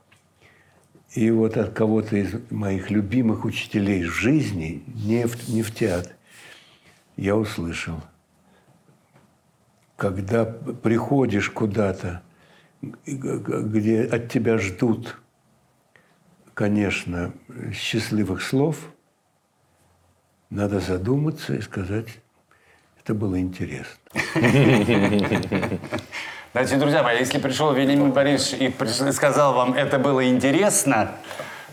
И 1.16 1.32
вот 1.32 1.55
от 1.55 1.74
кого-то 1.74 2.18
из 2.18 2.36
моих 2.51 2.91
любимых 2.91 3.45
учителей 3.45 4.03
жизни, 4.03 4.84
не 4.86 5.26
в, 5.26 5.47
не 5.47 5.63
в 5.63 5.74
театре, 5.74 6.13
я 7.16 7.38
услышал, 7.38 8.01
когда 9.95 10.43
приходишь 10.43 11.49
куда-то, 11.49 12.22
где 12.82 14.03
от 14.03 14.30
тебя 14.30 14.57
ждут, 14.57 15.18
конечно, 16.53 17.34
счастливых 17.74 18.41
слов, 18.41 18.78
надо 20.49 20.82
задуматься 20.82 21.55
и 21.55 21.61
сказать, 21.61 22.20
это 22.99 23.13
было 23.13 23.39
интересно. 23.39 23.95
Значит, 26.55 26.79
друзья 26.79 27.03
мои, 27.03 27.19
если 27.19 27.37
пришел 27.37 27.73
Вениамин 27.73 28.13
Борисович 28.13 28.71
и 28.77 29.11
сказал 29.11 29.55
вам, 29.55 29.73
это 29.73 29.99
было 29.99 30.25
интересно, 30.25 31.11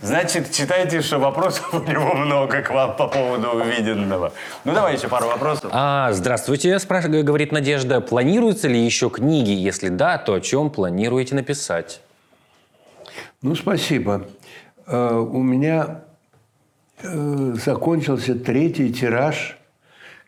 значит, 0.01 0.53
считайте, 0.53 1.03
что 1.03 1.21
вопросов 1.21 1.73
у 1.73 1.79
него 1.89 2.15
много 2.15 2.63
к 2.63 2.71
вам 2.71 2.97
по 2.97 3.07
поводу 3.07 3.51
увиденного. 3.51 4.33
Ну, 4.65 4.75
давай 4.75 4.97
еще 4.97 5.07
пару 5.07 5.29
вопросов. 5.29 5.71
А, 5.73 6.11
здравствуйте, 6.13 6.81
спрашивает, 6.81 7.25
говорит 7.25 7.53
Надежда. 7.53 8.01
Планируются 8.01 8.67
ли 8.67 8.85
еще 8.85 9.09
книги? 9.09 9.53
Если 9.53 9.89
да, 9.89 10.19
то 10.19 10.35
о 10.35 10.41
чем 10.41 10.69
планируете 10.69 11.37
написать? 11.37 12.01
Ну, 13.41 13.55
спасибо. 13.55 14.27
Э, 14.89 15.15
У 15.15 15.45
меня 15.45 16.01
э, 17.05 17.55
закончился 17.65 18.35
третий 18.35 18.93
тираж 18.93 19.57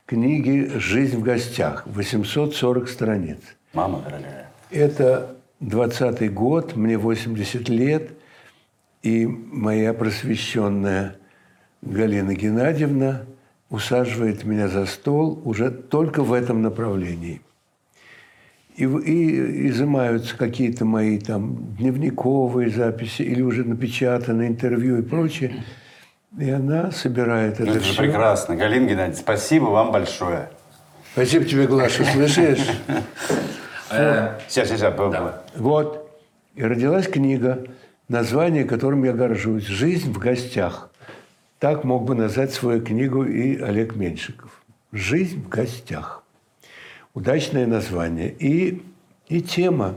книги 0.06 0.70
«Жизнь 0.76 1.16
в 1.16 1.24
гостях». 1.24 1.82
840 1.86 2.88
страниц. 2.88 3.38
Мама 3.74 4.00
дорогая. 4.00 4.48
Это 4.70 5.36
20 5.60 6.32
год, 6.32 6.76
мне 6.76 6.96
80 6.96 7.68
лет, 7.68 8.10
и 9.02 9.26
моя 9.26 9.92
просвещенная 9.92 11.16
Галина 11.82 12.34
Геннадьевна 12.34 13.22
усаживает 13.70 14.44
меня 14.44 14.68
за 14.68 14.86
стол 14.86 15.40
уже 15.44 15.70
только 15.70 16.22
в 16.22 16.32
этом 16.32 16.62
направлении. 16.62 17.40
И, 18.76 18.84
и 18.84 19.68
изымаются 19.68 20.36
какие-то 20.36 20.84
мои 20.84 21.18
там 21.18 21.74
дневниковые 21.76 22.70
записи 22.70 23.22
или 23.22 23.42
уже 23.42 23.64
напечатанные 23.64 24.48
интервью 24.48 24.98
и 24.98 25.02
прочее. 25.02 25.64
И 26.38 26.50
она 26.50 26.90
собирает 26.90 27.54
это 27.54 27.66
Ну, 27.66 27.70
Это 27.72 27.84
же 27.84 27.92
все. 27.92 28.02
прекрасно. 28.02 28.56
Галина 28.56 28.86
Геннадьевна, 28.86 29.14
спасибо 29.14 29.66
вам 29.66 29.92
большое. 29.92 30.48
Спасибо 31.12 31.44
тебе, 31.44 31.66
Глаша, 31.66 32.04
слышишь? 32.04 32.66
Сейчас, 34.48 34.68
сейчас. 34.68 34.94
Вот. 35.56 36.10
И 36.54 36.62
родилась 36.62 37.08
книга, 37.08 37.64
название 38.08 38.64
которым 38.64 39.04
я 39.04 39.12
горжусь 39.12 39.66
«Жизнь 39.66 40.12
в 40.12 40.18
гостях». 40.18 40.90
Так 41.58 41.84
мог 41.84 42.04
бы 42.04 42.14
назвать 42.14 42.52
свою 42.52 42.82
книгу 42.82 43.24
и 43.24 43.58
Олег 43.58 43.96
Меньшиков. 43.96 44.62
«Жизнь 44.92 45.42
в 45.42 45.48
гостях». 45.48 46.22
Удачное 47.14 47.66
название. 47.66 48.34
И, 48.38 48.82
и 49.28 49.40
тема. 49.40 49.94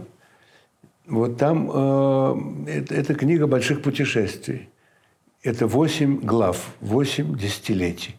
Вот 1.07 1.37
там 1.37 1.69
э, 1.73 2.71
это, 2.71 2.95
это 2.95 3.15
книга 3.15 3.47
больших 3.47 3.81
путешествий. 3.81 4.69
Это 5.41 5.67
восемь 5.67 6.19
глав, 6.19 6.75
восемь 6.79 7.35
десятилетий. 7.35 8.15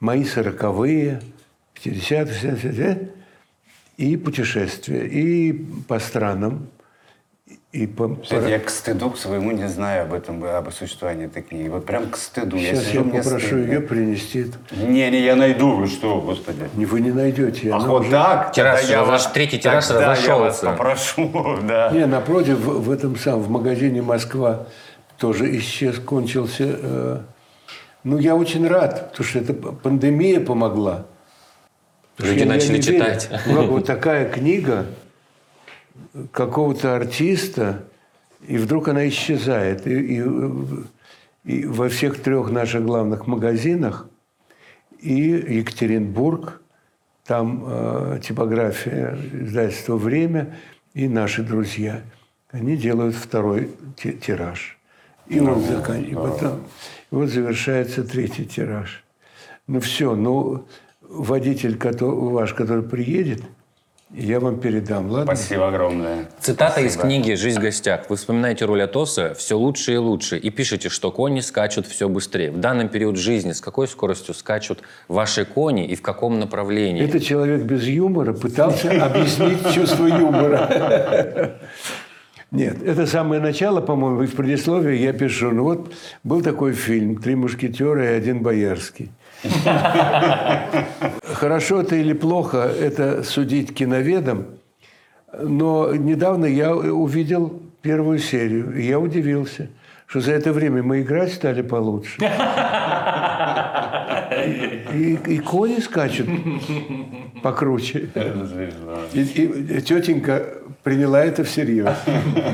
Мои 0.00 0.24
сороковые, 0.24 1.20
50 1.74 2.28
60 2.30 3.21
и 4.02 4.16
путешествия, 4.16 5.06
и 5.06 5.52
по 5.88 5.98
странам, 6.00 6.66
и 7.72 7.86
по... 7.86 8.16
Кстати, 8.16 8.50
я 8.50 8.58
к 8.58 8.68
стыду 8.68 9.10
к 9.10 9.16
своему 9.16 9.50
не 9.52 9.68
знаю 9.68 10.02
об 10.02 10.12
этом, 10.12 10.42
об 10.44 10.70
существовании 10.72 11.26
этой 11.26 11.42
книги. 11.42 11.68
Вот 11.68 11.86
прям 11.86 12.10
к 12.10 12.16
стыду. 12.16 12.58
Сейчас 12.58 12.84
сижу, 12.86 13.04
я 13.06 13.22
попрошу 13.22 13.46
стыдно. 13.46 13.72
ее 13.72 13.80
принести. 13.80 14.46
Не, 14.72 15.10
не, 15.10 15.20
я 15.20 15.36
найду. 15.36 15.76
Вы 15.76 15.86
что, 15.86 16.20
господи. 16.20 16.68
Не, 16.74 16.84
вы 16.84 17.00
не 17.00 17.12
найдете. 17.12 17.70
Ах, 17.72 17.86
вот 17.86 18.02
уже- 18.02 18.10
так? 18.10 18.52
Тираж 18.52 18.82
я 18.90 19.04
вас- 19.04 19.30
третий 19.32 19.58
тираж 19.58 19.86
тогда 19.86 20.02
я 20.02 20.08
вас 20.08 20.18
разошелся. 20.18 20.66
попрошу, 20.66 21.58
да. 21.62 21.90
Не, 21.92 22.06
напротив, 22.06 22.58
в, 22.58 22.84
в 22.84 22.90
этом 22.90 23.16
самом, 23.16 23.42
в 23.42 23.50
магазине 23.50 24.02
«Москва» 24.02 24.66
тоже 25.18 25.56
исчез, 25.58 25.98
кончился. 25.98 26.64
э, 26.82 27.18
ну, 28.04 28.18
я 28.18 28.34
очень 28.34 28.66
рад, 28.66 29.10
потому 29.12 29.26
что 29.28 29.38
эта 29.38 29.54
п- 29.54 29.72
пандемия 29.72 30.40
помогла. 30.40 31.06
Люди 32.22 32.38
я- 32.38 32.44
я 32.44 32.50
начали 32.50 32.72
верю. 32.80 32.82
читать. 32.82 33.30
Ну, 33.46 33.54
как 33.56 33.66
вот 33.70 33.86
такая 33.86 34.28
книга 34.30 34.86
какого-то 36.30 36.96
артиста, 36.96 37.84
и 38.46 38.56
вдруг 38.56 38.88
она 38.88 39.08
исчезает. 39.08 39.86
И, 39.86 40.18
и, 40.18 40.24
и 41.44 41.66
во 41.66 41.88
всех 41.88 42.20
трех 42.20 42.50
наших 42.50 42.84
главных 42.84 43.26
магазинах 43.26 44.08
и 45.00 45.20
Екатеринбург, 45.20 46.60
там 47.24 47.64
э, 47.66 48.20
типография 48.22 49.16
издательства 49.32 49.96
«Время» 49.96 50.56
и 50.94 51.08
наши 51.08 51.42
друзья. 51.42 52.02
Они 52.50 52.76
делают 52.76 53.14
второй 53.14 53.70
ти- 53.96 54.12
тираж. 54.12 54.78
И 55.28 55.40
он 55.40 55.60
закан- 55.62 56.02
и 56.04 56.14
потом- 56.14 56.60
и 57.10 57.14
вот 57.14 57.28
завершается 57.30 58.02
третий 58.04 58.44
тираж. 58.44 59.04
Ну 59.68 59.80
все, 59.80 60.14
ну 60.16 60.66
водитель 61.12 61.76
кото- 61.76 62.06
ваш, 62.30 62.54
который 62.54 62.82
приедет, 62.82 63.42
я 64.14 64.40
вам 64.40 64.60
передам, 64.60 65.10
ладно? 65.10 65.34
Спасибо 65.34 65.68
огромное. 65.68 66.26
Цитата 66.38 66.80
из 66.82 66.94
Спасибо. 66.94 67.02
книги 67.04 67.34
«Жизнь 67.34 67.58
в 67.58 67.62
гостях». 67.62 68.10
Вы 68.10 68.16
вспоминаете 68.16 68.66
роль 68.66 68.82
Атоса 68.82 69.32
«Все 69.34 69.56
лучше 69.56 69.94
и 69.94 69.96
лучше» 69.96 70.36
и 70.36 70.50
пишете, 70.50 70.90
что 70.90 71.10
кони 71.10 71.40
скачут 71.40 71.86
все 71.86 72.10
быстрее. 72.10 72.50
В 72.50 72.58
данный 72.58 72.88
период 72.88 73.16
жизни 73.16 73.52
с 73.52 73.60
какой 73.62 73.88
скоростью 73.88 74.34
скачут 74.34 74.82
ваши 75.08 75.46
кони 75.46 75.86
и 75.86 75.94
в 75.94 76.02
каком 76.02 76.38
направлении? 76.38 77.04
Это 77.04 77.20
человек 77.20 77.62
без 77.62 77.84
юмора 77.84 78.34
пытался 78.34 78.90
объяснить 79.06 79.72
чувство 79.72 80.06
юмора. 80.06 81.58
Нет, 82.50 82.82
это 82.82 83.06
самое 83.06 83.40
начало, 83.40 83.80
по-моему, 83.80 84.26
в 84.26 84.34
предисловии 84.34 84.98
я 84.98 85.14
пишу. 85.14 85.52
Ну 85.52 85.64
вот 85.64 85.90
был 86.22 86.42
такой 86.42 86.74
фильм 86.74 87.16
«Три 87.16 87.34
мушкетера 87.34 88.04
и 88.04 88.14
один 88.14 88.42
боярский». 88.42 89.10
Хорошо 91.34 91.80
это 91.80 91.96
или 91.96 92.12
плохо, 92.12 92.58
это 92.58 93.22
судить 93.22 93.74
киноведом. 93.74 94.46
Но 95.38 95.94
недавно 95.94 96.46
я 96.46 96.74
увидел 96.74 97.60
первую 97.80 98.18
серию, 98.18 98.76
и 98.76 98.82
я 98.86 98.98
удивился, 98.98 99.68
что 100.06 100.20
за 100.20 100.32
это 100.32 100.52
время 100.52 100.82
мы 100.82 101.00
играть 101.00 101.32
стали 101.32 101.62
получше. 101.62 102.18
И, 104.92 105.18
и 105.26 105.38
кони 105.38 105.78
скачут 105.80 106.28
покруче. 107.42 108.08
И, 109.12 109.20
и 109.20 109.80
тетенька 109.80 110.42
приняла 110.82 111.24
это 111.24 111.44
всерьез. 111.44 111.96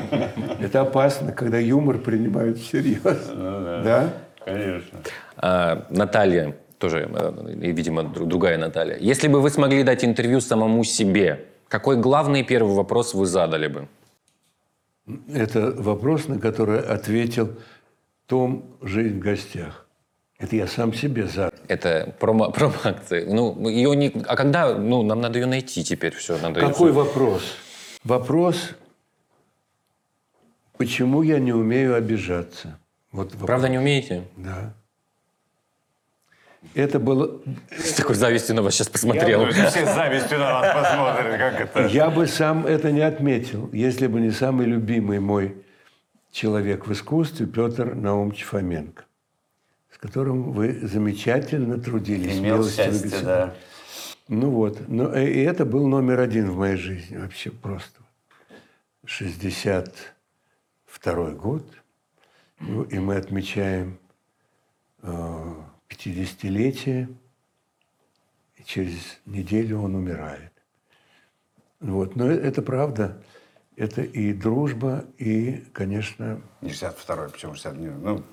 Это 0.61 0.83
опасно, 0.83 1.33
когда 1.33 1.59
юмор 1.59 1.99
принимают 1.99 2.59
всерьез. 2.59 3.01
Да? 3.33 4.13
Конечно. 4.45 4.99
А, 5.37 5.87
Наталья, 5.91 6.57
тоже, 6.79 7.09
э, 7.13 7.53
и, 7.63 7.73
видимо, 7.73 8.03
дру- 8.03 8.27
другая 8.27 8.59
Наталья. 8.59 8.97
Если 8.99 9.29
бы 9.29 9.41
вы 9.41 9.51
смогли 9.51 9.83
дать 9.83 10.05
интервью 10.05 10.41
самому 10.41 10.85
себе, 10.85 11.47
какой 11.69 11.97
главный 11.97 12.45
первый 12.45 12.75
вопрос 12.75 13.15
вы 13.15 13.27
задали 13.27 13.69
бы? 13.69 13.89
Это 15.35 15.73
вопрос, 15.73 16.29
на 16.29 16.39
который 16.39 16.81
ответил 16.81 17.49
Том 18.27 18.65
«Жизнь 18.83 19.17
в 19.17 19.19
гостях». 19.21 19.87
Это 20.39 20.55
я 20.55 20.67
сам 20.67 20.95
себе 20.95 21.27
задал. 21.27 21.51
Это 21.67 22.15
промо, 22.21 22.51
промо-акция. 22.57 23.27
Ну, 23.27 23.69
ее 23.69 23.97
не... 23.97 24.13
А 24.27 24.37
когда... 24.37 24.75
Ну, 24.75 25.03
нам 25.03 25.21
надо 25.21 25.39
ее 25.39 25.47
найти 25.47 25.83
теперь. 25.83 26.15
Все, 26.15 26.39
надо 26.39 26.61
Какой 26.61 26.93
вопрос? 26.93 27.43
Вопрос, 28.05 28.71
почему 30.77 31.23
я 31.23 31.41
не 31.41 31.53
умею 31.53 31.97
обижаться? 31.97 32.79
Вот 33.11 33.33
вопрос. 33.33 33.47
Правда 33.47 33.69
не 33.69 33.79
умеете? 33.79 34.25
Да. 34.37 34.75
Это 36.75 36.99
было... 36.99 37.41
С 37.71 37.95
такой 37.95 38.17
завистью 38.17 38.57
на 38.57 38.63
вас 38.63 38.75
сейчас 38.75 38.89
посмотрел. 38.89 39.47
Ну, 39.47 39.53
Все 39.53 39.87
с 39.87 39.95
завистью 39.95 40.39
на 40.39 40.55
вас 40.55 40.75
посмотрят, 40.75 41.39
как 41.39 41.61
это. 41.61 41.87
Я 41.87 42.11
бы 42.11 42.27
сам 42.27 42.67
это 42.67 42.91
не 42.91 43.01
отметил, 43.01 43.71
если 43.73 44.07
бы 44.07 44.21
не 44.21 44.31
самый 44.31 44.67
любимый 44.67 45.21
мой 45.21 45.57
человек 46.33 46.87
в 46.87 46.93
искусстве 46.93 47.47
Петр 47.47 47.95
Наумович 47.95 48.45
Фоменко, 48.45 49.05
с 49.93 49.99
которым 49.99 50.53
вы 50.53 50.79
замечательно 50.83 51.79
трудились. 51.79 52.39
Имел 52.39 52.69
счастье, 52.69 53.21
да. 53.23 53.55
Ну 54.29 54.51
вот. 54.51 54.89
Ну, 54.89 55.15
и 55.15 55.25
и 55.25 55.43
это 55.43 55.65
был 55.65 55.87
номер 55.87 56.21
один 56.21 56.51
в 56.51 56.59
моей 56.59 56.77
жизни 56.77 57.17
вообще 57.17 57.51
просто. 57.51 58.01
62 59.07 61.31
год. 61.31 61.65
Ну, 62.61 62.83
И 62.83 62.99
мы 62.99 63.17
отмечаем 63.17 63.99
э, 65.03 65.55
50-летие. 65.89 67.09
И 68.57 68.65
через 68.65 69.19
неделю 69.27 69.81
он 69.83 69.95
умирает. 69.95 70.53
Вот. 71.81 72.17
Но 72.17 72.27
это 72.31 72.63
правда. 72.63 73.23
Это 73.77 74.03
и 74.03 74.33
дружба, 74.33 75.05
и, 75.19 75.65
конечно, 75.73 76.41
Не 76.63 76.71
62-й, 76.71 77.31
почему 77.31 77.55
60 77.55 77.75
Ну, 77.77 78.25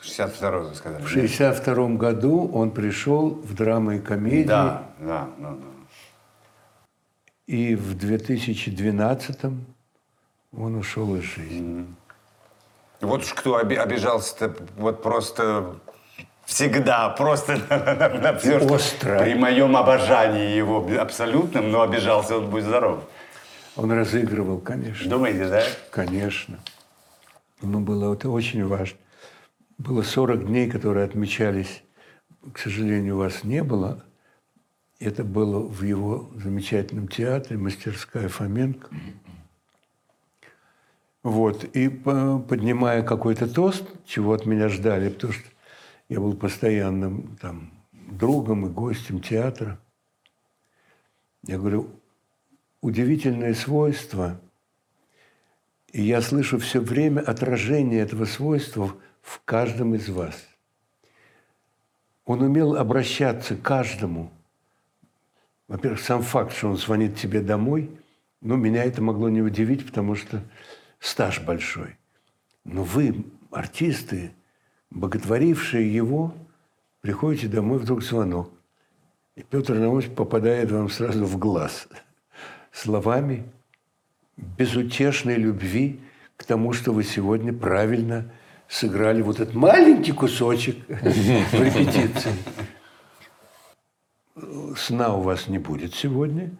62-й, 0.00 0.68
вы 0.68 0.74
сказали. 0.76 1.02
в 1.02 1.08
62 1.08 1.88
году 1.96 2.46
он 2.46 2.70
пришел 2.70 3.30
в 3.30 3.54
драмы 3.54 3.96
и 3.96 4.00
комедии. 4.00 4.46
Да, 4.46 4.92
да, 5.00 5.28
да, 5.38 5.50
да. 5.56 5.66
И 7.48 7.74
в 7.74 7.98
2012 7.98 9.40
он 10.52 10.74
ушел 10.76 11.16
из 11.16 11.22
жизни. 11.24 11.86
Вот 13.00 13.22
уж 13.22 13.34
кто 13.34 13.54
оби- 13.56 13.74
обижался-то 13.74 14.54
вот 14.76 15.02
просто 15.02 15.80
всегда, 16.46 17.10
просто 17.10 17.58
на, 17.68 17.94
на- 17.94 18.08
на 18.08 18.38
все, 18.38 18.58
Остро. 18.58 19.18
при 19.22 19.34
моем 19.34 19.76
обожании 19.76 20.56
его 20.56 20.86
абсолютным, 20.98 21.70
но 21.70 21.82
обижался 21.82 22.38
он, 22.38 22.48
будь 22.48 22.64
здоров. 22.64 23.04
Он 23.76 23.92
разыгрывал, 23.92 24.58
конечно. 24.58 25.10
Думаете, 25.10 25.48
да? 25.48 25.62
Конечно. 25.90 26.58
Но 27.60 27.80
было 27.80 28.14
это 28.14 28.30
очень 28.30 28.64
важно. 28.66 28.96
Было 29.76 30.02
40 30.02 30.46
дней, 30.46 30.70
которые 30.70 31.04
отмечались. 31.04 31.82
К 32.54 32.58
сожалению, 32.58 33.16
у 33.16 33.18
вас 33.18 33.44
не 33.44 33.62
было. 33.62 34.02
Это 34.98 35.24
было 35.24 35.58
в 35.60 35.82
его 35.82 36.30
замечательном 36.36 37.08
театре 37.08 37.58
«Мастерская 37.58 38.28
Фоменко». 38.28 38.88
Вот. 41.22 41.64
И 41.64 41.88
по- 41.88 42.38
поднимая 42.38 43.02
какой-то 43.02 43.46
тост, 43.52 43.84
чего 44.06 44.32
от 44.32 44.46
меня 44.46 44.68
ждали, 44.68 45.08
потому 45.10 45.32
что 45.34 45.42
я 46.08 46.20
был 46.20 46.34
постоянным 46.36 47.36
там, 47.40 47.70
другом 47.92 48.66
и 48.66 48.70
гостем 48.70 49.20
театра, 49.20 49.78
я 51.46 51.58
говорю, 51.58 51.90
удивительное 52.80 53.54
свойство, 53.54 54.40
и 55.92 56.02
я 56.02 56.20
слышу 56.20 56.58
все 56.58 56.80
время 56.80 57.20
отражение 57.20 58.00
этого 58.00 58.24
свойства 58.24 58.94
в 59.22 59.40
каждом 59.44 59.94
из 59.94 60.08
вас. 60.08 60.46
Он 62.24 62.42
умел 62.42 62.76
обращаться 62.76 63.56
к 63.56 63.62
каждому. 63.62 64.30
Во-первых, 65.68 66.00
сам 66.00 66.22
факт, 66.22 66.56
что 66.56 66.68
он 66.68 66.76
звонит 66.76 67.16
тебе 67.16 67.40
домой, 67.40 67.90
ну, 68.40 68.56
меня 68.56 68.84
это 68.84 69.02
могло 69.02 69.28
не 69.28 69.42
удивить, 69.42 69.86
потому 69.86 70.14
что 70.14 70.42
стаж 71.00 71.40
большой. 71.40 71.96
Но 72.64 72.84
вы, 72.84 73.24
артисты, 73.50 74.32
боготворившие 74.90 75.92
его, 75.92 76.34
приходите 77.00 77.48
домой, 77.48 77.78
вдруг 77.78 78.02
звонок. 78.02 78.50
И 79.34 79.42
Петр 79.42 79.74
Наумович 79.74 80.10
попадает 80.10 80.70
вам 80.70 80.88
сразу 80.88 81.24
в 81.26 81.38
глаз 81.38 81.88
словами 82.72 83.44
безутешной 84.36 85.36
любви 85.36 86.00
к 86.36 86.44
тому, 86.44 86.72
что 86.72 86.92
вы 86.92 87.04
сегодня 87.04 87.52
правильно 87.52 88.30
сыграли 88.68 89.22
вот 89.22 89.40
этот 89.40 89.54
маленький 89.54 90.12
кусочек 90.12 90.76
в 90.88 91.62
репетиции. 91.62 92.32
Сна 94.76 95.14
у 95.14 95.22
вас 95.22 95.48
не 95.48 95.58
будет 95.58 95.94
сегодня, 95.94 96.50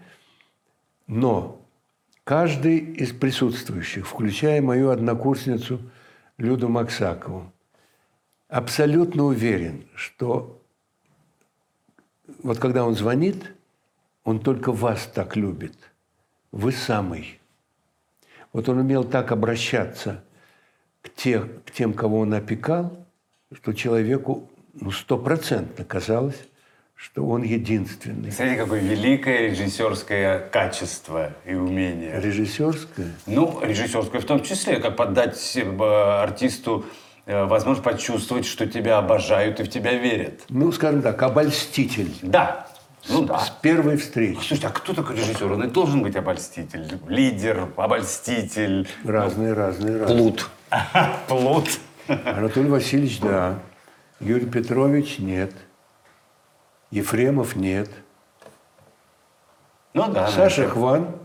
но 1.06 1.60
каждый 2.24 2.78
из 2.78 3.12
присутствующих, 3.12 4.06
включая 4.06 4.62
мою 4.62 4.90
однокурсницу 4.90 5.80
Люду 6.38 6.68
Максакову, 6.68 7.52
абсолютно 8.48 9.24
уверен, 9.24 9.86
что 9.94 10.62
вот 12.42 12.58
когда 12.58 12.84
он 12.84 12.94
звонит, 12.94 13.52
он 14.24 14.40
только 14.40 14.72
вас 14.72 15.06
так 15.12 15.36
любит. 15.36 15.74
Вы 16.52 16.72
самый. 16.72 17.38
Вот 18.52 18.68
он 18.68 18.78
умел 18.78 19.04
так 19.04 19.32
обращаться 19.32 20.24
к, 21.02 21.10
тех, 21.10 21.46
к 21.64 21.70
тем, 21.70 21.92
кого 21.92 22.20
он 22.20 22.34
опекал, 22.34 23.06
что 23.52 23.72
человеку 23.72 24.48
ну, 24.74 24.90
стопроцентно 24.90 25.84
казалось, 25.84 26.40
что 26.94 27.26
он 27.26 27.42
единственный. 27.42 28.32
Смотрите, 28.32 28.62
какое 28.62 28.80
великое 28.80 29.50
режиссерское 29.50 30.48
качество 30.48 31.34
и 31.44 31.54
умение. 31.54 32.20
Режиссерское. 32.20 33.12
Ну, 33.26 33.60
режиссерское 33.62 34.20
в 34.20 34.24
том 34.24 34.42
числе, 34.42 34.80
как 34.80 34.96
подать 34.96 35.56
э, 35.56 36.22
артисту 36.22 36.86
возможность 37.26 37.82
почувствовать, 37.82 38.46
что 38.46 38.66
тебя 38.66 38.98
обожают 38.98 39.60
и 39.60 39.64
в 39.64 39.68
тебя 39.68 39.94
верят. 39.94 40.42
Ну, 40.48 40.70
скажем 40.72 41.02
так, 41.02 41.22
обольститель. 41.22 42.14
Да, 42.22 42.66
ну 43.08 43.24
да. 43.24 43.38
С 43.38 43.50
первой 43.50 43.96
встречи. 43.96 44.36
Слушайте, 44.36 44.66
а 44.66 44.70
кто 44.70 44.92
такой 44.92 45.16
режиссер? 45.16 45.52
Он 45.52 45.64
и 45.64 45.68
должен 45.68 46.02
быть 46.02 46.16
обольститель. 46.16 46.98
Лидер, 47.08 47.68
обольститель. 47.76 48.88
Разные, 49.04 49.52
разные, 49.52 49.98
разные. 49.98 50.18
Плут. 50.18 50.50
Плут. 51.28 51.68
Анатолий 52.08 52.68
Васильевич, 52.68 53.20
да. 53.20 53.58
Юрий 54.18 54.46
Петрович, 54.46 55.18
нет. 55.18 55.52
Ефремов, 56.90 57.54
нет. 57.56 57.90
Ну 59.94 60.10
да. 60.12 60.28
Саша 60.28 60.62
да. 60.62 60.68
Хван, 60.68 61.16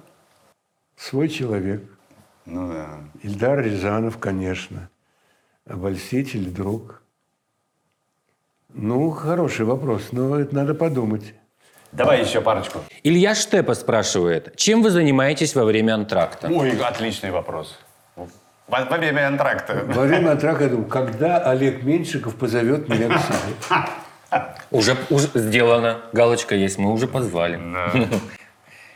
свой 0.95 1.29
человек. 1.29 1.83
Ну 2.45 2.71
да. 2.71 2.99
Ильдар 3.23 3.59
Рязанов, 3.61 4.17
конечно. 4.17 4.89
Обольститель, 5.67 6.49
друг. 6.49 7.01
Ну, 8.73 9.11
хороший 9.11 9.65
вопрос, 9.65 10.09
но 10.11 10.39
это 10.39 10.55
надо 10.55 10.73
подумать. 10.73 11.33
Давай 11.91 12.21
еще 12.23 12.41
парочку. 12.41 12.79
Илья 13.03 13.35
Штепа 13.35 13.73
спрашивает, 13.73 14.55
чем 14.55 14.81
вы 14.81 14.91
занимаетесь 14.91 15.55
во 15.55 15.65
время 15.65 15.95
антракта? 15.95 16.47
Ой, 16.47 16.71
отличный 16.81 17.31
вопрос. 17.31 17.77
Во, 18.15 18.27
во 18.67 18.97
время 18.97 19.27
антракта. 19.27 19.83
Во 19.87 20.03
время 20.03 20.31
атрака 20.31 20.63
я 20.63 20.69
думаю, 20.69 20.87
когда 20.87 21.37
Олег 21.39 21.83
Меньшиков 21.83 22.35
позовет 22.35 22.87
меня 22.87 23.09
к 23.09 23.21
себе? 23.21 24.45
Уже, 24.71 24.95
уже 25.09 25.27
сделано. 25.33 26.01
Галочка 26.13 26.55
есть, 26.55 26.77
мы 26.77 26.93
уже 26.93 27.07
позвали. 27.07 27.59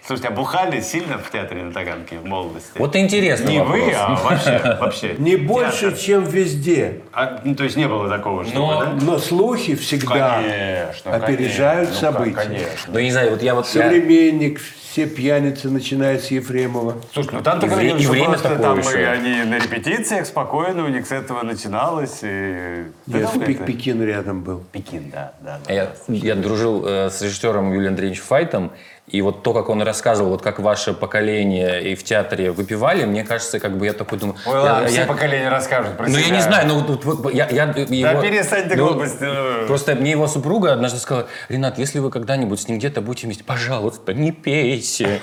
Слушайте, 0.06 0.28
а 0.28 0.32
бухали 0.32 0.82
сильно 0.82 1.18
в 1.18 1.32
театре 1.32 1.64
на 1.64 1.72
Таганке 1.74 2.20
в 2.20 2.26
молодости? 2.26 2.78
Вот 2.78 2.96
интересный 2.96 3.54
Не 3.54 3.60
вопрос. 3.60 3.80
вы, 3.80 3.92
а 3.94 4.16
вообще, 4.16 4.78
вообще. 4.80 5.16
Не 5.18 5.36
больше, 5.36 5.80
Театр. 5.92 5.98
чем 6.00 6.24
везде. 6.26 7.02
А, 7.12 7.42
ну, 7.44 7.56
то 7.56 7.64
есть 7.64 7.76
не 7.76 7.88
было 7.88 8.08
такого, 8.08 8.44
чтобы, 8.44 8.60
Но- 8.60 8.82
да? 8.86 8.92
Но 9.02 9.18
слухи 9.18 9.74
всегда 9.76 10.42
Конечно, 10.42 11.16
опережают 11.16 11.90
конечно. 11.90 12.12
Ну, 12.12 12.18
события. 12.18 12.36
конечно. 12.36 12.94
Ну, 12.94 13.00
не 13.00 13.12
знаю, 13.12 13.32
вот 13.32 13.42
я 13.42 13.56
вот... 13.56 13.66
Современник, 13.68 14.62
все 14.62 15.08
пьяницы, 15.08 15.70
начиная 15.72 16.20
с 16.20 16.28
Ефремова. 16.30 16.98
Слушай, 17.12 17.32
ну 17.34 17.42
там 17.42 17.58
И 17.58 17.68
что 17.68 17.76
время 18.12 18.26
просто 18.26 18.50
такое 18.50 18.60
там 18.62 18.80
еще. 18.80 19.02
и 19.02 19.04
они 19.04 19.44
на 19.44 19.56
репетициях 19.56 20.26
спокойно, 20.28 20.86
у 20.86 20.88
них 20.88 21.08
с 21.08 21.12
этого 21.12 21.42
начиналось. 21.44 22.20
И... 22.22 22.86
Я 23.08 23.28
там 23.28 23.42
Пек- 23.42 23.56
это- 23.56 23.64
Пекин 23.66 24.04
рядом 24.04 24.44
был. 24.44 24.64
Пекин, 24.72 25.10
да, 25.10 25.34
да. 25.42 25.60
да. 25.68 25.74
Я, 25.74 25.90
я 26.08 26.36
дружил 26.36 26.86
э, 26.86 27.10
с 27.10 27.22
режиссером 27.24 27.74
Юлием 27.74 27.94
Андреевичем 27.94 28.24
Файтом, 28.24 28.72
и 29.08 29.22
вот 29.22 29.44
то, 29.44 29.54
как 29.54 29.70
он 29.70 29.84
рассказывал, 29.84 30.32
вот 30.32 30.42
как 30.42 30.60
ваше 30.60 30.92
поколение 30.94 31.92
и 31.92 31.96
в 31.96 32.04
театре 32.04 32.52
выпивали, 32.52 33.06
мне 33.06 33.24
кажется, 33.24 33.60
как 33.60 33.78
бы 33.78 33.86
я 33.86 33.94
такой 33.94 34.18
думаю... 34.18 34.36
Ой, 34.48 34.54
я- 34.54 34.62
ладно, 34.62 34.82
я- 34.84 34.88
все 34.90 35.06
поколения 35.06 35.50
расскажут 35.50 35.96
про 35.96 36.08
Ну, 36.08 36.16
себя. 36.18 36.28
я 36.28 36.36
не 36.36 36.42
знаю, 36.42 36.68
ну, 36.68 36.80
вот- 36.80 37.34
я, 37.34 37.48
я 37.50 37.64
его... 37.66 38.22
перестань 38.22 38.68
ты 38.68 38.76
ну, 38.76 38.88
глупости. 38.88 39.68
Просто 39.68 39.94
мне 39.94 40.12
его 40.12 40.28
супруга 40.28 40.74
однажды 40.74 40.98
сказала, 41.00 41.28
Ренат, 41.50 41.78
если 41.78 42.00
вы 42.00 42.10
когда-нибудь 42.10 42.60
с 42.60 42.68
ним 42.68 42.80
где-то 42.80 43.02
будете 43.02 43.28
вместе, 43.28 43.44
пожалуйста, 43.44 44.14
не 44.16 44.32
пейте. 44.32 45.22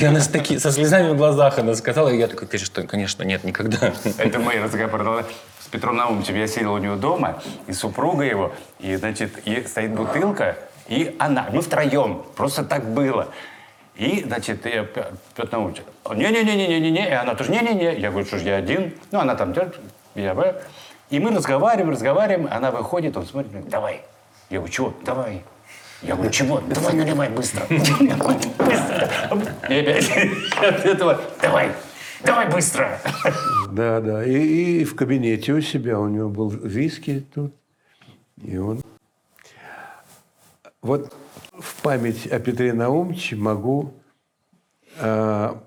И 0.00 0.04
она 0.04 0.20
с 0.20 0.28
таки, 0.28 0.58
со 0.60 0.70
слезами 0.70 1.10
в 1.10 1.16
глазах 1.16 1.58
она 1.58 1.74
сказала, 1.74 2.08
и 2.10 2.18
я 2.18 2.28
такой, 2.28 2.46
ты 2.46 2.58
что, 2.58 2.82
конечно, 2.84 3.24
нет, 3.24 3.42
никогда. 3.42 3.92
Это 4.18 4.38
мы 4.38 4.54
разговор 4.54 5.24
с 5.60 5.66
Петром 5.66 5.96
Наумовичем. 5.96 6.36
Я 6.36 6.46
сидел 6.46 6.74
у 6.74 6.78
него 6.78 6.94
дома, 6.94 7.42
и 7.66 7.72
супруга 7.72 8.22
его, 8.22 8.52
и, 8.78 8.94
значит, 8.94 9.32
стоит 9.66 9.94
бутылка, 9.96 10.56
и 10.88 11.14
она. 11.18 11.48
Мы 11.52 11.60
втроем. 11.62 12.22
Просто 12.36 12.64
так 12.64 12.84
было. 12.88 13.28
И, 13.96 14.22
значит, 14.26 14.66
я, 14.66 14.84
Пе- 14.84 15.06
Петр 15.34 15.52
Наумович, 15.52 15.82
не-не-не-не-не-не, 16.14 17.08
и 17.08 17.12
она 17.12 17.34
тоже, 17.34 17.50
не-не-не. 17.50 17.98
Я 17.98 18.10
говорю, 18.10 18.26
что 18.26 18.38
ж, 18.38 18.42
я 18.42 18.56
один. 18.56 18.92
Ну, 19.10 19.20
она 19.20 19.34
там, 19.36 19.54
я. 20.14 20.56
И 21.08 21.18
мы 21.18 21.30
разговариваем, 21.30 21.90
разговариваем, 21.90 22.48
она 22.50 22.70
выходит, 22.70 23.16
он 23.16 23.24
смотрит, 23.24 23.52
говорит, 23.52 23.70
давай. 23.70 24.02
Я 24.50 24.58
говорю, 24.58 24.72
чего? 24.72 24.94
Давай. 25.04 25.42
Я 26.02 26.14
говорю, 26.14 26.30
чего? 26.30 26.60
Давай 26.60 26.94
наливай 26.94 27.30
быстро. 27.30 27.64
Быстро. 27.68 29.10
И 29.70 29.78
опять 29.78 30.10
от 30.58 30.84
этого, 30.84 31.20
давай, 31.40 31.70
давай 32.22 32.50
быстро. 32.50 32.98
Да, 33.72 34.00
да. 34.00 34.24
И, 34.24 34.80
и 34.80 34.84
в 34.84 34.94
кабинете 34.94 35.52
у 35.52 35.60
себя 35.60 35.98
у 35.98 36.08
него 36.08 36.28
был 36.28 36.50
виски 36.50 37.24
тут. 37.34 37.54
И 38.42 38.58
он... 38.58 38.82
Вот 40.86 41.12
в 41.52 41.82
память 41.82 42.28
о 42.28 42.38
Петре 42.38 42.72
Наумовиче 42.72 43.34
могу 43.34 43.92
а, 45.00 45.60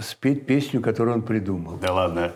спеть 0.00 0.46
песню, 0.46 0.80
которую 0.80 1.16
он 1.16 1.22
придумал. 1.22 1.76
Да 1.76 1.92
ладно. 1.92 2.32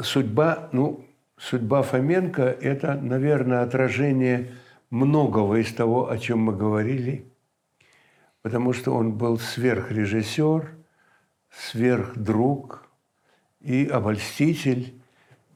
Судьба, 0.00 0.68
ну, 0.70 1.04
судьба 1.36 1.82
Фоменко– 1.82 2.42
это, 2.60 2.94
наверное, 2.94 3.62
отражение 3.62 4.54
многого 4.90 5.56
из 5.56 5.74
того, 5.74 6.08
о 6.08 6.16
чем 6.16 6.38
мы 6.38 6.54
говорили, 6.54 7.32
потому 8.42 8.72
что 8.72 8.94
он 8.94 9.14
был 9.14 9.40
сверхрежиссер, 9.40 10.72
сверхдруг 11.50 12.86
и 13.58 13.88
обольститель, 13.88 15.00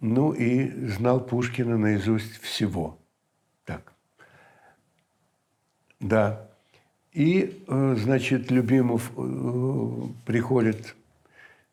ну 0.01 0.33
и 0.33 0.87
знал 0.87 1.21
Пушкина 1.21 1.77
наизусть 1.77 2.41
всего. 2.41 2.99
Так. 3.65 3.93
Да. 6.01 6.49
И, 7.13 7.65
э, 7.67 7.97
значит, 7.99 8.51
Любимов 8.51 9.11
э, 9.17 10.03
приходит 10.27 10.95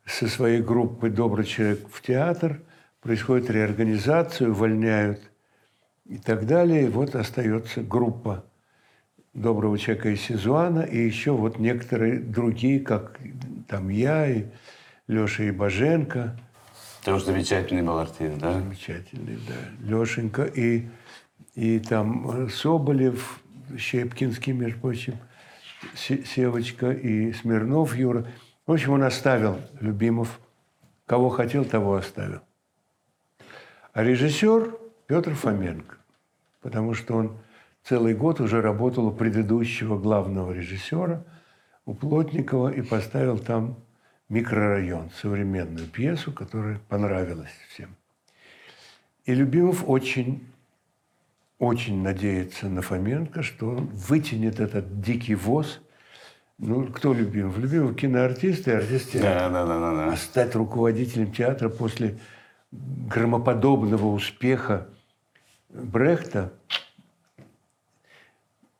со 0.06 0.28
своей 0.28 0.62
группой 0.62 1.10
«Добрый 1.10 1.46
человек» 1.46 1.88
в 1.92 2.02
театр, 2.02 2.62
происходит 3.02 3.50
реорганизация, 3.50 4.50
увольняют 4.50 5.22
и 6.06 6.18
так 6.18 6.46
далее. 6.48 6.86
И 6.86 6.90
вот 6.90 7.16
остается 7.16 7.82
группа 7.82 8.46
«Доброго 9.34 9.78
человека» 9.78 10.10
и 10.10 10.16
Сизуана, 10.16 10.82
и 10.82 10.98
еще 10.98 11.32
вот 11.32 11.60
некоторые 11.60 12.20
другие, 12.20 12.80
как 12.80 13.20
там 13.68 13.90
я 13.90 14.28
и 14.28 14.46
Леша 15.08 15.50
Ибаженко, 15.50 16.40
Тоже 17.06 17.26
замечательный 17.26 17.84
был 17.84 18.00
артист, 18.00 18.40
да? 18.40 18.54
замечательный, 18.54 19.38
да, 19.48 19.88
Лешенька, 19.88 20.44
и, 20.44 20.88
и 21.54 21.80
там 21.80 22.46
э, 22.46 22.50
Соболев, 22.50 23.42
Щепкинский, 23.78 24.54
между 24.54 24.80
прочим, 24.80 25.14
Се- 25.94 26.26
Севочка 26.26 26.92
и 26.92 27.32
Смирнов 27.34 27.96
Юра. 27.96 28.26
В 28.66 28.72
общем, 28.72 28.94
он 28.94 29.04
оставил 29.04 29.62
Любимов. 29.80 30.40
Кого 31.06 31.30
хотел, 31.30 31.64
того 31.64 31.94
оставил. 31.94 32.40
А 33.94 34.04
режиссер 34.04 34.76
Петр 35.06 35.36
Фоменко, 35.36 35.98
потому 36.62 36.96
что 36.96 37.14
он 37.18 37.38
целый 37.84 38.16
год 38.16 38.42
уже 38.42 38.64
работал 38.64 39.06
у 39.06 39.12
предыдущего 39.12 40.00
главного 40.00 40.52
режиссера, 40.52 41.24
у 41.86 41.94
Плотникова, 41.94 42.70
и 42.70 42.82
поставил 42.82 43.38
там 43.38 43.78
микрорайон, 44.30 45.12
современную 45.22 45.88
пьесу, 45.88 46.32
которая 46.32 46.80
понравилась 46.90 47.52
всем. 47.70 47.96
И 49.26 49.34
Любимов 49.34 49.84
очень, 49.88 50.48
очень 51.60 52.02
надеется 52.02 52.68
на 52.68 52.82
Фоменко, 52.82 53.44
что 53.44 53.70
он 53.70 53.86
вытянет 53.88 54.60
этот 54.60 55.02
дикий 55.02 55.36
воз. 55.36 55.82
Ну, 56.58 56.86
кто 56.88 57.14
Любимов? 57.14 57.58
Любимов 57.58 57.96
киноартист 57.96 58.68
и 58.68 58.72
артист 58.72 59.12
театра. 59.12 59.50
Да, 59.50 59.50
да, 59.50 59.66
да, 59.66 59.80
да, 59.80 60.04
А 60.08 60.10
да. 60.12 60.18
стать 60.18 60.56
руководителем 60.56 61.32
театра 61.32 61.70
после 61.70 62.18
громоподобного 62.72 64.08
успеха 64.08 64.88
Брехта, 65.70 66.54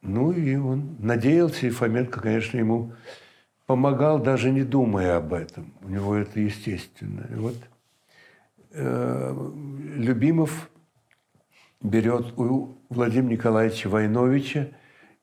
ну 0.02 0.32
и 0.32 0.56
он 0.56 0.96
надеялся, 1.00 1.68
и 1.68 1.72
Фоменко, 1.72 2.22
конечно, 2.22 2.58
ему 2.58 2.94
помогал, 3.66 4.20
даже 4.20 4.52
не 4.52 4.64
думая 4.64 5.18
об 5.18 5.34
этом. 5.34 5.74
У 5.82 5.90
него 5.90 6.16
это 6.16 6.40
естественно. 6.40 7.28
И 7.32 7.36
вот 7.36 7.56
э, 8.72 9.52
Любимов 9.96 10.70
берет 11.82 12.38
у 12.38 12.78
Владимира 12.90 13.34
Николаевича 13.34 13.90
Войновича 13.90 14.70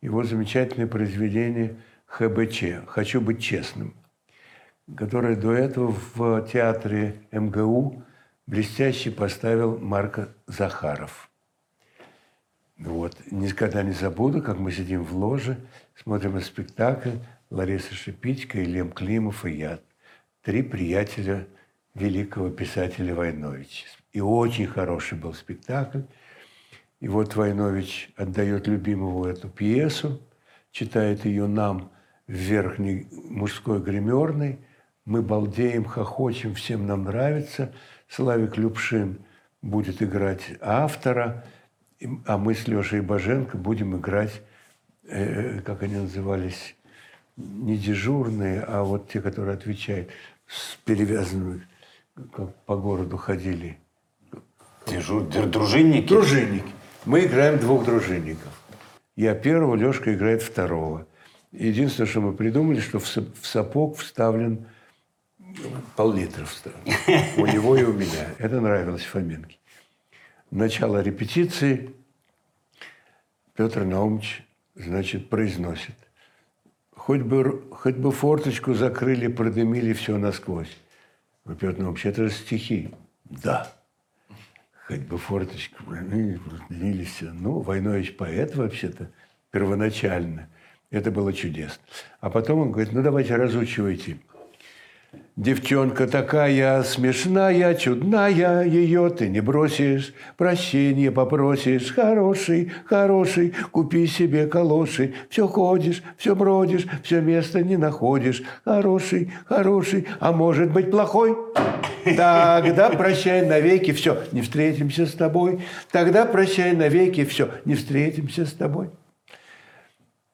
его 0.01 0.25
замечательное 0.25 0.87
произведение 0.87 1.77
«ХБЧ» 2.07 2.87
«Хочу 2.87 3.21
быть 3.21 3.43
честным», 3.43 3.95
которое 4.97 5.37
до 5.37 5.53
этого 5.53 5.95
в 6.15 6.43
театре 6.49 7.23
МГУ 7.31 8.03
блестяще 8.47 9.11
поставил 9.11 9.79
Марко 9.79 10.29
Захаров. 10.47 11.31
Вот. 12.79 13.17
Никогда 13.31 13.85
не 13.85 13.93
забуду, 13.93 14.43
как 14.43 14.59
мы 14.59 14.73
сидим 14.73 15.05
в 15.05 15.17
ложе, 15.17 15.57
смотрим 15.95 16.41
спектакль 16.41 17.11
Лариса 17.53 17.95
Шипитько 17.95 18.61
и 18.61 18.65
Лем 18.65 18.91
Климов 18.91 19.45
и 19.45 19.53
я. 19.53 19.81
Три 20.41 20.63
приятеля 20.63 21.47
великого 21.95 22.49
писателя 22.49 23.15
Войновича. 23.15 23.87
И 24.13 24.23
очень 24.23 24.67
хороший 24.67 25.19
был 25.19 25.35
спектакль. 25.35 26.01
И 27.01 27.09
вот 27.09 27.37
Войнович 27.37 28.11
отдает 28.17 28.67
любимому 28.69 29.27
эту 29.27 29.51
пьесу, 29.51 30.23
читает 30.71 31.27
ее 31.27 31.47
нам 31.47 31.93
в 32.27 32.33
верхней 32.33 33.07
мужской 33.11 33.83
гримерной. 33.83 34.59
Мы 35.05 35.21
балдеем, 35.21 35.85
хохочем, 35.85 36.55
всем 36.55 36.87
нам 36.87 37.05
нравится. 37.05 37.75
Славик 38.09 38.57
Любшин 38.57 39.19
будет 39.61 40.01
играть 40.01 40.53
автора, 40.63 41.45
а 42.25 42.39
мы 42.39 42.55
с 42.55 42.67
Лешей 42.67 43.03
Боженко 43.03 43.59
будем 43.59 43.95
играть, 43.95 44.41
э, 45.07 45.61
как 45.61 45.83
они 45.83 45.97
назывались, 45.97 46.77
не 47.37 47.77
дежурные, 47.79 48.61
а 48.63 48.83
вот 48.83 49.09
те, 49.11 49.21
которые 49.21 49.55
отвечают, 49.55 50.11
с 50.47 50.77
перевязанными, 50.85 51.67
как 52.33 52.55
по 52.67 52.77
городу 52.77 53.17
ходили. 53.17 53.79
Дежур- 54.87 55.29
др- 55.29 55.47
дружинники? 55.49 56.09
Дружинники. 56.09 56.73
Мы 57.05 57.25
играем 57.25 57.59
двух 57.59 57.85
дружинников. 57.85 58.53
Я 59.17 59.35
первого, 59.35 59.75
Лешка 59.77 60.13
играет 60.15 60.43
второго. 60.43 61.07
Единственное, 61.53 62.09
что 62.09 62.21
мы 62.21 62.33
придумали, 62.33 62.81
что 62.81 62.99
в 62.99 63.05
са- 63.05 63.31
в 63.41 63.47
сапог 63.47 63.97
вставлен 63.99 64.67
пол-литра. 65.97 66.47
У 67.37 67.47
него 67.47 67.77
и 67.77 67.83
у 67.85 67.93
меня. 67.93 68.27
Это 68.39 68.61
нравилось 68.61 69.05
Фоменке. 69.05 69.59
Начало 70.51 71.03
репетиции 71.03 71.95
Петр 73.55 73.85
Наумович, 73.85 74.45
значит, 74.75 75.29
произносит. 75.29 75.95
Хоть 77.07 77.23
бы, 77.23 77.65
хоть 77.73 77.97
бы 77.97 78.13
форточку 78.13 78.75
закрыли, 78.75 79.27
продымили 79.27 79.93
все 79.93 80.19
насквозь. 80.19 80.71
Ну, 81.45 81.57
Наумович, 81.61 82.07
это 82.07 82.29
же 82.29 82.31
стихи. 82.31 82.95
Да. 83.25 83.73
Хоть 84.87 85.01
бы 85.01 85.19
форточку, 85.19 85.83
ну, 85.89 86.39
продымили 86.39 87.03
все. 87.03 87.33
Ну, 87.33 87.59
Войнович 87.59 88.17
поэт 88.17 88.55
вообще-то. 88.55 89.11
первоначально. 89.51 90.49
Это 90.93 91.11
было 91.11 91.33
чудесно. 91.33 91.83
А 92.21 92.31
потом 92.31 92.61
он 92.61 92.71
говорит, 92.71 92.93
ну 92.93 93.03
давайте 93.03 93.35
разучивайте. 93.35 94.19
Девчонка 95.37 96.07
такая 96.07 96.83
смешная, 96.83 97.75
чудная, 97.75 98.65
ее 98.65 99.09
ты 99.09 99.31
не 99.31 99.41
бросишь, 99.41 100.13
прощения 100.37 101.11
попросишь. 101.11 101.91
Хороший, 101.95 102.71
хороший, 102.85 103.55
купи 103.71 104.07
себе 104.07 104.47
калоши. 104.47 105.15
Все 105.31 105.49
ходишь, 105.49 106.03
все 106.19 106.37
бродишь, 106.37 106.87
все 107.03 107.23
место 107.23 107.63
не 107.63 107.79
находишь. 107.79 108.43
Хороший, 108.65 109.33
хороший, 109.47 110.07
а 110.21 110.33
может 110.33 110.71
быть 110.71 110.91
плохой? 110.91 111.35
Тогда 112.05 112.91
прощай 112.91 113.47
навеки, 113.47 113.93
все, 113.93 114.25
не 114.33 114.43
встретимся 114.43 115.07
с 115.07 115.13
тобой. 115.13 115.65
Тогда 115.91 116.27
прощай 116.27 116.77
навеки, 116.77 117.25
все, 117.25 117.49
не 117.65 117.75
встретимся 117.75 118.45
с 118.45 118.53
тобой. 118.53 118.91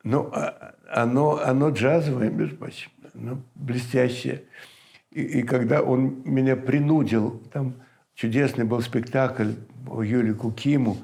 Ну, 0.03 0.29
а- 0.33 0.75
оно, 0.91 1.41
оно 1.45 1.71
джазовое, 1.71 2.31
между 2.31 2.57
прочим, 2.57 2.91
оно 3.15 3.43
блестящее. 3.55 4.43
И, 5.11 5.23
и 5.23 5.43
когда 5.43 5.83
он 5.83 6.23
меня 6.25 6.57
принудил, 6.57 7.43
там 7.53 7.75
чудесный 8.15 8.65
был 8.65 8.81
спектакль 8.83 9.53
о 9.89 10.03
Юле 10.03 10.35
Кукиму, 10.35 10.99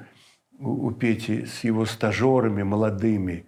у, 0.59 0.86
у 0.86 0.90
Пети 0.92 1.46
с 1.46 1.64
его 1.64 1.86
стажерами 1.86 2.62
молодыми, 2.62 3.46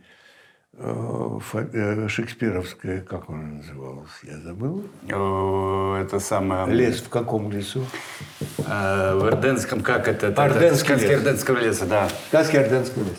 э, 0.72 1.38
э, 1.54 2.08
шекспировская, 2.08 3.02
как 3.02 3.28
она 3.28 3.42
называлась, 3.42 4.10
я 4.22 4.38
забыл. 4.38 4.84
О, 5.12 5.96
Это 5.96 6.20
самое... 6.20 6.66
Лес 6.74 7.00
в 7.00 7.08
каком 7.08 7.50
лесу? 7.50 7.84
Э, 8.58 9.14
В 9.14 9.26
Эрденском, 9.26 9.82
как 9.82 10.08
это? 10.08 10.28
Орденский 10.28 10.94
это 10.94 11.06
лес. 11.06 11.18
Орденского 11.18 11.58
леса, 11.58 11.86
да. 11.86 12.08
Сказки 12.28 12.56
Орденского 12.56 13.04
леса. 13.04 13.16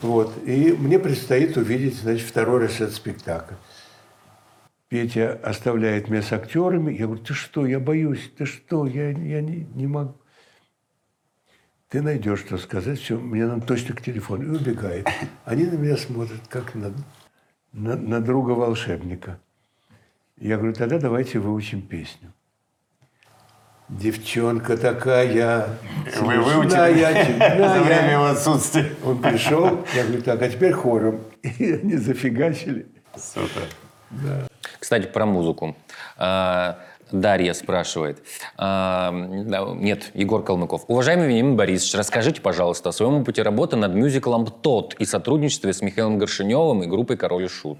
Вот. 0.00 0.32
И 0.46 0.72
мне 0.78 0.98
предстоит 0.98 1.56
увидеть, 1.56 1.96
значит, 1.96 2.26
второй 2.26 2.60
раз 2.60 2.74
этот 2.80 2.94
спектакль. 2.94 3.54
Петя 4.88 5.38
оставляет 5.42 6.08
меня 6.08 6.22
с 6.22 6.32
актерами. 6.32 6.92
Я 6.92 7.06
говорю, 7.06 7.22
ты 7.22 7.34
что, 7.34 7.66
я 7.66 7.78
боюсь, 7.78 8.32
ты 8.36 8.46
что, 8.46 8.86
я, 8.86 9.10
я 9.10 9.40
не, 9.42 9.66
не 9.74 9.86
могу. 9.86 10.14
Ты 11.88 12.02
найдешь, 12.02 12.40
что 12.40 12.58
сказать, 12.58 12.98
все, 12.98 13.18
мне 13.18 13.46
надо 13.46 13.66
точно 13.66 13.94
к 13.94 14.02
телефону. 14.02 14.44
И 14.44 14.56
убегает. 14.56 15.08
Они 15.44 15.64
на 15.64 15.74
меня 15.74 15.96
смотрят, 15.96 16.40
как 16.48 16.74
на, 16.74 16.92
на, 17.72 17.96
на 17.96 18.20
друга 18.20 18.52
волшебника. 18.52 19.40
Я 20.36 20.56
говорю, 20.56 20.74
тогда 20.74 20.98
давайте 20.98 21.38
выучим 21.38 21.82
песню. 21.82 22.32
Девчонка 23.88 24.76
такая, 24.76 25.78
Вы 26.20 26.40
выучили 26.40 27.58
за 27.58 27.82
время 27.82 28.12
его 28.12 28.26
отсутствия. 28.26 28.92
Он 29.02 29.20
пришел, 29.20 29.84
я 29.94 30.04
говорю, 30.04 30.22
так, 30.22 30.42
а 30.42 30.48
теперь 30.48 30.72
хором. 30.72 31.20
И 31.42 31.72
они 31.72 31.96
зафигачили. 31.96 32.86
Супер. 33.16 33.64
Кстати, 34.78 35.06
про 35.06 35.26
музыку. 35.26 35.76
А, 36.16 36.78
Дарья 37.10 37.54
спрашивает. 37.54 38.22
А, 38.56 39.10
нет, 39.12 40.10
Егор 40.14 40.42
Калмыков. 40.42 40.84
Уважаемый 40.88 41.28
Вениамин 41.28 41.56
Борисович, 41.56 41.94
расскажите, 41.94 42.40
пожалуйста, 42.40 42.90
о 42.90 42.92
своем 42.92 43.14
опыте 43.14 43.42
работы 43.42 43.76
над 43.76 43.94
мюзиклом 43.94 44.46
«Тот» 44.46 44.94
и 44.94 45.04
сотрудничестве 45.04 45.72
с 45.72 45.80
Михаилом 45.80 46.18
Горшиневым 46.18 46.82
и 46.82 46.86
группой 46.86 47.16
«Король 47.16 47.44
и 47.44 47.48
Шут». 47.48 47.78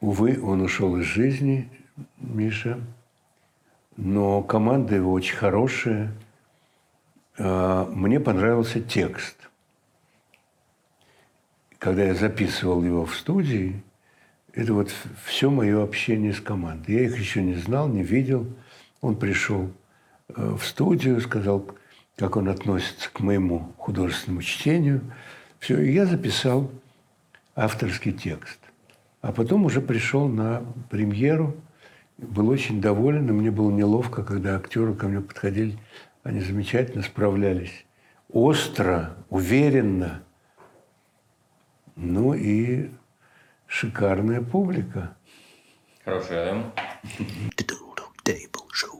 Увы, 0.00 0.40
он 0.42 0.62
ушел 0.62 0.96
из 0.96 1.04
жизни, 1.04 1.68
Миша. 2.18 2.80
Но 3.96 4.42
команда 4.42 4.94
его 4.94 5.12
очень 5.12 5.36
хорошая. 5.36 6.10
А, 7.38 7.86
Мне 7.86 8.18
понравился 8.18 8.80
текст. 8.80 9.49
Когда 11.80 12.04
я 12.04 12.14
записывал 12.14 12.84
его 12.84 13.06
в 13.06 13.16
студии, 13.16 13.82
это 14.52 14.74
вот 14.74 14.92
все 15.24 15.48
мое 15.48 15.82
общение 15.82 16.34
с 16.34 16.40
командой. 16.40 16.94
Я 16.94 17.04
их 17.04 17.18
еще 17.18 17.42
не 17.42 17.54
знал, 17.54 17.88
не 17.88 18.02
видел. 18.02 18.46
Он 19.00 19.16
пришел 19.16 19.70
э, 20.28 20.56
в 20.60 20.62
студию, 20.62 21.18
сказал, 21.22 21.66
как 22.16 22.36
он 22.36 22.50
относится 22.50 23.08
к 23.10 23.20
моему 23.20 23.72
художественному 23.78 24.42
чтению. 24.42 25.00
Все, 25.58 25.80
и 25.80 25.94
я 25.94 26.04
записал 26.04 26.70
авторский 27.56 28.12
текст. 28.12 28.58
А 29.22 29.32
потом 29.32 29.64
уже 29.64 29.80
пришел 29.80 30.28
на 30.28 30.62
премьеру, 30.90 31.56
был 32.18 32.50
очень 32.50 32.82
доволен, 32.82 33.26
и 33.26 33.32
мне 33.32 33.50
было 33.50 33.70
неловко, 33.70 34.22
когда 34.22 34.56
актеры 34.56 34.94
ко 34.94 35.08
мне 35.08 35.22
подходили, 35.22 35.78
они 36.24 36.40
замечательно 36.40 37.02
справлялись. 37.02 37.86
Остро, 38.30 39.16
уверенно. 39.30 40.20
Ну 42.02 42.32
и 42.32 42.88
шикарная 43.66 44.40
публика. 44.40 45.14
Хорошая, 46.02 46.64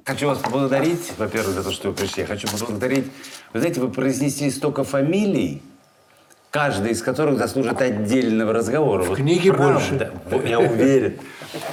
Хочу 0.04 0.26
вас 0.26 0.38
поблагодарить, 0.38 1.12
во-первых, 1.16 1.54
за 1.54 1.62
то, 1.62 1.70
что 1.70 1.90
вы 1.90 1.94
пришли. 1.94 2.22
Я 2.22 2.26
хочу 2.26 2.46
поблагодарить. 2.48 3.06
Вы 3.54 3.60
знаете, 3.60 3.80
вы 3.80 3.88
произнесли 3.88 4.50
столько 4.50 4.84
фамилий, 4.84 5.62
каждый 6.50 6.90
из 6.90 7.00
которых 7.00 7.38
заслужит 7.38 7.80
отдельного 7.80 8.52
разговора. 8.52 9.04
В 9.04 9.14
книге 9.14 9.52
больше. 9.52 10.12
Я 10.44 10.60
уверен. 10.60 11.18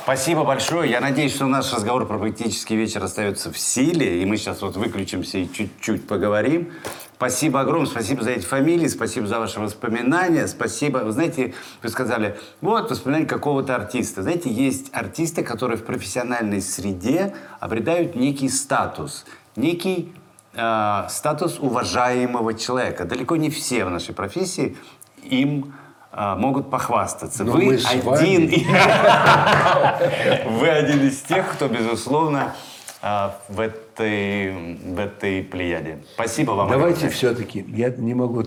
Спасибо 0.04 0.44
большое. 0.46 0.90
Я 0.90 1.02
надеюсь, 1.02 1.36
что 1.36 1.48
наш 1.48 1.74
разговор 1.74 2.08
про 2.08 2.20
поэтический 2.20 2.78
вечер 2.78 3.04
остается 3.04 3.52
в 3.52 3.58
силе, 3.58 4.22
и 4.22 4.26
мы 4.26 4.38
сейчас 4.38 4.62
вот 4.62 4.78
выключимся 4.78 5.40
и 5.40 5.52
чуть-чуть 5.52 6.08
поговорим. 6.08 6.72
Спасибо 7.18 7.62
огромное, 7.62 7.88
спасибо 7.88 8.22
за 8.22 8.30
эти 8.30 8.46
фамилии, 8.46 8.88
спасибо 8.88 9.26
за 9.26 9.40
ваши 9.40 9.60
воспоминания, 9.60 10.48
спасибо. 10.48 11.00
Вы 11.00 11.12
знаете, 11.12 11.56
вы 11.82 11.90
сказали, 11.90 12.38
вот 12.62 12.92
воспоминания 12.92 13.26
какого-то 13.26 13.76
артиста. 13.76 14.22
Знаете, 14.22 14.52
есть 14.52 14.92
артисты, 14.94 15.42
которые 15.42 15.80
в 15.80 15.84
профессиональной 15.84 16.62
среде 16.62 17.34
обретают 17.60 18.16
некий 18.16 18.50
статус, 18.50 19.26
некий 19.56 20.14
э, 20.54 21.08
статус 21.10 21.58
уважаемого 21.60 22.54
человека. 22.54 23.06
Далеко 23.06 23.36
не 23.36 23.50
все 23.50 23.84
в 23.84 23.90
нашей 23.90 24.14
профессии 24.14 24.78
им 25.24 25.74
э, 26.12 26.36
могут 26.36 26.70
похвастаться. 26.70 27.44
Но 27.44 27.54
Вы 27.54 27.80
один, 27.84 28.48
вы 30.60 30.70
один 30.70 31.08
из 31.08 31.22
тех, 31.22 31.52
кто, 31.54 31.68
безусловно, 31.68 32.54
в 33.02 33.60
этой, 33.60 34.76
в 34.76 35.00
этой 35.00 35.44
плеяде. 35.44 36.00
Спасибо 36.14 36.52
вам. 36.52 36.70
Давайте 36.70 37.10
все-таки, 37.10 37.64
я 37.70 37.90
не 37.90 38.14
могу 38.14 38.44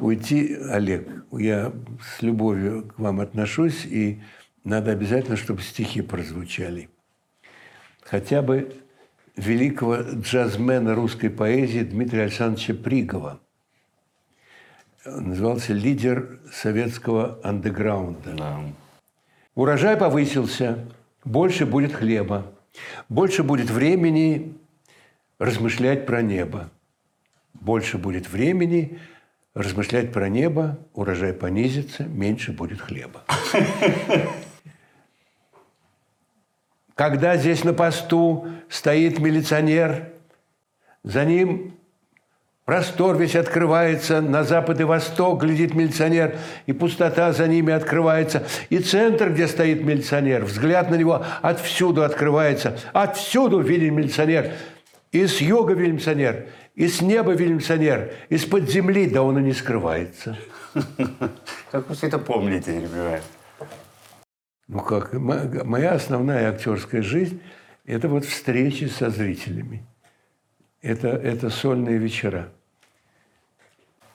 уйти, 0.00 0.56
Олег, 0.70 1.08
я 1.32 1.72
с 2.02 2.22
любовью 2.22 2.84
к 2.88 2.98
вам 2.98 3.20
отношусь, 3.20 3.84
и 3.86 4.20
надо 4.62 4.92
обязательно, 4.92 5.36
чтобы 5.36 5.62
стихи 5.62 6.02
прозвучали. 6.02 6.90
Хотя 8.02 8.42
бы 8.42 8.74
великого 9.36 9.96
джазмена 9.96 10.94
русской 10.94 11.28
поэзии 11.28 11.80
Дмитрия 11.80 12.22
Александровича 12.22 12.74
Пригова. 12.74 13.40
Он 15.06 15.30
назывался 15.30 15.72
«Лидер 15.72 16.40
советского 16.52 17.38
андеграунда». 17.42 18.32
Да. 18.32 18.60
Урожай 19.54 19.96
повысился, 19.96 20.86
больше 21.24 21.66
будет 21.66 21.94
хлеба, 21.94 22.54
больше 23.08 23.42
будет 23.42 23.70
времени 23.70 24.56
размышлять 25.38 26.06
про 26.06 26.22
небо. 26.22 26.70
Больше 27.54 27.98
будет 27.98 28.28
времени 28.28 28.98
размышлять 29.54 30.12
про 30.12 30.28
небо, 30.28 30.78
урожай 30.94 31.32
понизится, 31.32 32.04
меньше 32.04 32.52
будет 32.52 32.80
хлеба. 32.80 33.24
Когда 36.94 37.36
здесь 37.36 37.64
на 37.64 37.72
посту 37.72 38.48
стоит 38.68 39.18
милиционер, 39.18 40.12
за 41.02 41.24
ним 41.24 41.73
Простор 42.64 43.18
весь 43.18 43.36
открывается, 43.36 44.22
на 44.22 44.42
запад 44.42 44.80
и 44.80 44.84
восток 44.84 45.42
глядит 45.42 45.74
милиционер, 45.74 46.38
и 46.64 46.72
пустота 46.72 47.30
за 47.32 47.46
ними 47.46 47.74
открывается. 47.74 48.46
И 48.70 48.78
центр, 48.78 49.30
где 49.30 49.48
стоит 49.48 49.84
милиционер, 49.84 50.46
взгляд 50.46 50.90
на 50.90 50.94
него 50.94 51.22
отвсюду 51.42 52.02
открывается. 52.02 52.78
Отвсюду 52.94 53.60
виден 53.60 53.94
милиционер. 53.94 54.52
И 55.12 55.26
с 55.26 55.42
юга 55.42 55.74
виден 55.74 55.96
милиционер, 55.96 56.46
и 56.74 56.88
с 56.88 57.02
неба 57.02 57.32
виден 57.32 57.56
милиционер, 57.56 58.12
из-под 58.30 58.70
земли, 58.70 59.08
да 59.10 59.22
он 59.22 59.38
и 59.38 59.42
не 59.42 59.52
скрывается. 59.52 60.38
Как 61.70 61.88
вы 61.88 61.94
все 61.94 62.06
это 62.06 62.18
помните, 62.18 62.74
не 62.74 62.86
понимаю. 62.86 63.20
Ну 64.68 64.80
как, 64.80 65.12
мо- 65.12 65.64
моя 65.64 65.92
основная 65.92 66.48
актерская 66.48 67.02
жизнь– 67.02 67.42
это 67.84 68.08
вот 68.08 68.24
встречи 68.24 68.86
со 68.86 69.10
зрителями. 69.10 69.86
Это, 70.84 71.08
это 71.08 71.48
сольные 71.48 71.96
вечера. 71.96 72.50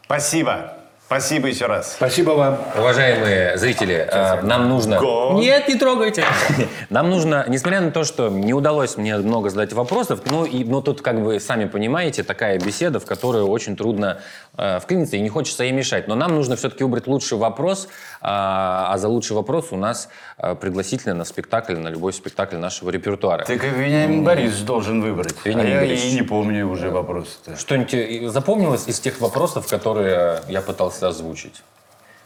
Спасибо. 0.04 0.78
Спасибо 1.10 1.48
еще 1.48 1.66
раз. 1.66 1.94
Спасибо 1.94 2.32
вам. 2.34 2.60
Уважаемые 2.78 3.58
зрители, 3.58 4.08
э, 4.12 4.44
нам 4.44 4.70
нужно... 4.70 5.00
Го. 5.00 5.40
Нет, 5.40 5.68
не 5.68 5.74
трогайте. 5.74 6.24
Нам 6.92 7.10
нужно, 7.10 7.46
несмотря 7.48 7.82
на 7.82 7.90
то, 7.90 8.04
что 8.04 8.30
не 8.30 8.54
удалось 8.54 8.96
мне 8.96 9.18
много 9.18 9.50
задать 9.50 9.74
вопросов, 9.74 10.22
ну, 10.30 10.46
и, 10.46 10.64
ну 10.64 10.84
тут, 10.84 11.02
как 11.02 11.16
вы 11.16 11.40
сами 11.40 11.66
понимаете, 11.66 12.22
такая 12.22 12.60
беседа, 12.60 13.00
в 13.00 13.06
которую 13.06 13.48
очень 13.48 13.76
трудно 13.76 14.20
э, 14.56 14.80
вклиниться, 14.80 15.18
и 15.18 15.22
не 15.22 15.30
хочется 15.30 15.64
ей 15.64 15.72
мешать. 15.72 16.08
Но 16.08 16.14
нам 16.14 16.36
нужно 16.36 16.56
все-таки 16.56 16.84
выбрать 16.84 17.08
лучший 17.08 17.40
вопрос, 17.40 17.88
а, 18.22 18.94
а 18.94 18.98
за 19.00 19.08
лучший 19.08 19.36
вопрос 19.36 19.70
у 19.72 19.78
нас 19.78 20.10
э, 20.38 20.54
пригласительно 20.54 21.16
на 21.16 21.26
спектакль, 21.26 21.76
на 21.76 21.88
любой 21.88 22.14
спектакль 22.14 22.58
нашего 22.58 22.92
репертуара. 22.92 23.46
Так 23.46 23.64
и 23.64 23.68
Вениамин 23.68 24.24
Борисович 24.24 24.64
должен 24.64 25.02
выбрать. 25.02 25.34
Вениамин 25.44 25.66
а 25.66 25.70
я 25.70 25.80
Борисович. 25.80 26.14
и 26.14 26.16
не 26.16 26.22
помню 26.22 26.68
уже 26.68 26.92
вопрос-то. 26.92 27.58
Что-нибудь 27.58 27.94
э, 27.96 28.30
запомнилось 28.30 28.88
из 28.88 29.00
тех 29.00 29.20
вопросов, 29.20 29.68
которые 29.68 30.42
я 30.50 30.62
пытался 30.62 30.99
озвучить? 31.08 31.64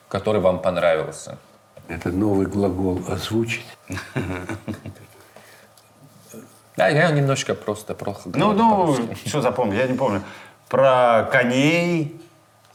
Который 0.09 0.41
вам 0.41 0.59
понравился? 0.59 1.37
Это 1.87 2.09
новый 2.09 2.45
глагол 2.45 3.01
«озвучить». 3.09 3.65
Да, 6.75 6.87
я 6.87 7.11
немножко 7.11 7.53
просто 7.53 7.93
про 7.93 8.15
Ну, 8.25 8.53
ну, 8.53 8.97
что 9.27 9.41
запомнил, 9.41 9.77
я 9.77 9.85
не 9.85 9.95
помню. 9.95 10.23
Про 10.69 11.29
коней, 11.31 12.19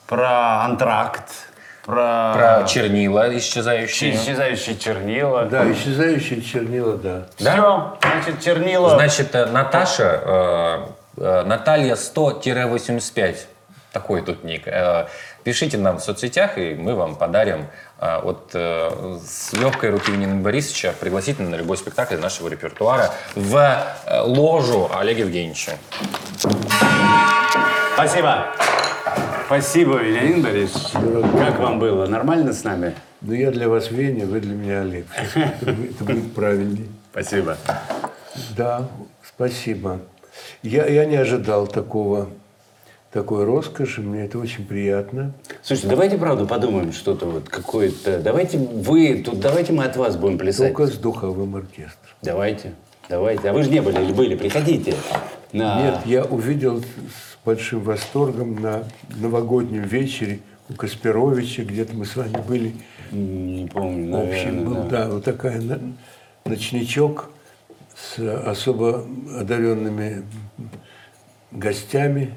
про 0.07 0.63
антракт, 0.65 1.49
про, 1.85 2.33
Про 2.35 2.65
чернила 2.69 3.37
исчезающие. 3.37 4.15
исчезающие 4.15 4.77
чернила. 4.77 5.47
Да, 5.47 5.71
исчезающие 5.73 6.43
чернила, 6.43 6.97
да. 6.97 7.27
Все, 7.37 7.99
значит, 8.03 8.41
чернила. 8.41 8.91
Значит, 8.91 9.35
э, 9.35 9.47
Наташа, 9.47 10.23
э, 10.23 10.87
э, 11.17 11.43
Наталья 11.45 11.97
100-85, 11.97 13.47
такой 13.91 14.23
тут 14.23 14.45
ник. 14.45 14.69
Э, 14.69 15.07
Пишите 15.49 15.79
нам 15.79 15.97
в 15.97 16.03
соцсетях, 16.05 16.59
и 16.59 16.75
мы 16.75 16.95
вам 16.95 17.17
подарим 17.17 17.69
э, 18.03 18.17
от 18.19 18.51
э, 18.53 19.19
с 19.27 19.55
легкой 19.55 19.89
руки 19.89 20.11
Вениамина 20.11 20.43
Борисовича 20.43 20.93
пригласительно 21.01 21.49
на 21.49 21.55
любой 21.55 21.79
спектакль 21.79 22.17
нашего 22.17 22.49
репертуара 22.49 23.13
в 23.35 23.57
э, 23.57 24.21
ложу 24.27 24.91
Олега 24.95 25.21
Евгеньевича. 25.21 25.79
Спасибо. 27.95 28.49
Спасибо, 29.47 29.97
Вениамин 29.97 30.43
Борисович. 30.43 30.93
Как 31.39 31.59
вам 31.61 31.79
было? 31.79 32.05
Нормально 32.05 32.53
с 32.53 32.63
нами? 32.63 32.95
Но 33.23 33.33
я 33.33 33.51
для 33.51 33.71
вас 33.71 33.91
Веня, 33.91 34.27
вы 34.27 34.41
для 34.41 34.55
меня 34.55 34.83
Олег. 34.83 35.07
Это 35.35 35.73
будет- 35.73 35.91
это 35.95 36.05
будет 36.05 36.35
правильней. 36.35 36.89
Спасибо. 37.13 37.57
Да, 38.55 38.87
спасибо. 39.27 40.01
Я, 40.63 40.85
я 40.85 41.07
не 41.07 41.17
ожидал 41.17 41.67
такого, 41.67 42.29
такой 43.13 43.45
роскоши, 43.45 44.01
мне 44.01 44.25
это 44.25 44.39
очень 44.39 44.67
приятно. 44.67 45.33
Слушайте, 45.63 45.89
давайте 45.89 46.19
правда 46.19 46.45
подумаем 46.45 46.93
что-то 46.93 47.27
вот 47.27 47.49
какое-то. 47.49 48.21
Давайте 48.21 48.59
вы 48.59 49.23
тут, 49.25 49.41
давайте 49.41 49.73
мы 49.73 49.85
от 49.85 49.97
вас 49.97 50.17
будем 50.17 50.39
плясать. 50.39 50.75
Только 50.75 50.93
с 50.93 50.97
духовым 50.97 51.57
оркестром. 51.57 52.15
Давайте, 52.23 52.75
давайте. 53.09 53.49
А 53.49 53.53
вы 53.53 53.63
же 53.63 53.71
не 53.71 53.81
были 53.81 54.03
или 54.03 54.13
были? 54.13 54.37
Приходите. 54.37 54.95
На... 55.53 55.83
Нет, 55.83 56.01
я 56.05 56.25
увидел 56.25 56.81
с 56.81 57.39
большим 57.45 57.81
восторгом 57.81 58.57
на 58.57 58.85
новогоднем 59.17 59.83
вечере 59.83 60.41
у 60.69 60.75
Каспировича, 60.75 61.63
где-то 61.63 61.95
мы 61.95 62.05
с 62.05 62.15
вами 62.17 62.37
были. 62.47 62.75
Не 63.11 63.67
помню, 63.67 64.11
наверное, 64.11 64.65
был, 64.65 64.75
да. 64.75 65.07
да, 65.07 65.09
вот 65.09 65.25
такая 65.25 65.63
ночничок 66.45 67.31
с 67.97 68.19
особо 68.19 69.07
одаренными 69.35 70.25
гостями. 71.51 72.35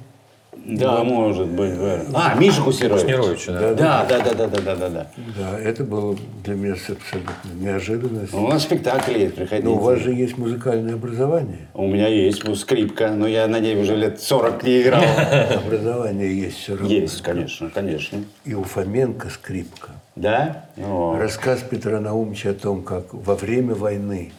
Да, 0.66 1.04
может 1.04 1.47
быть. 1.47 1.78
да. 1.78 2.02
А, 2.14 2.36
Миша 2.36 2.62
Кусирович. 2.62 3.02
Кушнировича, 3.02 3.52
да. 3.54 3.74
Да, 3.74 4.06
да, 4.06 4.20
да, 4.20 4.34
да, 4.34 4.47
да, 4.47 4.62
да, 4.62 4.76
да, 4.76 4.89
да. 4.89 5.08
Да, 5.38 5.60
это 5.60 5.84
было 5.84 6.16
для 6.43 6.56
меня 6.56 6.74
абсолютно 6.74 7.34
неожиданность. 7.56 8.34
У 8.34 8.47
нас 8.47 8.64
спектакль 8.64 9.18
есть, 9.18 9.36
приходите. 9.36 9.68
Но 9.68 9.76
у 9.76 9.80
вас 9.80 9.99
же 9.99 10.14
есть 10.14 10.38
музыкальное 10.38 10.95
образование. 10.95 11.68
У 11.74 11.88
меня 11.88 12.08
есть 12.08 12.43
ну, 12.43 12.56
скрипка, 12.56 13.12
но 13.12 13.28
я, 13.28 13.47
надеюсь, 13.47 13.84
уже 13.84 13.95
лет 13.95 14.22
40 14.22 14.64
не 14.64 14.82
играл. 14.82 15.04
Образование 15.66 16.38
есть 16.38 16.58
все 16.58 16.74
равно. 16.76 16.89
Есть, 16.89 17.22
конечно, 17.22 17.70
конечно. 17.70 18.24
И 18.45 18.54
у 18.54 18.64
Фоменко 18.64 19.30
скрипка. 19.30 19.91
Да? 20.16 20.66
О. 20.78 21.18
Рассказ 21.18 21.62
Петра 21.62 21.99
Наумовича 21.99 22.52
о 22.52 22.54
том, 22.54 22.84
как 22.84 23.14
во 23.14 23.36
время 23.36 23.74
войны 23.74 24.32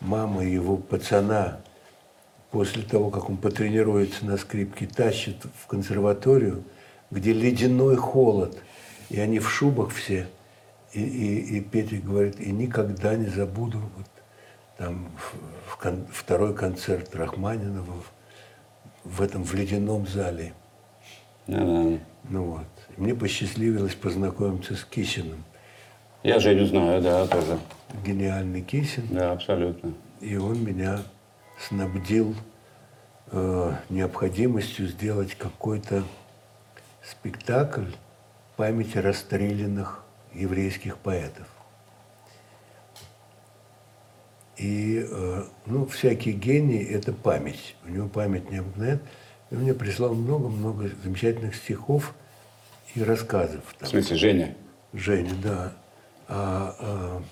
мама 0.00 0.44
его 0.44 0.76
пацана, 0.76 1.58
после 2.50 2.82
того, 2.82 3.10
как 3.10 3.30
он 3.30 3.36
потренируется 3.36 4.26
на 4.26 4.36
скрипке, 4.36 4.86
тащит 4.86 5.36
в 5.62 5.66
консерваторию, 5.66 6.64
где 7.10 7.32
ледяной 7.32 7.96
холод, 7.96 8.56
и 9.08 9.20
они 9.20 9.38
в 9.38 9.50
шубах 9.50 9.90
все. 9.90 10.26
И, 10.92 11.00
и, 11.02 11.58
и 11.58 11.60
Петя 11.60 11.96
говорит, 11.96 12.40
и 12.40 12.50
никогда 12.50 13.14
не 13.16 13.26
забуду 13.26 13.78
вот, 13.96 14.06
там 14.76 15.08
в- 15.16 15.70
в 15.72 15.76
кон- 15.76 16.06
второй 16.12 16.54
концерт 16.54 17.14
Рахманинова 17.14 17.92
в, 19.04 19.16
в 19.16 19.22
этом 19.22 19.44
в 19.44 19.54
ледяном 19.54 20.06
зале. 20.08 20.52
Да-да. 21.46 21.98
Ну 22.28 22.42
вот. 22.44 22.66
И 22.96 23.00
мне 23.00 23.14
посчастливилось 23.14 23.94
познакомиться 23.94 24.74
с 24.74 24.84
Кисиным. 24.84 25.44
Я 26.22 26.38
Женю 26.38 26.66
знаю, 26.66 27.00
да, 27.00 27.26
тоже. 27.26 27.58
Гениальный 28.04 28.62
Кисин. 28.62 29.06
Да, 29.10 29.32
абсолютно. 29.32 29.94
И 30.20 30.36
он 30.36 30.62
меня 30.62 31.00
снабдил 31.68 32.34
э, 33.32 33.74
необходимостью 33.88 34.86
сделать 34.88 35.34
какой-то 35.34 36.04
спектакль 37.02 37.90
памяти 38.56 38.98
расстрелянных 38.98 40.04
еврейских 40.34 40.98
поэтов. 40.98 41.46
И, 44.56 45.06
э, 45.10 45.44
ну, 45.66 45.86
всякий 45.86 46.32
гений– 46.32 46.82
это 46.90 47.12
память. 47.12 47.76
У 47.86 47.88
него 47.88 48.08
память 48.08 48.50
необыкновенная. 48.50 49.00
И 49.50 49.54
он 49.54 49.62
мне 49.62 49.74
прислал 49.74 50.14
много-много 50.14 50.90
замечательных 51.02 51.54
стихов 51.54 52.14
и 52.94 53.02
рассказов. 53.02 53.62
В 53.66 53.74
там. 53.74 53.88
смысле, 53.88 54.16
Женя? 54.16 54.56
Женя, 54.92 55.34
да. 55.42 55.72
А, 56.28 56.76
а, 56.78 57.22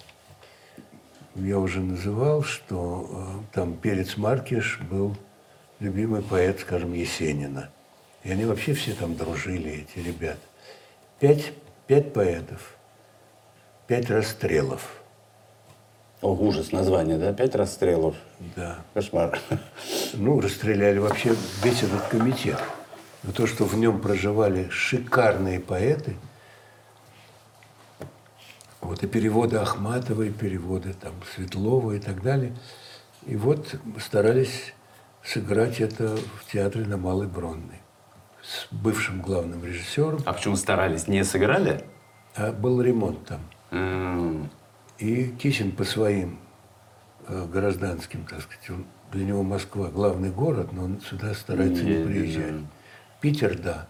я 1.45 1.59
уже 1.59 1.81
называл, 1.81 2.43
что 2.43 3.09
а, 3.11 3.45
там 3.55 3.75
Перец 3.77 4.17
Маркиш 4.17 4.81
был 4.91 5.17
любимый 5.81 6.23
поэт, 6.23 6.61
скажем, 6.61 6.93
Есенина. 6.93 7.71
И 8.25 8.31
они 8.31 8.45
вообще 8.45 8.75
все 8.75 8.93
там 8.93 9.17
дружили, 9.17 9.87
эти 9.87 10.05
ребята. 10.05 10.41
Пять, 11.21 11.53
пять 11.87 12.13
поэтов, 12.13 12.77
пять 13.87 14.11
расстрелов. 14.11 14.99
О, 16.21 16.35
ужас, 16.35 16.73
название, 16.73 17.17
да? 17.17 17.33
Пять 17.33 17.55
расстрелов. 17.55 18.17
Да. 18.57 18.81
Кошмар. 18.93 19.39
Ну, 20.15 20.41
расстреляли 20.41 20.99
вообще 20.99 21.35
весь 21.63 21.83
этот 21.85 22.03
комитет. 22.09 22.59
Но 23.23 23.33
то, 23.33 23.47
что 23.47 23.65
в 23.65 23.77
нем 23.77 24.01
проживали 24.01 24.69
шикарные 24.69 25.61
поэты, 25.61 26.17
вот 28.89 29.03
и 29.03 29.07
переводы 29.07 29.57
Ахматова, 29.59 30.23
и 30.23 30.31
переводы 30.31 30.95
там 30.95 31.13
Светлова 31.35 31.93
и 31.93 31.99
так 32.01 32.23
далее. 32.23 32.57
И 33.27 33.37
вот 33.37 33.75
старались 33.99 34.75
сыграть 35.23 35.81
это 35.81 36.17
в 36.17 36.51
театре 36.51 36.87
на 36.87 36.97
Малой 36.97 37.27
Бронной 37.27 37.81
с 38.43 38.73
бывшим 38.73 39.21
главным 39.21 39.63
режиссером. 39.65 40.21
А 40.25 40.33
почему 40.33 40.57
старались? 40.57 41.07
Не 41.07 41.23
сыграли? 41.25 41.85
А 42.35 42.53
был 42.53 42.81
ремонт 42.81 43.27
там. 43.27 43.41
М, 43.71 44.51
И 44.99 45.27
Кисин 45.39 45.73
по 45.73 45.85
своим 45.85 46.39
э, 47.27 47.47
гражданским, 47.53 48.25
так 48.25 48.41
сказать, 48.41 48.71
он, 48.71 48.87
для 49.13 49.25
него 49.27 49.43
Москва 49.43 49.89
главный 49.89 50.31
город, 50.31 50.73
но 50.73 50.85
он 50.85 51.01
сюда 51.03 51.35
старается 51.35 51.85
не 51.85 51.99
Не, 51.99 52.05
приезжать. 52.07 52.55
Питер, 53.21 53.59
да. 53.59 53.87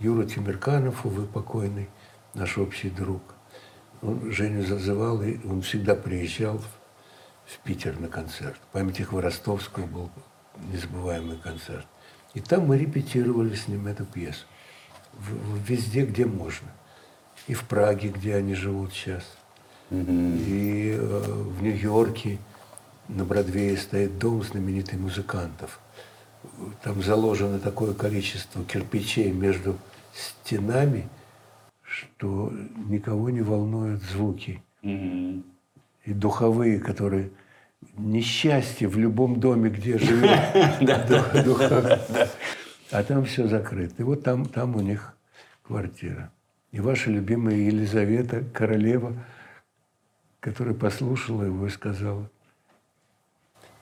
Юра 0.00 0.24
Тимирканов, 0.26 1.06
увы, 1.06 1.26
покойный, 1.26 1.88
наш 2.34 2.58
общий 2.58 2.90
друг. 2.90 3.22
Он 4.02 4.30
Женю 4.32 4.64
зазывал, 4.66 5.22
и 5.22 5.38
он 5.46 5.62
всегда 5.62 5.94
приезжал 5.94 6.58
в, 6.58 6.64
в 7.46 7.58
Питер 7.64 7.98
на 8.00 8.08
концерт. 8.08 8.56
В 8.70 8.72
памяти 8.72 9.02
Хворостовского 9.02 9.86
был 9.86 10.10
незабываемый 10.72 11.38
концерт. 11.38 11.86
И 12.34 12.40
там 12.40 12.66
мы 12.66 12.78
репетировали 12.78 13.54
с 13.54 13.68
ним 13.68 13.86
эту 13.86 14.04
пьесу. 14.04 14.44
В- 15.12 15.30
в- 15.54 15.68
везде, 15.70 16.04
где 16.04 16.24
можно. 16.26 16.68
И 17.46 17.54
в 17.54 17.64
Праге, 17.64 18.08
где 18.08 18.34
они 18.36 18.54
живут 18.54 18.92
сейчас. 18.92 19.24
И 19.90 20.96
э, 20.98 21.22
в 21.22 21.62
Нью-Йорке 21.62 22.38
на 23.08 23.24
Бродвее 23.24 23.76
стоит 23.76 24.18
дом 24.18 24.42
знаменитых 24.42 24.98
музыкантов. 24.98 25.78
Там 26.82 27.02
заложено 27.02 27.58
такое 27.58 27.92
количество 27.94 28.64
кирпичей 28.64 29.30
между 29.32 29.76
стенами, 30.14 31.08
что 31.92 32.52
никого 32.88 33.30
не 33.30 33.42
волнуют 33.42 34.02
звуки. 34.02 34.62
м. 34.82 35.44
И 36.04 36.12
духовые, 36.12 36.80
которые 36.80 37.30
несчастье 37.96 38.88
в 38.88 38.98
любом 38.98 39.38
доме, 39.38 39.70
где 39.70 39.98
живет. 39.98 40.40
А 42.90 43.02
там 43.04 43.24
все 43.24 43.46
закрыто. 43.46 43.94
И 43.98 44.02
вот 44.02 44.22
там, 44.22 44.44
там 44.44 44.76
у 44.76 44.80
них 44.80 45.16
квартира. 45.62 46.30
И 46.72 46.80
ваша 46.80 47.10
любимая 47.10 47.54
Елизавета, 47.54 48.44
королева, 48.52 49.14
которая 50.40 50.74
послушала 50.74 51.44
его 51.44 51.66
и 51.66 51.70
сказала, 51.70 52.28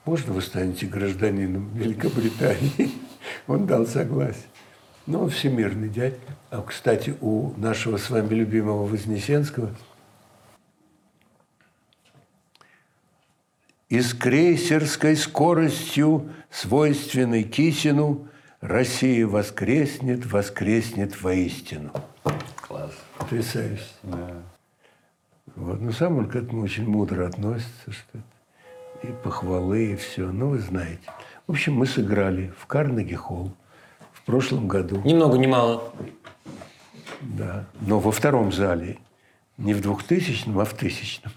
можно 0.05 0.33
вы 0.33 0.41
станете 0.41 0.85
гражданином 0.85 1.69
Великобритании? 1.73 2.91
Он 3.47 3.65
дал 3.65 3.85
согласие. 3.85 4.50
Он 5.07 5.29
всемирный 5.29 5.89
дядь. 5.89 6.15
А, 6.49 6.61
кстати, 6.61 7.15
у 7.21 7.53
нашего 7.57 7.97
с 7.97 8.09
вами 8.09 8.33
любимого 8.33 8.85
Вознесенского 8.85 9.71
И 13.91 13.99
с 13.99 14.13
крейсерской 14.13 15.17
скоростью, 15.17 16.31
свойственной 16.49 17.43
Кисину, 17.43 18.25
Россия 18.61 19.27
воскреснет, 19.27 20.25
воскреснет 20.25 21.21
воистину. 21.21 21.91
Класс. 22.61 22.93
Потрясающе. 23.17 23.83
Вот. 25.57 25.81
Но 25.81 25.91
сам 25.91 26.19
он 26.19 26.29
к 26.29 26.37
этому 26.37 26.61
очень 26.61 26.87
мудро 26.87 27.27
относится, 27.27 27.91
что 27.91 28.19
и 29.03 29.07
похвалы, 29.23 29.91
и 29.91 29.95
все. 29.97 30.31
Ну, 30.31 30.51
вы 30.51 30.59
знаете. 30.59 31.11
В 31.45 31.51
общем, 31.51 31.73
мы 31.73 31.85
сыграли 31.85 32.53
в 32.57 32.67
Карнеги-холл 32.67 33.51
в 34.21 34.25
прошлом 34.25 34.67
году. 34.67 35.01
Ни 35.03 35.13
много, 35.13 35.37
ни 35.37 35.47
мало. 35.47 35.91
Да. 37.21 37.65
Но 37.81 37.99
во 37.99 38.11
втором 38.11 38.51
зале. 38.51 38.97
Не 39.57 39.73
в 39.73 39.81
двухтысячном, 39.81 40.59
а 40.59 40.65
в 40.65 40.73
тысячном. 40.73 41.31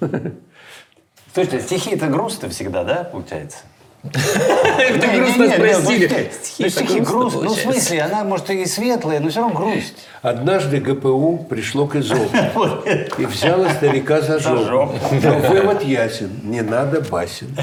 Слушайте, 1.34 1.60
стихи 1.60 1.90
это 1.90 2.06
грустно 2.06 2.48
всегда, 2.48 2.84
да, 2.84 3.04
получается? 3.04 3.58
Это 4.78 5.06
Не, 5.06 5.18
грустно 5.18 5.48
спросили. 5.48 6.30
ну, 6.58 6.68
Стихи 6.68 7.00
ну, 7.00 7.06
грустно. 7.06 7.42
Ну, 7.44 7.54
в 7.54 7.58
смысле, 7.58 8.02
она, 8.02 8.22
может, 8.24 8.50
и 8.50 8.66
светлая, 8.66 9.18
но 9.20 9.30
все 9.30 9.40
равно 9.40 9.58
грусть. 9.58 9.94
Однажды 10.20 10.78
ГПУ 10.78 11.46
пришло 11.48 11.86
к 11.86 11.96
Эзопу 11.96 12.28
и 13.18 13.24
взяло 13.26 13.68
старика 13.70 14.20
за 14.20 14.38
жопу. 14.38 14.94
Но 15.22 15.38
вывод 15.38 15.82
ясен. 15.82 16.30
Не 16.42 16.60
надо 16.60 17.00
басен. 17.00 17.56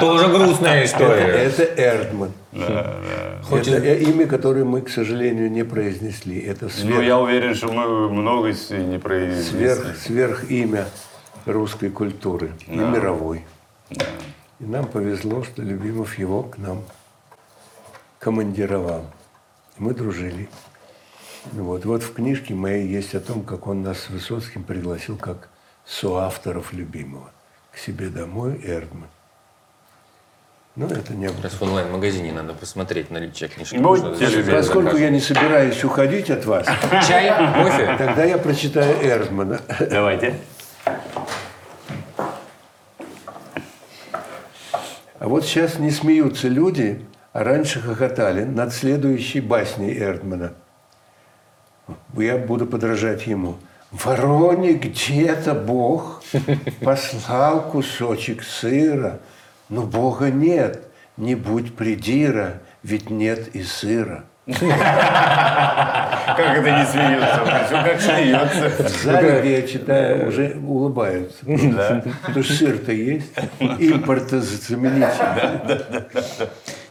Тоже 0.00 0.28
грустная 0.28 0.84
история. 0.84 1.26
это 1.26 1.64
Эрдман. 1.76 2.32
Это 3.50 3.94
имя, 3.94 4.26
которое 4.26 4.64
мы, 4.64 4.80
к 4.80 4.88
сожалению, 4.88 5.50
не 5.50 5.64
произнесли. 5.64 6.40
Это 6.40 6.64
Ну, 6.64 6.70
сверх, 6.70 7.02
я 7.04 7.18
уверен, 7.18 7.54
что 7.54 7.70
мы 7.70 8.08
много 8.08 8.48
не 8.48 8.98
произнесли. 8.98 9.42
сверх, 9.42 9.96
сверх 9.98 10.50
имя 10.50 10.86
русской 11.44 11.90
культуры 11.90 12.52
и 12.66 12.76
мировой. 12.76 13.44
И 14.62 14.64
нам 14.64 14.86
повезло, 14.86 15.42
что 15.42 15.60
Любимов 15.60 16.18
его 16.18 16.44
к 16.44 16.56
нам 16.56 16.84
командировал. 18.20 19.04
И 19.76 19.82
мы 19.82 19.92
дружили. 19.92 20.48
Ну 21.52 21.64
Вот. 21.64 21.84
вот 21.84 22.04
в 22.04 22.14
книжке 22.14 22.54
моей 22.54 22.86
есть 22.86 23.14
о 23.16 23.20
том, 23.20 23.42
как 23.42 23.66
он 23.66 23.82
нас 23.82 23.98
с 23.98 24.08
Высоцким 24.08 24.62
пригласил 24.62 25.16
как 25.16 25.48
соавторов 25.84 26.72
Любимого 26.72 27.30
к 27.72 27.78
себе 27.78 28.08
домой 28.08 28.60
Эрдман. 28.62 29.08
Ну, 30.76 30.86
это 30.86 31.12
не 31.12 31.26
было. 31.26 31.36
Сейчас 31.38 31.54
в 31.54 31.62
онлайн-магазине 31.62 32.32
надо 32.32 32.54
посмотреть 32.54 33.10
наличие 33.10 33.48
книжки. 33.50 33.76
Заказать. 33.76 34.46
Поскольку 34.50 34.96
я 34.96 35.10
не 35.10 35.20
собираюсь 35.20 35.82
уходить 35.84 36.30
от 36.30 36.46
вас, 36.46 36.66
Чай, 37.06 37.28
кофе? 37.62 37.96
тогда 37.98 38.24
я 38.24 38.38
прочитаю 38.38 38.96
Эрдмана. 39.04 39.60
Давайте. 39.90 40.38
А 45.22 45.28
вот 45.28 45.44
сейчас 45.44 45.78
не 45.78 45.92
смеются 45.92 46.48
люди, 46.48 47.00
а 47.32 47.44
раньше 47.44 47.80
хохотали 47.80 48.42
над 48.42 48.74
следующей 48.74 49.38
басней 49.40 49.96
Эрдмана. 49.96 50.54
Я 52.14 52.38
буду 52.38 52.66
подражать 52.66 53.28
ему. 53.28 53.54
Вороне 53.92 54.72
где-то 54.72 55.54
Бог 55.54 56.24
послал 56.80 57.70
кусочек 57.70 58.42
сыра, 58.42 59.20
но 59.68 59.82
Бога 59.82 60.28
нет, 60.28 60.88
не 61.16 61.36
будь 61.36 61.76
придира, 61.76 62.60
ведь 62.82 63.08
нет 63.08 63.54
и 63.54 63.62
сыра. 63.62 64.24
Как 64.46 66.38
это 66.58 66.70
не 66.70 66.84
смеется? 66.86 67.40
Все 67.66 67.82
как 67.82 68.00
смеется. 68.00 68.70
В 68.88 69.02
зале, 69.04 69.60
я 69.60 69.62
читаю, 69.68 70.28
уже 70.28 70.56
улыбаются. 70.66 71.44
Потому 71.44 72.44
что 72.44 72.52
сыр-то 72.54 72.92
есть, 72.92 73.30
импортозаменитель. 73.60 75.08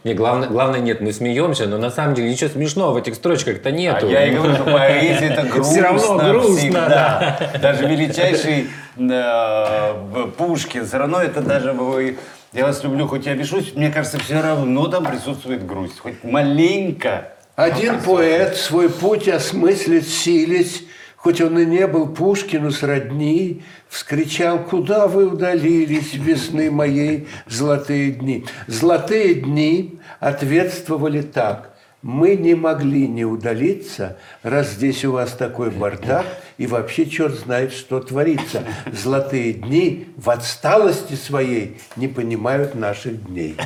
Не, 0.04 0.14
главное, 0.14 0.48
главное, 0.48 0.80
нет, 0.80 1.00
мы 1.00 1.12
смеемся, 1.12 1.66
но 1.66 1.78
на 1.78 1.90
самом 1.90 2.14
деле 2.14 2.30
ничего 2.30 2.50
смешного 2.50 2.92
в 2.92 2.96
этих 2.96 3.14
строчках-то 3.14 3.68
А 3.68 3.72
нету. 3.72 4.08
я 4.08 4.26
и 4.26 4.34
говорю, 4.34 4.54
что 4.54 4.64
поэзия 4.64 5.26
это 5.28 5.42
грустно. 5.42 5.62
Всё 5.72 5.82
равно 5.82 6.18
грустно, 6.32 6.56
всегда. 6.56 7.38
Даже 7.60 7.86
величайший 7.86 8.66
э, 8.98 9.94
Пушкин, 10.36 10.86
все 10.86 10.96
равно 10.98 11.20
это 11.22 11.40
даже... 11.40 11.72
вы- 11.72 12.16
Я 12.52 12.64
вас 12.66 12.82
люблю, 12.82 13.06
хоть 13.06 13.26
я 13.26 13.34
бешусь, 13.36 13.74
мне 13.76 13.90
кажется, 13.90 14.18
все 14.18 14.40
равно 14.40 14.88
там 14.88 15.04
присутствует 15.04 15.64
грусть. 15.64 16.00
Хоть 16.00 16.24
маленько. 16.24 17.28
Один 17.54 18.00
поэт 18.00 18.56
свой 18.56 18.88
путь 18.88 19.28
осмыслить 19.28 20.08
сились, 20.08 20.84
хоть 21.16 21.42
он 21.42 21.58
и 21.58 21.66
не 21.66 21.86
был 21.86 22.08
Пушкину 22.08 22.70
сродни, 22.70 23.62
вскричал, 23.90 24.58
куда 24.60 25.06
вы 25.06 25.26
удалились, 25.26 26.14
весны 26.14 26.70
моей 26.70 27.28
золотые 27.46 28.12
дни. 28.12 28.46
Золотые 28.68 29.34
дни 29.34 29.98
ответствовали 30.18 31.20
так. 31.20 31.74
Мы 32.00 32.36
не 32.36 32.54
могли 32.54 33.06
не 33.06 33.26
удалиться, 33.26 34.16
раз 34.42 34.70
здесь 34.72 35.04
у 35.04 35.12
вас 35.12 35.32
такой 35.32 35.70
бардак, 35.70 36.26
и 36.56 36.66
вообще 36.66 37.06
черт 37.06 37.34
знает, 37.34 37.72
что 37.72 38.00
творится. 38.00 38.64
Золотые 38.90 39.52
дни 39.52 40.08
в 40.16 40.30
отсталости 40.30 41.14
своей 41.14 41.80
не 41.96 42.08
понимают 42.08 42.74
наших 42.74 43.24
дней. 43.26 43.56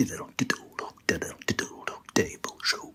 Tiderón, 0.00 0.32
tito. 0.34 0.59